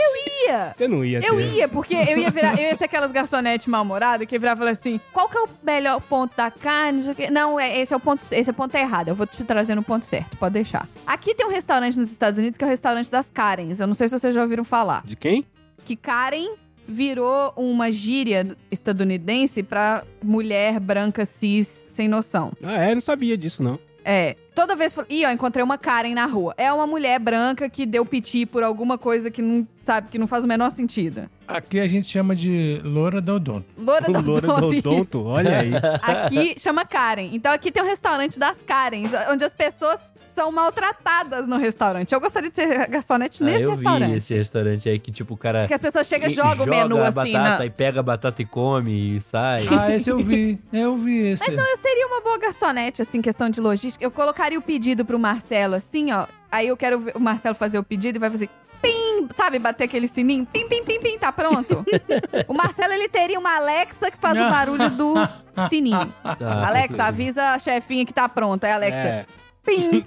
[0.47, 0.73] Ia.
[0.73, 1.27] Você não ia ter.
[1.27, 4.53] Eu ia, porque eu ia virar, eu ia ser aquelas garçonetes mal-humoradas que ia virar
[4.53, 7.03] e falar assim: qual que é o melhor ponto da carne?
[7.31, 9.09] Não, não é, esse é o ponto, esse é o ponto errado.
[9.09, 10.87] Eu vou te trazer no ponto certo, pode deixar.
[11.05, 13.79] Aqui tem um restaurante nos Estados Unidos que é o restaurante das Karens.
[13.79, 15.03] Eu não sei se vocês já ouviram falar.
[15.05, 15.45] De quem?
[15.85, 16.49] Que Karen
[16.87, 22.51] virou uma gíria estadunidense pra mulher branca cis sem noção.
[22.63, 22.95] Ah, é?
[22.95, 23.79] Não sabia disso, não.
[24.03, 24.35] É.
[24.59, 24.93] Toda vez.
[25.09, 26.53] Ih, ó, encontrei uma Karen na rua.
[26.57, 30.27] É uma mulher branca que deu piti por alguma coisa que não, sabe, que não
[30.27, 31.29] faz o menor sentido.
[31.47, 33.65] Aqui a gente chama de loura da odonto.
[33.77, 34.89] Loura da Loura do Odonto, isso.
[34.89, 35.71] odonto, olha aí.
[36.03, 37.29] Aqui chama Karen.
[37.33, 42.13] Então aqui tem um restaurante das Karens, onde as pessoas são maltratadas no restaurante.
[42.13, 44.11] Eu gostaria de ser garçonete Ah, nesse eu restaurante.
[44.11, 46.69] vi esse restaurante aí que, tipo, o cara Porque as pessoas chegam e jogam o
[46.69, 47.31] menu a assim.
[47.31, 49.67] batata na- e pega a batata e come e sai.
[49.71, 50.59] Ah, esse eu vi.
[50.71, 51.43] Eu vi esse.
[51.47, 54.05] Mas não, eu seria uma boa garçonete, assim, questão de logística.
[54.05, 56.25] Eu colocaria o pedido pro Marcelo, assim, ó.
[56.51, 58.49] Aí eu quero ver o Marcelo fazer o pedido e vai fazer
[58.81, 59.59] pim, sabe?
[59.59, 60.45] Bater aquele sininho.
[60.45, 61.85] Pim, pim, pim, pim, tá pronto.
[62.47, 65.13] o Marcelo, ele teria uma Alexa que faz o barulho do
[65.69, 66.13] sininho.
[66.23, 68.67] Ah, Alexa, avisa a chefinha que tá pronta.
[68.67, 69.25] Aí, Alexa, É.
[69.65, 70.03] Pim.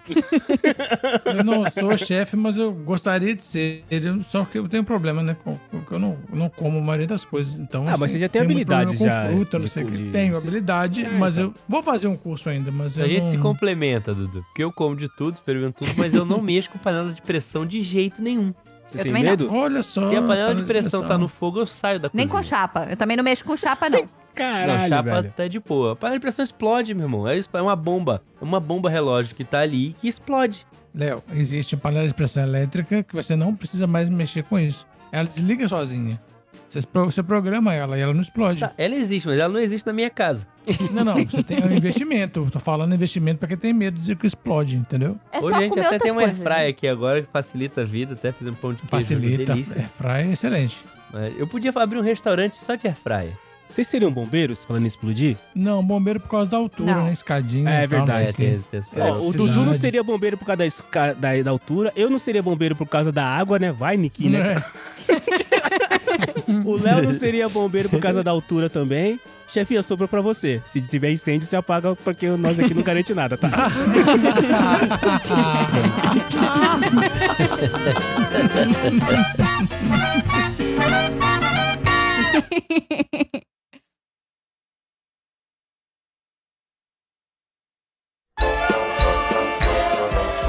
[1.24, 3.84] Eu não sou chefe, mas eu gostaria de ser.
[4.24, 5.36] Só que eu tenho problema, né?
[5.70, 7.58] Porque eu não, eu não como a maioria das coisas.
[7.58, 9.86] Então, Ah, mas assim, você já tem habilidade já Com fruta, não de- sei o
[9.86, 9.96] que.
[9.96, 11.48] de- Tenho habilidade, É, mas então.
[11.50, 13.30] eu vou fazer um curso ainda, mas eu A gente não...
[13.30, 14.42] se complementa, Dudu.
[14.42, 17.66] Porque eu como de tudo, experimento tudo, mas eu não mexo com panela de pressão
[17.66, 18.54] de jeito nenhum.
[18.84, 19.30] Você Eu tem também não.
[19.30, 19.52] medo?
[19.52, 20.08] Olha só.
[20.10, 22.42] Se a panela de pressão tá no fogo, eu saio da Nem cozinha.
[22.42, 22.86] com chapa.
[22.90, 24.08] Eu também não mexo com chapa, não.
[24.34, 25.32] Caralho, Não, chapa velho.
[25.36, 25.92] tá de boa.
[25.92, 27.28] A panela de pressão explode, meu irmão.
[27.28, 28.22] É isso, é uma bomba.
[28.40, 30.66] É uma bomba relógio que tá ali que explode.
[30.94, 34.86] Léo, existe panela de pressão elétrica que você não precisa mais mexer com isso.
[35.10, 36.20] Ela desliga sozinha.
[36.68, 38.60] Você, pro- você programa ela e ela não explode.
[38.60, 40.46] Tá, ela existe, mas ela não existe na minha casa.
[40.92, 41.14] Não, não.
[41.16, 42.48] Você tem um investimento.
[42.50, 45.18] Tô falando investimento pra quem tem medo de que explode, entendeu?
[45.32, 47.84] É Hoje só a gente comer até tem uma airfryer aqui agora que facilita a
[47.84, 48.94] vida, até fazer um pão de queijo.
[48.94, 49.52] uma Facilita.
[49.54, 49.74] delícia.
[49.74, 50.78] É, fry é excelente.
[51.12, 53.32] Mas Eu podia abrir um restaurante só de airfryer.
[53.72, 55.34] Vocês seriam bombeiros falando em explodir?
[55.54, 57.04] Não, bombeiro por causa da altura, Não.
[57.06, 57.12] né?
[57.12, 57.70] Escadinha.
[57.70, 58.28] É e tal, verdade.
[58.28, 59.20] É, tem, tem É, Ó, problema.
[59.20, 61.90] o Dudu não seria bombeiro por causa da, esca- da, da altura.
[61.96, 63.72] Eu não seria bombeiro por causa da água, né?
[63.72, 64.56] Vai, Niki, né?
[64.56, 65.12] É.
[66.66, 69.18] O Léo não seria bombeiro por causa da altura também.
[69.48, 70.60] Chefinha, sobrou pra você.
[70.66, 73.48] Se tiver incêndio, você apaga, porque nós aqui não garante nada, tá?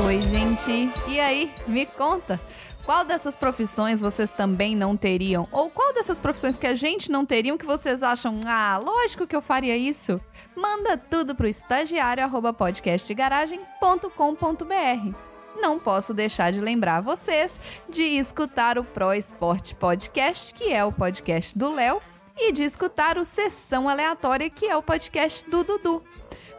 [0.05, 0.89] Oi, gente.
[1.07, 2.39] E aí, me conta.
[2.85, 5.47] Qual dessas profissões vocês também não teriam?
[5.49, 9.34] Ou qual dessas profissões que a gente não teriam que vocês acham, ah, lógico que
[9.34, 10.19] eu faria isso?
[10.55, 15.17] Manda tudo pro estagiário arroba podcastgaragem.com.br.
[15.55, 17.57] Não posso deixar de lembrar vocês
[17.89, 22.01] de escutar o Pro Esporte Podcast, que é o podcast do Léo,
[22.38, 26.03] e de escutar o Sessão Aleatória, que é o podcast do Dudu.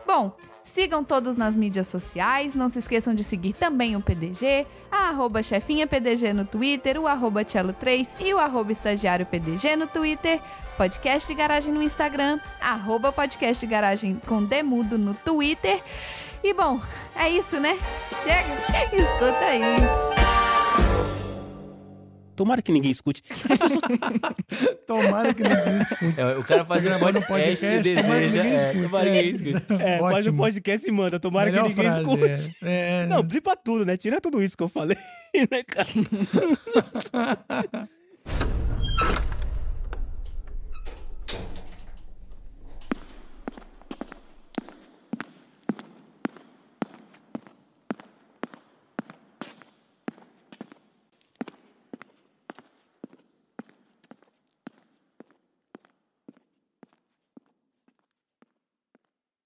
[0.06, 0.34] Bom,
[0.64, 5.42] sigam todos nas mídias sociais, não se esqueçam de seguir também o PDG, a arroba
[5.42, 10.40] chefinha PDG no Twitter, o arroba Cello3 e o arroba estagiário PDG no Twitter,
[10.76, 15.80] podcast de garagem no Instagram, arroba podcast de garagem com demudo no Twitter.
[16.42, 16.80] E bom,
[17.14, 17.78] é isso, né?
[18.22, 20.33] Chega, escuta aí.
[22.36, 23.22] Tomara que ninguém escute.
[24.86, 26.20] Tomara que ninguém escute.
[26.20, 28.42] É, o cara faz um podcast, podcast, e tomara que deseja.
[28.42, 28.82] ninguém É, escute.
[28.84, 29.72] tomara que ninguém escute.
[29.82, 30.36] É, faz o Ótimo.
[30.38, 31.20] podcast e manda.
[31.20, 32.56] Tomara Melhor que ninguém frase, escute.
[32.62, 33.06] É, é.
[33.06, 33.96] Não, blipa tudo, né?
[33.96, 34.96] Tira tudo isso que eu falei,
[35.50, 35.88] né, cara?